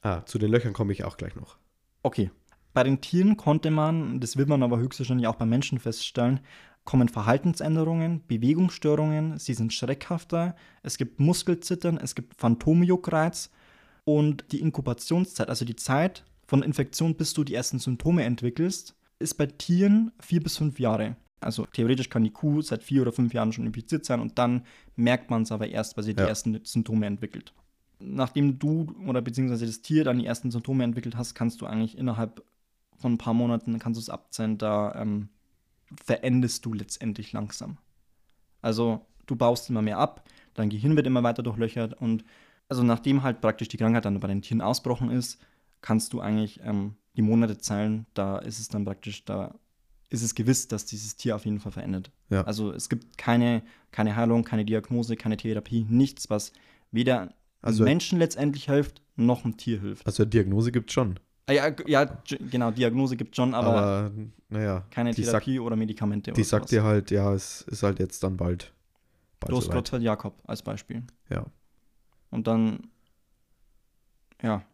[0.02, 1.58] Ah, zu den Löchern komme ich auch gleich noch.
[2.02, 2.30] Okay.
[2.72, 6.40] Bei den Tieren konnte man, das wird man aber höchstwahrscheinlich auch bei Menschen feststellen,
[6.84, 13.50] kommen Verhaltensänderungen, Bewegungsstörungen, sie sind schreckhafter, es gibt Muskelzittern, es gibt Phantomjuckreiz
[14.04, 19.34] und die Inkubationszeit, also die Zeit von Infektion bis du die ersten Symptome entwickelst, ist
[19.34, 21.16] bei Tieren vier bis fünf Jahre.
[21.40, 24.64] Also theoretisch kann die Kuh seit vier oder fünf Jahren schon infiziert sein und dann
[24.96, 26.28] merkt man es aber erst, weil sie die Ja.
[26.28, 27.52] ersten Symptome entwickelt.
[27.98, 31.96] Nachdem du oder beziehungsweise das Tier dann die ersten Symptome entwickelt hast, kannst du eigentlich
[31.96, 32.42] innerhalb
[32.96, 35.28] von ein paar Monaten kannst du es abzählen, da ähm,
[36.04, 37.76] verendest du letztendlich langsam.
[38.62, 40.24] Also du baust immer mehr ab,
[40.54, 42.24] dein Gehirn wird immer weiter durchlöchert und
[42.68, 45.38] also nachdem halt praktisch die Krankheit dann bei den Tieren ausbrochen ist,
[45.82, 48.06] kannst du eigentlich ähm, die Monate zählen.
[48.14, 49.54] Da ist es dann praktisch, da
[50.08, 52.10] ist es gewiss, dass dieses Tier auf jeden Fall verendet.
[52.30, 52.42] Ja.
[52.42, 56.52] Also es gibt keine, keine Heilung, keine Diagnose, keine Therapie, nichts, was
[56.92, 60.06] weder Also- Menschen letztendlich hilft, noch einem Tier hilft.
[60.06, 61.18] Also Diagnose gibt es schon.
[61.48, 62.04] Ah, Ja, ja,
[62.50, 64.12] genau, Diagnose gibt schon, aber, Aber,
[64.48, 67.82] naja, keine die sagt, Therapie oder Medikamente die oder sagt dir halt, ja, es ist
[67.82, 68.72] halt jetzt dann bald.
[69.40, 69.76] bald hast soweit.
[69.76, 71.02] Gottfried Jakob als Beispiel.
[71.30, 71.46] Ja.
[72.30, 72.88] Und dann,
[74.42, 74.64] ja,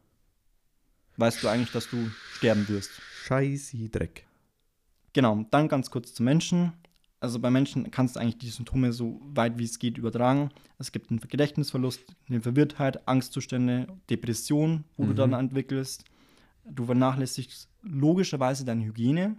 [1.16, 2.91] weißt du eigentlich, dass du sterben wirst.
[3.24, 4.26] Scheiße Dreck.
[5.13, 6.73] Genau, dann ganz kurz zu Menschen.
[7.21, 10.51] Also bei Menschen kannst du eigentlich die Symptome so weit wie es geht übertragen.
[10.79, 15.17] Es gibt einen Gedächtnisverlust, eine Verwirrtheit, Angstzustände, Depression, wo du Mhm.
[15.17, 16.05] dann entwickelst.
[16.65, 19.37] Du vernachlässigst logischerweise deine Hygiene.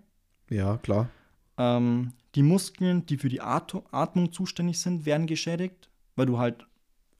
[0.50, 1.10] Ja, klar.
[1.58, 6.66] Ähm, die Muskeln, die für die At Atmung zuständig sind, werden geschädigt, weil du halt,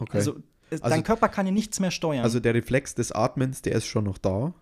[0.02, 0.18] Okay.
[0.18, 0.36] also,
[0.72, 2.24] Also- dein Körper kann ja nichts mehr steuern.
[2.24, 4.54] Also der Reflex des Atmens, der ist schon noch da.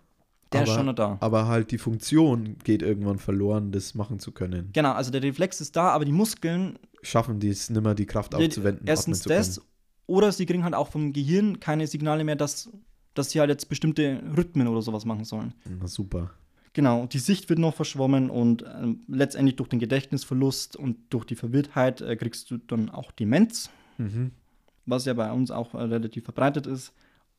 [0.52, 1.16] Der aber, ist schon noch da.
[1.20, 4.70] Aber halt die Funktion geht irgendwann verloren, das machen zu können.
[4.72, 8.34] Genau, also der Reflex ist da, aber die Muskeln, Schaffen die es nimmer, die Kraft
[8.34, 9.60] aufzuwenden, erstens das,
[10.06, 12.70] oder sie kriegen halt auch vom Gehirn keine Signale mehr, dass,
[13.14, 15.54] dass sie halt jetzt bestimmte Rhythmen oder sowas machen sollen.
[15.80, 16.30] Na super.
[16.74, 21.34] Genau, die Sicht wird noch verschwommen und ähm, letztendlich durch den Gedächtnisverlust und durch die
[21.34, 24.30] Verwirrtheit äh, kriegst du dann auch Demenz, Mhm.
[24.86, 26.92] was ja bei uns auch äh, relativ verbreitet ist.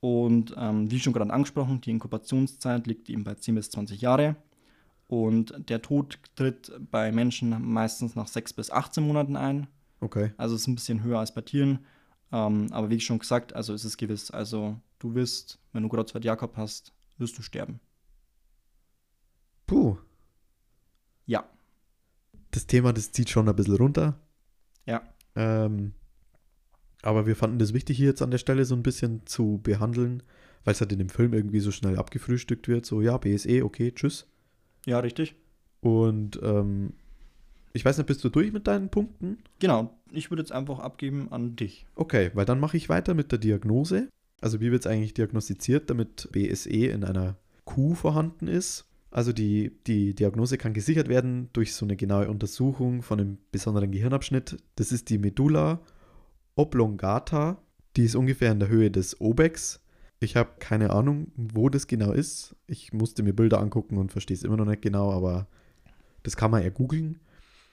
[0.04, 4.36] Und ähm, wie schon gerade angesprochen, die Inkubationszeit liegt eben bei 10 bis 20 Jahre.
[5.08, 9.68] Und der Tod tritt bei Menschen meistens nach 6 bis 18 Monaten ein.
[10.02, 10.34] Okay.
[10.36, 11.86] Also es ist ein bisschen höher als bei Tieren.
[12.34, 14.30] Ähm, aber wie schon gesagt, also ist es gewiss.
[14.30, 17.80] Also du wirst, wenn du Kreuzfahrt Jakob hast, wirst du sterben.
[19.68, 19.96] Puh.
[21.26, 21.46] Ja.
[22.52, 24.20] Das Thema, das zieht schon ein bisschen runter.
[24.86, 25.02] Ja.
[25.38, 25.94] Ähm,
[27.04, 30.24] aber wir fanden das wichtig, hier jetzt an der Stelle so ein bisschen zu behandeln,
[30.64, 32.86] weil es halt in dem Film irgendwie so schnell abgefrühstückt wird.
[32.86, 34.28] So, ja, BSE, okay, tschüss.
[34.86, 35.36] Ja, richtig.
[35.82, 36.94] Und ähm,
[37.74, 39.40] ich weiß nicht, bist du durch mit deinen Punkten?
[39.60, 39.94] Genau.
[40.12, 41.86] Ich würde jetzt einfach abgeben an dich.
[41.96, 44.08] Okay, weil dann mache ich weiter mit der Diagnose.
[44.42, 47.36] Also wie wird es eigentlich diagnostiziert, damit BSE in einer
[47.66, 48.86] Kuh vorhanden ist?
[49.10, 53.92] Also die, die Diagnose kann gesichert werden durch so eine genaue Untersuchung von einem besonderen
[53.92, 54.58] Gehirnabschnitt.
[54.76, 55.82] Das ist die Medulla
[56.56, 57.62] oblongata.
[57.96, 59.80] Die ist ungefähr in der Höhe des Obex.
[60.20, 62.56] Ich habe keine Ahnung, wo das genau ist.
[62.66, 65.48] Ich musste mir Bilder angucken und verstehe es immer noch nicht genau, aber
[66.24, 67.20] das kann man ja googeln.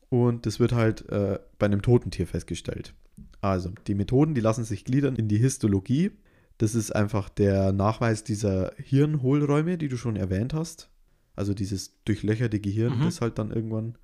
[0.08, 2.94] Und das wird halt äh, bei einem toten Tier festgestellt.
[3.40, 6.10] Also, die Methoden, die lassen sich gliedern in die Histologie.
[6.58, 10.90] Das ist einfach der Nachweis dieser Hirnhohlräume, die du schon erwähnt hast.
[11.36, 13.04] Also dieses durchlöcherte Gehirn, Mhm.
[13.04, 13.96] das halt dann irgendwann.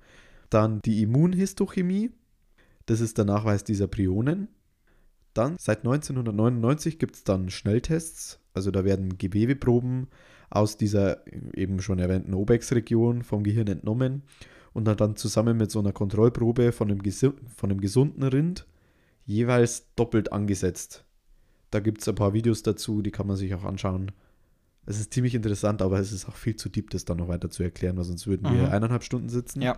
[0.49, 2.11] Dann die Immunhistochemie.
[2.85, 4.47] Das ist der Nachweis dieser Prionen.
[5.37, 8.39] Dann, seit 1999 gibt es dann Schnelltests.
[8.53, 10.07] Also da werden Gewebeproben
[10.49, 11.21] aus dieser
[11.55, 14.23] eben schon erwähnten Obex-Region vom Gehirn entnommen
[14.73, 18.65] und dann, zusammen mit so einer Kontrollprobe von einem, gesu- von einem gesunden Rind
[19.25, 21.03] jeweils doppelt angesetzt.
[21.71, 24.11] Da gibt es ein paar Videos dazu, die kann man sich auch anschauen.
[24.85, 27.49] Es ist ziemlich interessant, aber es ist auch viel zu deep, das dann noch weiter
[27.49, 28.71] zu erklären, weil sonst würden wir Mhm.
[28.71, 29.61] eineinhalb Stunden sitzen.
[29.61, 29.77] Ja.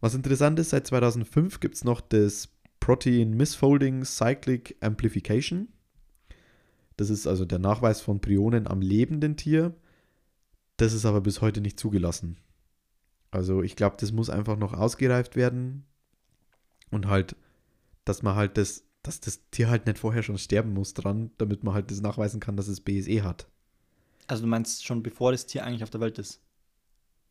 [0.00, 2.48] Was interessant ist, seit 2005 gibt es noch das
[2.90, 5.68] Protein Misfolding Cyclic Amplification.
[6.96, 9.76] Das ist also der Nachweis von Prionen am lebenden Tier.
[10.76, 12.38] Das ist aber bis heute nicht zugelassen.
[13.30, 15.84] Also ich glaube, das muss einfach noch ausgereift werden.
[16.90, 17.36] Und halt,
[18.04, 21.62] dass man halt das, dass das Tier halt nicht vorher schon sterben muss dran, damit
[21.62, 23.46] man halt das nachweisen kann, dass es BSE hat.
[24.26, 26.42] Also du meinst schon, bevor das Tier eigentlich auf der Welt ist?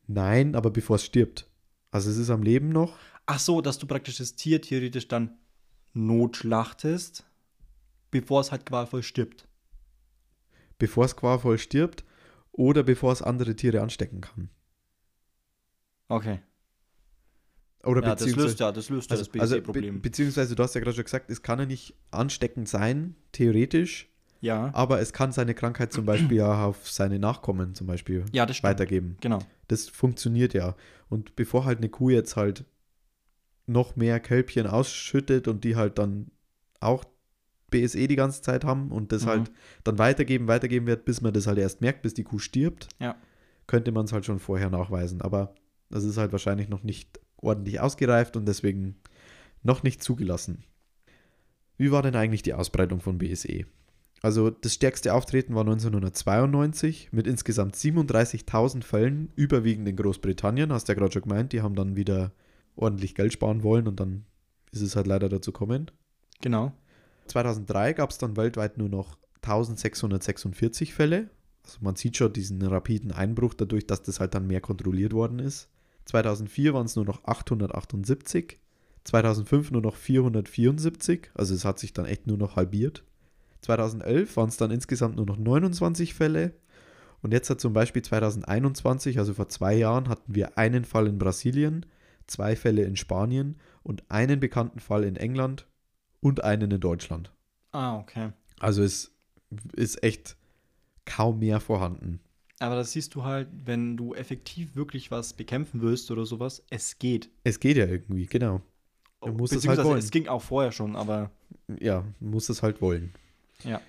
[0.07, 1.49] Nein, aber bevor es stirbt.
[1.91, 2.97] Also es ist am Leben noch.
[3.26, 5.38] Ach so, dass du praktisch das Tier theoretisch dann
[6.08, 7.26] notschlachtest,
[8.12, 9.47] bevor es halt qualvoll stirbt.
[10.80, 12.04] bevor es qualvoll stirbt
[12.52, 14.50] oder bevor es andere Tiere anstecken kann.
[16.10, 16.39] Okay.
[17.84, 20.02] Oder Ja, das beziehungsweise, löst ja, das löst ja also, das also be BSE-Problem.
[20.02, 24.10] beziehungsweise du hast ja gerade schon gesagt, es kann ja nicht ansteckend sein, theoretisch,
[24.41, 24.74] ja.
[24.74, 28.64] aber es kann seine Krankheit zum Beispiel ja auf seine Nachkommen zum Beispiel ja, das
[28.64, 29.18] weitergeben.
[29.22, 29.39] Genau.
[29.70, 30.76] Das funktioniert ja.
[31.10, 32.66] Und bevor halt eine Kuh jetzt halt
[33.70, 36.28] noch mehr Kälbchen ausschüttet und die halt dann
[36.80, 37.04] auch
[37.72, 39.30] BSE die ganze Zeit haben und das Mhm.
[39.30, 39.52] halt
[39.84, 43.16] dann weitergeben, weitergeben wird, bis man das halt erst merkt, bis die Kuh stirbt, Ja.
[43.68, 45.22] könnte man es halt schon vorher nachweisen.
[45.22, 45.54] Aber
[45.90, 48.96] das ist halt wahrscheinlich noch nicht ordentlich ausgereift und deswegen
[49.64, 50.64] noch nicht zugelassen.
[51.78, 53.66] Wie war denn eigentlich die Ausbreitung von BSE?
[54.22, 60.92] Also das stärkste Auftreten war 1992 mit insgesamt 37.000 Fällen, überwiegend in Großbritannien, hast du
[60.94, 62.34] ja gerade schon gemeint, die haben dann wieder
[62.80, 64.26] ordentlich Geld sparen wollen und dann
[64.72, 65.92] ist es halt leider dazu gekommen.
[66.42, 66.74] Genau.
[67.28, 71.30] 2003 gab es dann weltweit nur noch 1646 Fälle.
[71.64, 75.40] Also man sieht schon diesen rapiden Einbruch dadurch, dass das halt dann mehr kontrolliert worden
[75.40, 75.70] ist.
[76.06, 78.58] 2004 waren es nur noch 878.
[79.04, 81.32] 2005 nur noch 474.
[81.36, 83.04] Also es hat sich dann echt nur noch halbiert.
[83.62, 86.54] 2011 waren es dann insgesamt nur noch 29 Fälle.
[87.22, 91.18] Und jetzt hat zum Beispiel 2021, also vor zwei Jahren, hatten wir einen Fall in
[91.18, 91.86] Brasilien,
[92.30, 95.68] zwei Fälle in Spanien und einen bekannten Fall in England
[96.22, 97.32] und einen in Deutschland.
[97.72, 98.32] Ah, okay.
[98.60, 99.12] Also es
[99.76, 100.36] ist echt
[101.06, 102.20] kaum mehr vorhanden.
[102.60, 107.00] Aber das siehst du halt, wenn du effektiv wirklich was bekämpfen willst oder sowas, es
[107.00, 107.30] geht.
[107.44, 108.62] Es geht ja irgendwie, genau.
[109.22, 110.00] Du musst es halt Beziehungsweise wollen.
[110.00, 111.32] es ging auch vorher schon, aber
[111.80, 113.14] Ja, muss es halt wollen.
[113.64, 113.82] ja.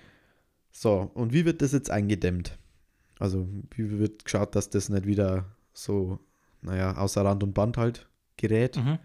[0.73, 2.57] So, und wie wird das jetzt eingedämmt?
[3.19, 6.19] Also, wie wird geschaut, dass das nicht wieder so,
[6.61, 8.07] naja, außer Rand und Band halt
[8.37, 8.77] gerät?
[8.77, 8.99] Mhm.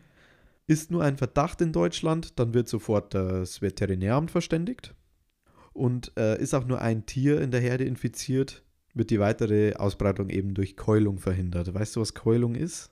[0.66, 4.95] Ist nur ein Verdacht in Deutschland, dann wird sofort das Veterinäramt verständigt.
[5.72, 8.64] Und äh, ist auch nur ein Tier in der Herde infiziert,
[8.95, 11.72] wird die weitere Ausbreitung eben durch Keulung verhindert.
[11.74, 12.91] Weißt du, was Keulung ist?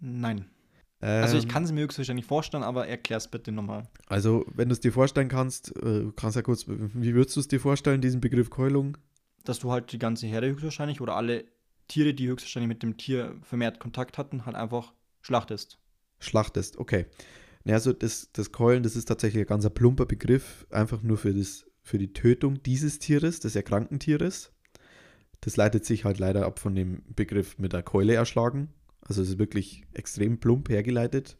[0.00, 0.44] Nein.
[1.00, 3.88] Also ich Ähm, kann es mir höchstwahrscheinlich vorstellen, aber erklär's bitte nochmal.
[4.08, 7.48] Also, wenn du es dir vorstellen kannst, äh, kannst ja kurz, wie würdest du es
[7.48, 8.98] dir vorstellen, diesen Begriff Keulung?
[9.44, 11.44] Dass du halt die ganze Herde höchstwahrscheinlich oder alle
[11.86, 15.78] Tiere, die höchstwahrscheinlich mit dem Tier vermehrt Kontakt hatten, halt einfach schlachtest.
[16.20, 17.06] Schlachtest, okay.
[17.64, 21.18] Naja, also das, das Keulen, das ist tatsächlich ein ganz ein plumper Begriff, einfach nur
[21.18, 24.52] für, das, für die Tötung dieses Tieres, des erkrankten Tieres.
[25.40, 28.68] Das leitet sich halt leider ab von dem Begriff mit der Keule erschlagen.
[29.02, 31.38] Also es ist wirklich extrem plump hergeleitet.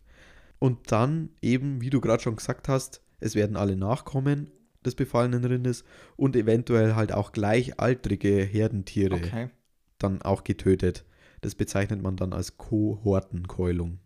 [0.59, 4.51] Und dann eben, wie du gerade schon gesagt hast, es werden alle Nachkommen
[4.85, 5.85] des befallenen Rindes
[6.17, 9.51] und eventuell halt auch gleichaltrige Herdentiere Okay.
[9.99, 11.05] dann auch getötet.
[11.41, 13.99] Das bezeichnet man dann als Kohortenkeulung.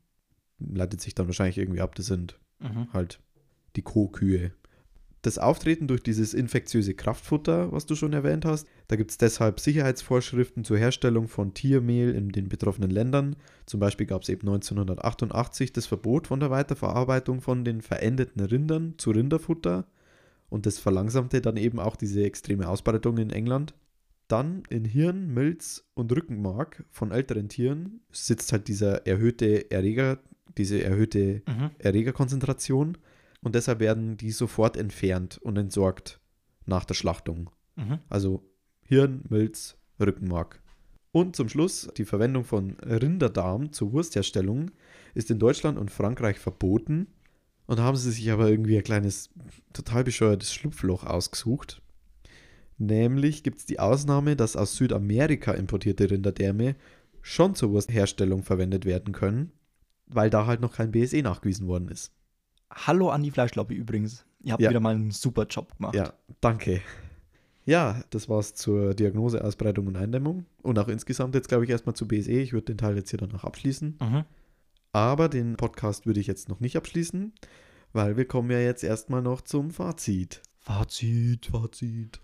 [0.59, 2.93] Leitet sich dann wahrscheinlich irgendwie ab, das sind Mhm.
[2.93, 3.21] halt
[3.75, 4.53] die Co-Kühe.
[5.23, 9.61] Das Auftreten durch dieses infektiöse Kraftfutter, was du schon erwähnt hast, da gibt es deshalb
[9.61, 13.37] Sicherheitsvorschriften zur Herstellung von Tiermehl in den betroffenen Ländern.
[13.67, 18.95] Zum Beispiel gab es eben 1988 das Verbot von der Weiterverarbeitung von den verendeten Rindern
[18.99, 19.87] zu Rinderfutter
[20.49, 23.75] und das verlangsamte dann eben auch diese extreme Ausbreitung in England.
[24.29, 30.19] Dann in Hirn, Milz und Rückenmark von älteren Tieren sitzt halt dieser erhöhte Erreger,
[30.57, 31.71] diese erhöhte Mhm.
[31.79, 32.99] Erregerkonzentration
[33.43, 36.21] und deshalb werden die sofort entfernt und entsorgt
[36.67, 37.51] nach der Schlachtung.
[37.77, 37.99] Mhm.
[38.09, 38.43] Also
[38.83, 40.63] Hirn, Milz, Rückenmark.
[41.11, 44.71] Und zum Schluss, die Verwendung von Rinderdarm zur Wurstherstellung
[45.15, 47.09] ist in Deutschland und Frankreich verboten.
[47.67, 49.31] Und da haben sie sich aber irgendwie ein kleines,
[49.73, 51.82] total bescheuertes Schlupfloch ausgesucht.
[52.87, 56.75] Nämlich gibt es die Ausnahme, dass aus Südamerika importierte Rinderdärme
[57.21, 59.53] schon zur Wurstherstellung verwendet werden können,
[60.07, 62.13] weil da halt noch kein BSE nachgewiesen worden ist.
[62.73, 64.27] Hallo an die Fleischlobby übrigens.
[64.43, 64.71] Ihr habt Ja.
[64.71, 65.95] wieder mal einen super Job gemacht.
[65.95, 66.81] Ja, danke.
[67.65, 70.47] Ja, das war's zur Diagnose, Ausbreitung und Eindämmung.
[70.63, 72.33] Und auch insgesamt jetzt, glaube ich, erstmal zu BSE.
[72.33, 73.99] Ich würde den Teil jetzt hier danach abschließen.
[74.01, 74.25] Mhm.
[74.91, 77.33] Aber den Podcast würde ich jetzt noch nicht abschließen,
[77.93, 80.43] weil wir kommen ja jetzt erstmal noch zum Fazit.
[80.59, 81.47] Fazit.
[81.47, 82.21] Fazit.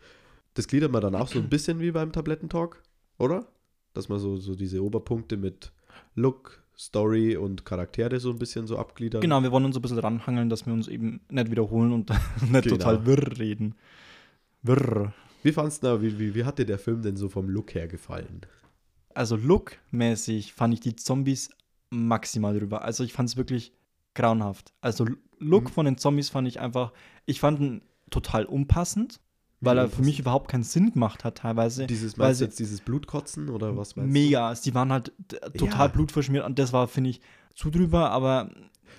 [0.58, 2.82] Das gliedert man dann auch so ein bisschen wie beim Tablettentalk,
[3.16, 3.46] oder?
[3.94, 5.70] Dass man so, so diese Oberpunkte mit
[6.16, 9.20] Look, Story und Charaktere so ein bisschen so abgliedert.
[9.22, 12.10] Genau, wir wollen uns ein bisschen ranhangeln, dass wir uns eben nicht wiederholen und
[12.50, 12.76] nicht Genau.
[12.76, 13.76] total wirr reden.
[14.62, 15.12] Wirr.
[15.44, 17.86] Wie fandst du, wie, wie, wie hat dir der Film denn so vom Look her
[17.86, 18.40] gefallen?
[19.14, 21.50] Also lookmäßig fand ich die Zombies
[21.90, 22.82] maximal drüber.
[22.82, 23.72] Also ich fand es wirklich
[24.14, 24.72] grauenhaft.
[24.80, 25.06] Also
[25.38, 25.68] Look Mhm.
[25.68, 26.92] von den Zombies fand ich einfach,
[27.26, 29.20] ich fand ihn total unpassend,
[29.60, 31.86] weil er für mich überhaupt keinen Sinn gemacht hat teilweise.
[31.86, 35.12] Dieses, weil meinst du sie- jetzt dieses Blutkotzen oder was meinst Mega, die waren halt
[35.56, 35.92] total Ja.
[35.92, 37.20] blutverschmiert und das war, finde ich,
[37.58, 38.50] zu drüber, aber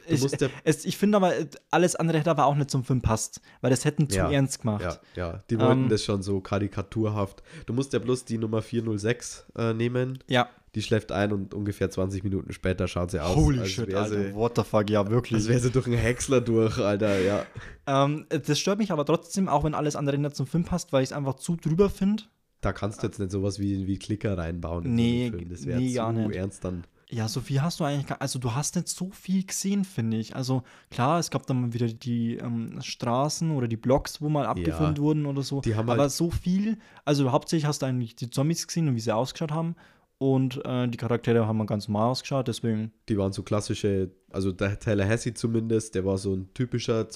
[0.06, 0.26] ich,
[0.64, 1.34] es, ich finde aber,
[1.72, 4.62] alles andere hätte aber auch nicht zum Film passt, weil das hätten zu Ja, ernst
[4.62, 4.82] gemacht.
[4.82, 7.42] Ja, ja, die wollten Ähm, das schon so karikaturhaft.
[7.68, 10.20] Du musst ja bloß die Nummer 406 äh, nehmen.
[10.28, 10.50] Ja.
[10.76, 13.36] Die schläft ein und ungefähr 20 Minuten später schaut sie aus.
[13.36, 15.40] Holy shit, Alter, Sie, what the fuck, ja, wirklich.
[15.40, 17.46] als wäre sie durch einen Häcksler durch, Alter, ja.
[17.88, 21.02] Ähm, das stört mich aber trotzdem, auch wenn alles andere nicht zum Film passt, weil
[21.02, 22.24] ich es einfach zu drüber finde.
[22.62, 24.86] Da kannst du jetzt nicht sowas wie, wie Klicker reinbauen.
[24.86, 25.32] in Nee.
[25.50, 26.84] Das wäre nee, zu ernst dann.
[27.12, 30.36] Ja, so viel hast du eigentlich also du hast nicht so viel gesehen, finde ich.
[30.36, 30.62] Also
[30.92, 35.00] klar, es gab dann mal wieder die ähm, Straßen oder die Blocks, wo mal abgefilmt
[35.00, 35.62] wurden oder so.
[35.62, 38.96] Die haben aber halt- so viel, also hauptsächlich hast du eigentlich die Zombies gesehen und
[38.96, 39.76] wie sie ausgeschaut haben.
[40.22, 42.92] Und äh, die Charaktere haben ganz normal ausgeschaut, deswegen.
[43.08, 47.08] Die waren so klassische, also der Tallahassee zumindest, der war so ein typischer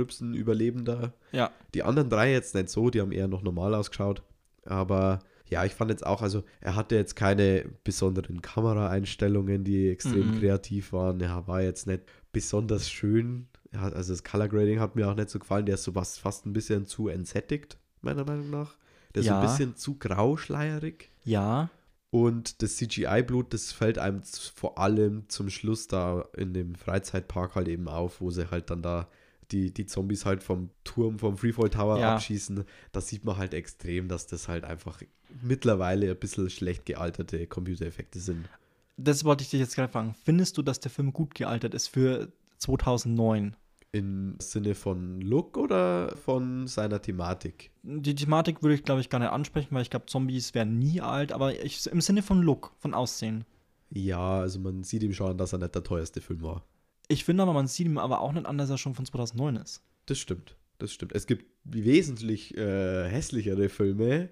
[0.00, 1.12] Zombie-Apokalypsen-Überlebender.
[1.32, 1.50] Ja.
[1.74, 4.22] Die anderen drei jetzt nicht so, die haben eher noch normal ausgeschaut.
[4.64, 5.20] Aber
[5.50, 10.32] ja, ich fand jetzt auch, also er hatte jetzt keine besonderen Kameraeinstellungen, die extrem Mhm.
[10.40, 11.20] kreativ waren.
[11.20, 12.02] Er war jetzt nicht
[12.32, 15.64] besonders schön ja, also das Color Grading hat mir auch nicht so gefallen.
[15.64, 18.76] Der ist so was, fast ein bisschen zu entsättigt, meiner Meinung nach.
[19.14, 19.38] Der ist so Ja.
[19.38, 21.10] ein bisschen zu grauschleierig.
[21.24, 21.70] Ja,
[22.12, 27.68] Und das CGI-Blut, das fällt einem vor allem zum Schluss da in dem Freizeitpark halt
[27.68, 29.06] eben auf, wo sie halt dann da
[29.52, 32.14] die, die Zombies halt vom Turm, vom Freefall Tower Ja.
[32.14, 32.64] abschießen.
[32.92, 35.02] Da sieht man halt extrem, dass das halt einfach
[35.42, 38.48] mittlerweile ein bisschen schlecht gealterte Computereffekte sind.
[38.96, 40.14] das wollte ich dich jetzt gerade fragen.
[40.24, 43.56] Findest du, dass der Film gut gealtert ist für 2009?
[43.92, 47.72] Im Sinne von Look oder von seiner Thematik?
[47.82, 51.00] Die Thematik würde ich, glaube ich, gar nicht ansprechen, weil ich glaube, Zombies werden nie
[51.00, 53.44] alt, aber ich, im Sinne von Look, von Aussehen.
[53.90, 56.64] Ja, also man sieht ihm schon, dass er nicht der teuerste Film war.
[57.10, 59.56] Ich finde aber, man sieht ihm aber auch nicht an, dass er schon von 2009
[59.56, 59.82] ist.
[60.06, 61.12] Das stimmt, das stimmt.
[61.12, 64.28] Es gibt wesentlich äh, hässlichere Filme,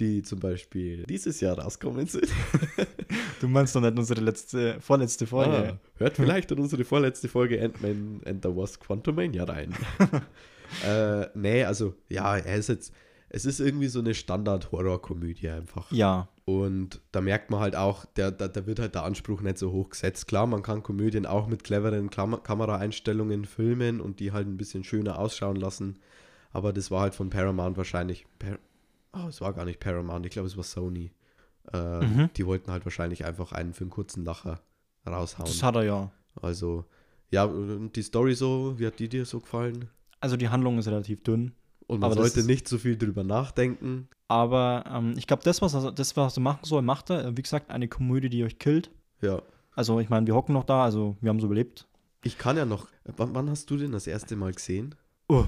[0.00, 2.28] die zum Beispiel dieses Jahr rauskommen sind.
[3.38, 8.22] Du meinst doch nicht unsere letzte, vorletzte Ah, hört vielleicht in unsere vorletzte Folge Ant-Man
[8.24, 9.74] and the Wasp Quantumania rein.
[10.86, 12.94] äh, nee, also ja, er ist jetzt,
[13.36, 15.90] es ist irgendwie so eine Standard-Horror-Komödie einfach.
[15.92, 19.58] Ja, Und da merkt man halt auch, der, da, da wird halt der Anspruch nicht
[19.58, 20.26] so hoch gesetzt.
[20.26, 24.84] Klar, man kann Komödien auch mit cleveren Kam Kameraeinstellungen filmen und die halt ein bisschen
[24.84, 25.98] schöner ausschauen lassen.
[26.52, 28.24] Aber das war halt von Paramount wahrscheinlich.
[28.38, 28.58] Par
[29.12, 31.12] oh, es war gar nicht Paramount, ich glaube, es war Sony.
[31.72, 32.30] Äh, Mhm.
[32.36, 34.60] Die wollten halt wahrscheinlich einfach einen für einen kurzen Lacher
[35.06, 35.46] raushauen.
[35.48, 36.10] das hat er ja.
[36.40, 36.84] Also,
[37.30, 39.88] ja, und die Story so, wie hat die dir so gefallen?
[40.20, 41.52] Also die Handlung ist relativ dünn.
[41.86, 44.08] Und man Aber sollte ist- nicht so viel drüber nachdenken.
[44.28, 47.36] Aber ähm, ich glaube, das was, er, das, was er machen soll, macht er.
[47.36, 48.90] Wie gesagt, eine Komödie, die euch killt.
[49.20, 49.40] Ja.
[49.74, 51.86] Also, ich meine, wir hocken noch da, also wir haben so überlebt.
[52.24, 52.88] Ich kann ja noch.
[53.04, 54.94] Wann, wann hast du den das erste Mal gesehen?
[55.28, 55.44] Oh.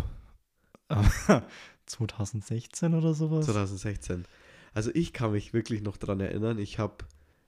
[1.86, 3.46] 2016 oder sowas?
[3.46, 4.24] 2016.
[4.74, 6.58] Also ich kann mich wirklich noch dran erinnern.
[6.58, 7.04] Ich habe,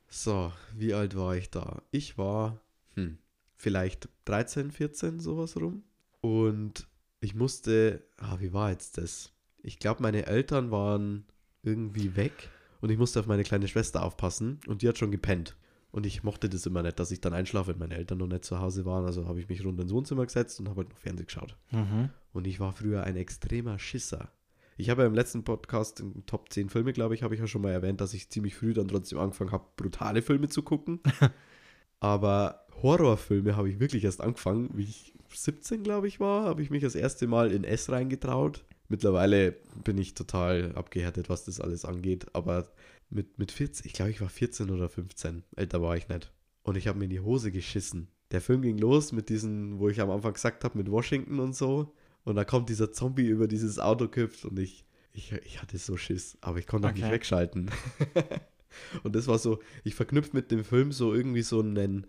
[0.08, 1.82] so, wie alt war ich da?
[1.90, 2.58] Ich war,
[2.94, 3.18] hm,
[3.56, 5.84] vielleicht 13, 14, sowas rum.
[6.22, 6.86] Und
[7.20, 9.32] ich musste, ah, wie war jetzt das?
[9.62, 11.24] Ich glaube, meine Eltern waren
[11.62, 12.48] irgendwie weg
[12.80, 15.56] und ich musste auf meine kleine Schwester aufpassen und die hat schon gepennt.
[15.92, 18.44] Und ich mochte das immer nicht, dass ich dann einschlafe, wenn meine Eltern noch nicht
[18.44, 19.04] zu Hause waren.
[19.04, 21.56] Also habe ich mich rund ins Wohnzimmer gesetzt und habe halt noch Fernsehen geschaut.
[21.72, 22.10] Mhm.
[22.32, 24.30] Und ich war früher ein extremer Schisser.
[24.76, 27.46] Ich habe ja im letzten Podcast, in Top 10 Filme, glaube ich, habe ich ja
[27.46, 31.00] schon mal erwähnt, dass ich ziemlich früh dann trotzdem angefangen habe, brutale Filme zu gucken.
[32.00, 36.70] Aber Horrorfilme habe ich wirklich erst angefangen, wie ich 17, glaube ich, war, habe ich
[36.70, 38.64] mich das erste Mal in S reingetraut.
[38.88, 39.52] Mittlerweile
[39.84, 42.26] bin ich total abgehärtet, was das alles angeht.
[42.34, 42.68] Aber
[43.08, 45.44] mit, mit 14, ich glaube, ich war 14 oder 15.
[45.56, 46.32] Älter war ich nicht.
[46.62, 48.08] Und ich habe mir in die Hose geschissen.
[48.32, 51.54] Der Film ging los mit diesen, wo ich am Anfang gesagt habe, mit Washington und
[51.54, 51.92] so.
[52.24, 55.96] Und da kommt dieser Zombie über dieses Auto kippt und ich, ich, ich hatte so
[55.96, 57.12] Schiss, aber ich konnte auch nicht Okay.
[57.12, 57.70] wegschalten.
[59.02, 62.06] und das war so, ich verknüpft mit dem Film so irgendwie so einen,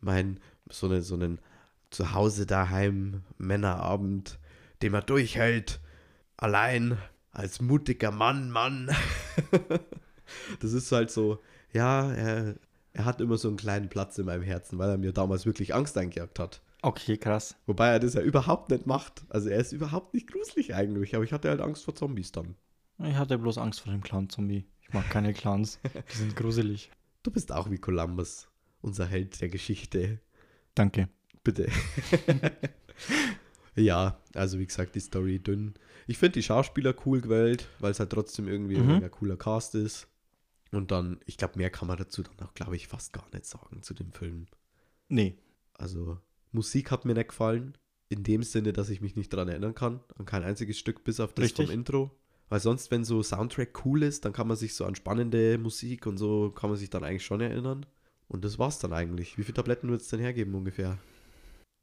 [0.00, 0.38] mein,
[0.70, 1.40] so, eine, so einen
[1.94, 4.38] Zuhause daheim Männerabend,
[4.82, 5.80] den man durchhält,
[6.36, 6.98] allein
[7.30, 8.90] als mutiger Mann, Mann.
[10.60, 11.40] das ist halt so,
[11.72, 12.56] ja, er,
[12.92, 15.74] er hat immer so einen kleinen Platz in meinem Herzen, weil er mir damals wirklich
[15.74, 16.62] Angst eingejagt hat.
[16.82, 17.56] Okay, krass.
[17.66, 19.24] Wobei er das ja überhaupt nicht macht.
[19.28, 22.56] Also er ist überhaupt nicht gruselig eigentlich, aber ich hatte halt Angst vor Zombies dann.
[22.98, 24.66] Ich hatte bloß Angst vor dem Clown-Zombie.
[24.82, 25.80] Ich mag keine Clowns.
[26.12, 26.90] Die sind gruselig.
[27.22, 28.48] Du bist auch wie Columbus,
[28.82, 30.20] unser Held der Geschichte.
[30.74, 31.08] Danke.
[31.44, 31.70] Bitte.
[33.76, 35.74] ja, also wie gesagt, die Story dünn.
[36.06, 39.02] Ich finde die Schauspieler cool gewählt, weil es halt trotzdem irgendwie Mhm.
[39.02, 40.08] ein cooler Cast ist.
[40.72, 43.46] Und dann, ich glaube, mehr kann man dazu dann auch, glaube ich, fast gar nicht
[43.46, 44.46] sagen zu dem Film.
[45.08, 45.38] Nee.
[45.74, 46.18] Also,
[46.52, 47.76] Musik hat mir nicht gefallen.
[48.08, 50.00] In dem Sinne, dass ich mich nicht daran erinnern kann.
[50.18, 51.66] An kein einziges Stück, bis auf das Richtig.
[51.66, 52.10] vom Intro.
[52.48, 56.06] Weil sonst, wenn so Soundtrack cool ist, dann kann man sich so an spannende Musik
[56.06, 57.86] und so, kann man sich dann eigentlich schon erinnern.
[58.28, 59.38] Und das war's dann eigentlich.
[59.38, 60.98] Wie viele Tabletten wird es denn hergeben ungefähr?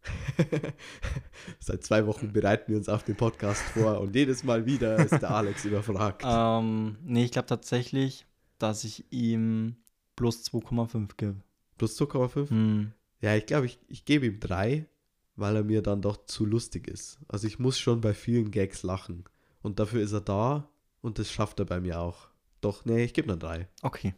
[1.59, 5.11] Seit zwei Wochen bereiten wir uns auf den Podcast vor und jedes Mal wieder ist
[5.11, 6.23] der Alex überfragt.
[6.25, 8.25] Ähm, nee, ich glaube tatsächlich,
[8.57, 9.75] dass ich ihm
[10.15, 11.35] plus 2,5 gebe.
[11.77, 12.49] Plus 2,5?
[12.49, 12.91] Hm.
[13.21, 14.87] Ja, ich glaube, ich, ich gebe ihm drei,
[15.35, 17.19] weil er mir dann doch zu lustig ist.
[17.27, 19.25] Also ich muss schon bei vielen Gags lachen.
[19.61, 20.69] Und dafür ist er da
[21.01, 22.27] und das schafft er bei mir auch.
[22.61, 23.67] Doch, nee, ich gebe nur drei.
[23.81, 24.13] Okay.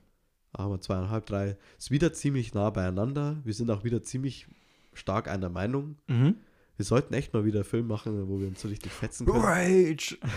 [0.52, 1.58] Aber zweieinhalb, drei.
[1.78, 3.42] Ist wieder ziemlich nah beieinander.
[3.44, 4.48] Wir sind auch wieder ziemlich
[4.98, 5.98] stark einer Meinung.
[6.08, 6.36] Mhm.
[6.76, 9.44] Wir sollten echt mal wieder einen Film machen, wo wir uns so richtig fetzen können.
[9.44, 10.18] Rage!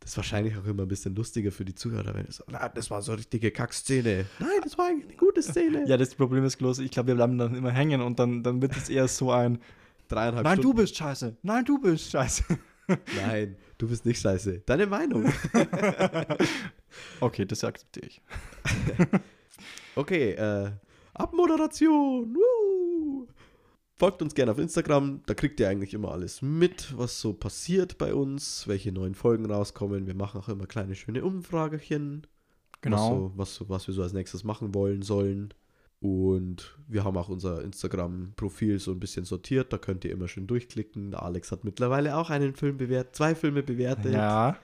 [0.00, 2.68] Das ist wahrscheinlich auch immer ein bisschen lustiger für die Zuhörer, wenn es so, na,
[2.68, 4.26] das war so eine richtige Kackszene.
[4.38, 5.88] Nein, das war eigentlich eine gute Szene.
[5.88, 8.60] Ja, das Problem ist bloß, ich glaube, wir bleiben dann immer hängen und dann, dann
[8.60, 9.60] wird es eher so ein
[10.08, 10.76] Dreieinhalb Nein, du Stunden.
[10.76, 11.36] bist scheiße.
[11.40, 12.44] Nein, du bist scheiße.
[13.16, 14.58] Nein, du bist nicht scheiße.
[14.66, 15.24] Deine Meinung.
[17.20, 18.22] Okay, das akzeptiere ich.
[19.96, 20.70] Okay, äh,
[21.14, 22.34] Abmoderation.
[22.34, 23.26] Woo.
[23.96, 27.96] Folgt uns gerne auf Instagram, da kriegt ihr eigentlich immer alles mit, was so passiert
[27.96, 30.06] bei uns, welche neuen Folgen rauskommen.
[30.08, 32.26] Wir machen auch immer kleine schöne Umfragechen.
[32.80, 32.96] Genau.
[32.96, 35.54] Was, so, was, so- was wir so als nächstes machen wollen sollen.
[36.00, 39.72] Und wir haben auch unser Instagram-Profil so ein bisschen sortiert.
[39.72, 41.12] Da könnt ihr immer schön durchklicken.
[41.12, 44.58] Der Alex hat mittlerweile auch einen Film bewertet, zwei Filme bewertet Ja.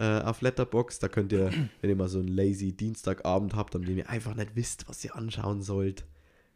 [0.00, 0.98] Äh, auf Letterbox.
[0.98, 4.34] Da könnt ihr, wenn ihr mal so einen lazy Dienstagabend habt, an dem ihr einfach
[4.34, 6.06] nicht wisst, was ihr anschauen sollt,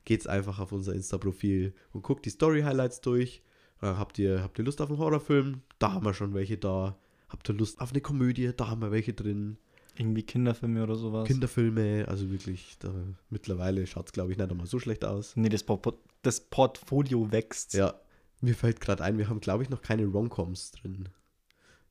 [0.05, 3.43] geht's einfach auf unser Insta-Profil und guckt die Story-Highlights durch.
[3.81, 5.63] Äh, habt, ihr, habt ihr Lust auf einen Horrorfilm?
[5.79, 6.99] Da haben wir schon welche da.
[7.29, 8.53] Habt ihr Lust auf eine Komödie?
[8.57, 9.59] Da haben wir welche drin.
[9.97, 11.29] Irgendwie Kinderfilme oder sowas.
[11.29, 12.93] Kinderfilme, also wirklich, da,
[13.31, 15.37] mittlerweile schaut es, glaube ich, nicht einmal so schlecht aus.
[15.37, 17.75] nee, das, Port das Portfolio wächst.
[17.75, 17.95] Ja,
[18.41, 21.09] mir fällt gerade ein, wir haben, glaube ich, noch keine Romcoms drin.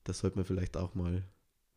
[0.03, 1.23] Das sollte man vielleicht auch mal,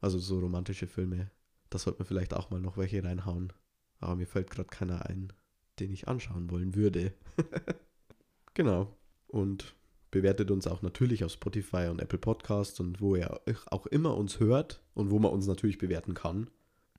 [0.01, 1.31] also so romantische Filme,
[1.71, 3.53] da sollte man vielleicht auch mal noch welche reinhauen.
[3.99, 5.33] Aber mir fällt gerade keiner ein,
[5.79, 7.13] den ich anschauen wollen würde.
[8.55, 8.97] genau.
[9.27, 9.75] Und
[10.11, 13.41] bewertet uns auch natürlich auf Spotify und Apple Podcasts und wo ihr
[13.71, 16.49] auch immer uns hört und wo man uns natürlich bewerten kann.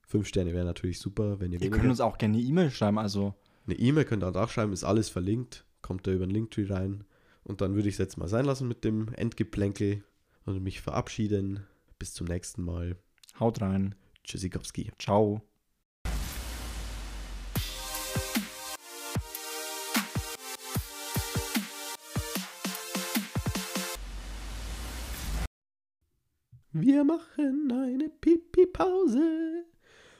[0.06, 2.98] Fünf Sterne wäre natürlich super, wenn ihr Ihr könnt uns auch gerne eine E-Mail schreiben,
[2.98, 3.34] also
[3.66, 5.64] eine E-Mail könnt ihr auch schreiben, ist alles verlinkt.
[5.82, 7.04] Kommt da über den Linktree rein.
[7.44, 10.02] Und dann würde ich es jetzt mal sein lassen mit dem Endgeplänkel
[10.44, 11.66] und mich verabschieden.
[11.98, 12.96] Bis zum nächsten Mal.
[13.40, 13.96] haut rein.
[14.22, 14.92] Tschüssikowski.
[15.00, 15.42] Ciao.
[26.70, 29.64] Wir machen eine Pipi-Pause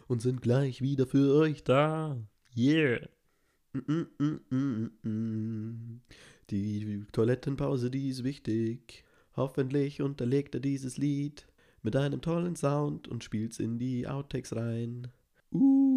[0.09, 2.21] und sind gleich wieder für euch da.
[2.57, 3.09] Yeah.
[3.73, 6.01] Mm, mm, mm, mm, mm.
[6.51, 9.05] Die Toilettenpause, die ist wichtig.
[9.37, 11.47] Hoffentlich unterlegt er dieses Lied
[11.83, 15.09] mit einem tollen Sound und spielt's in die Outtakes rein.
[15.53, 15.88] Uh.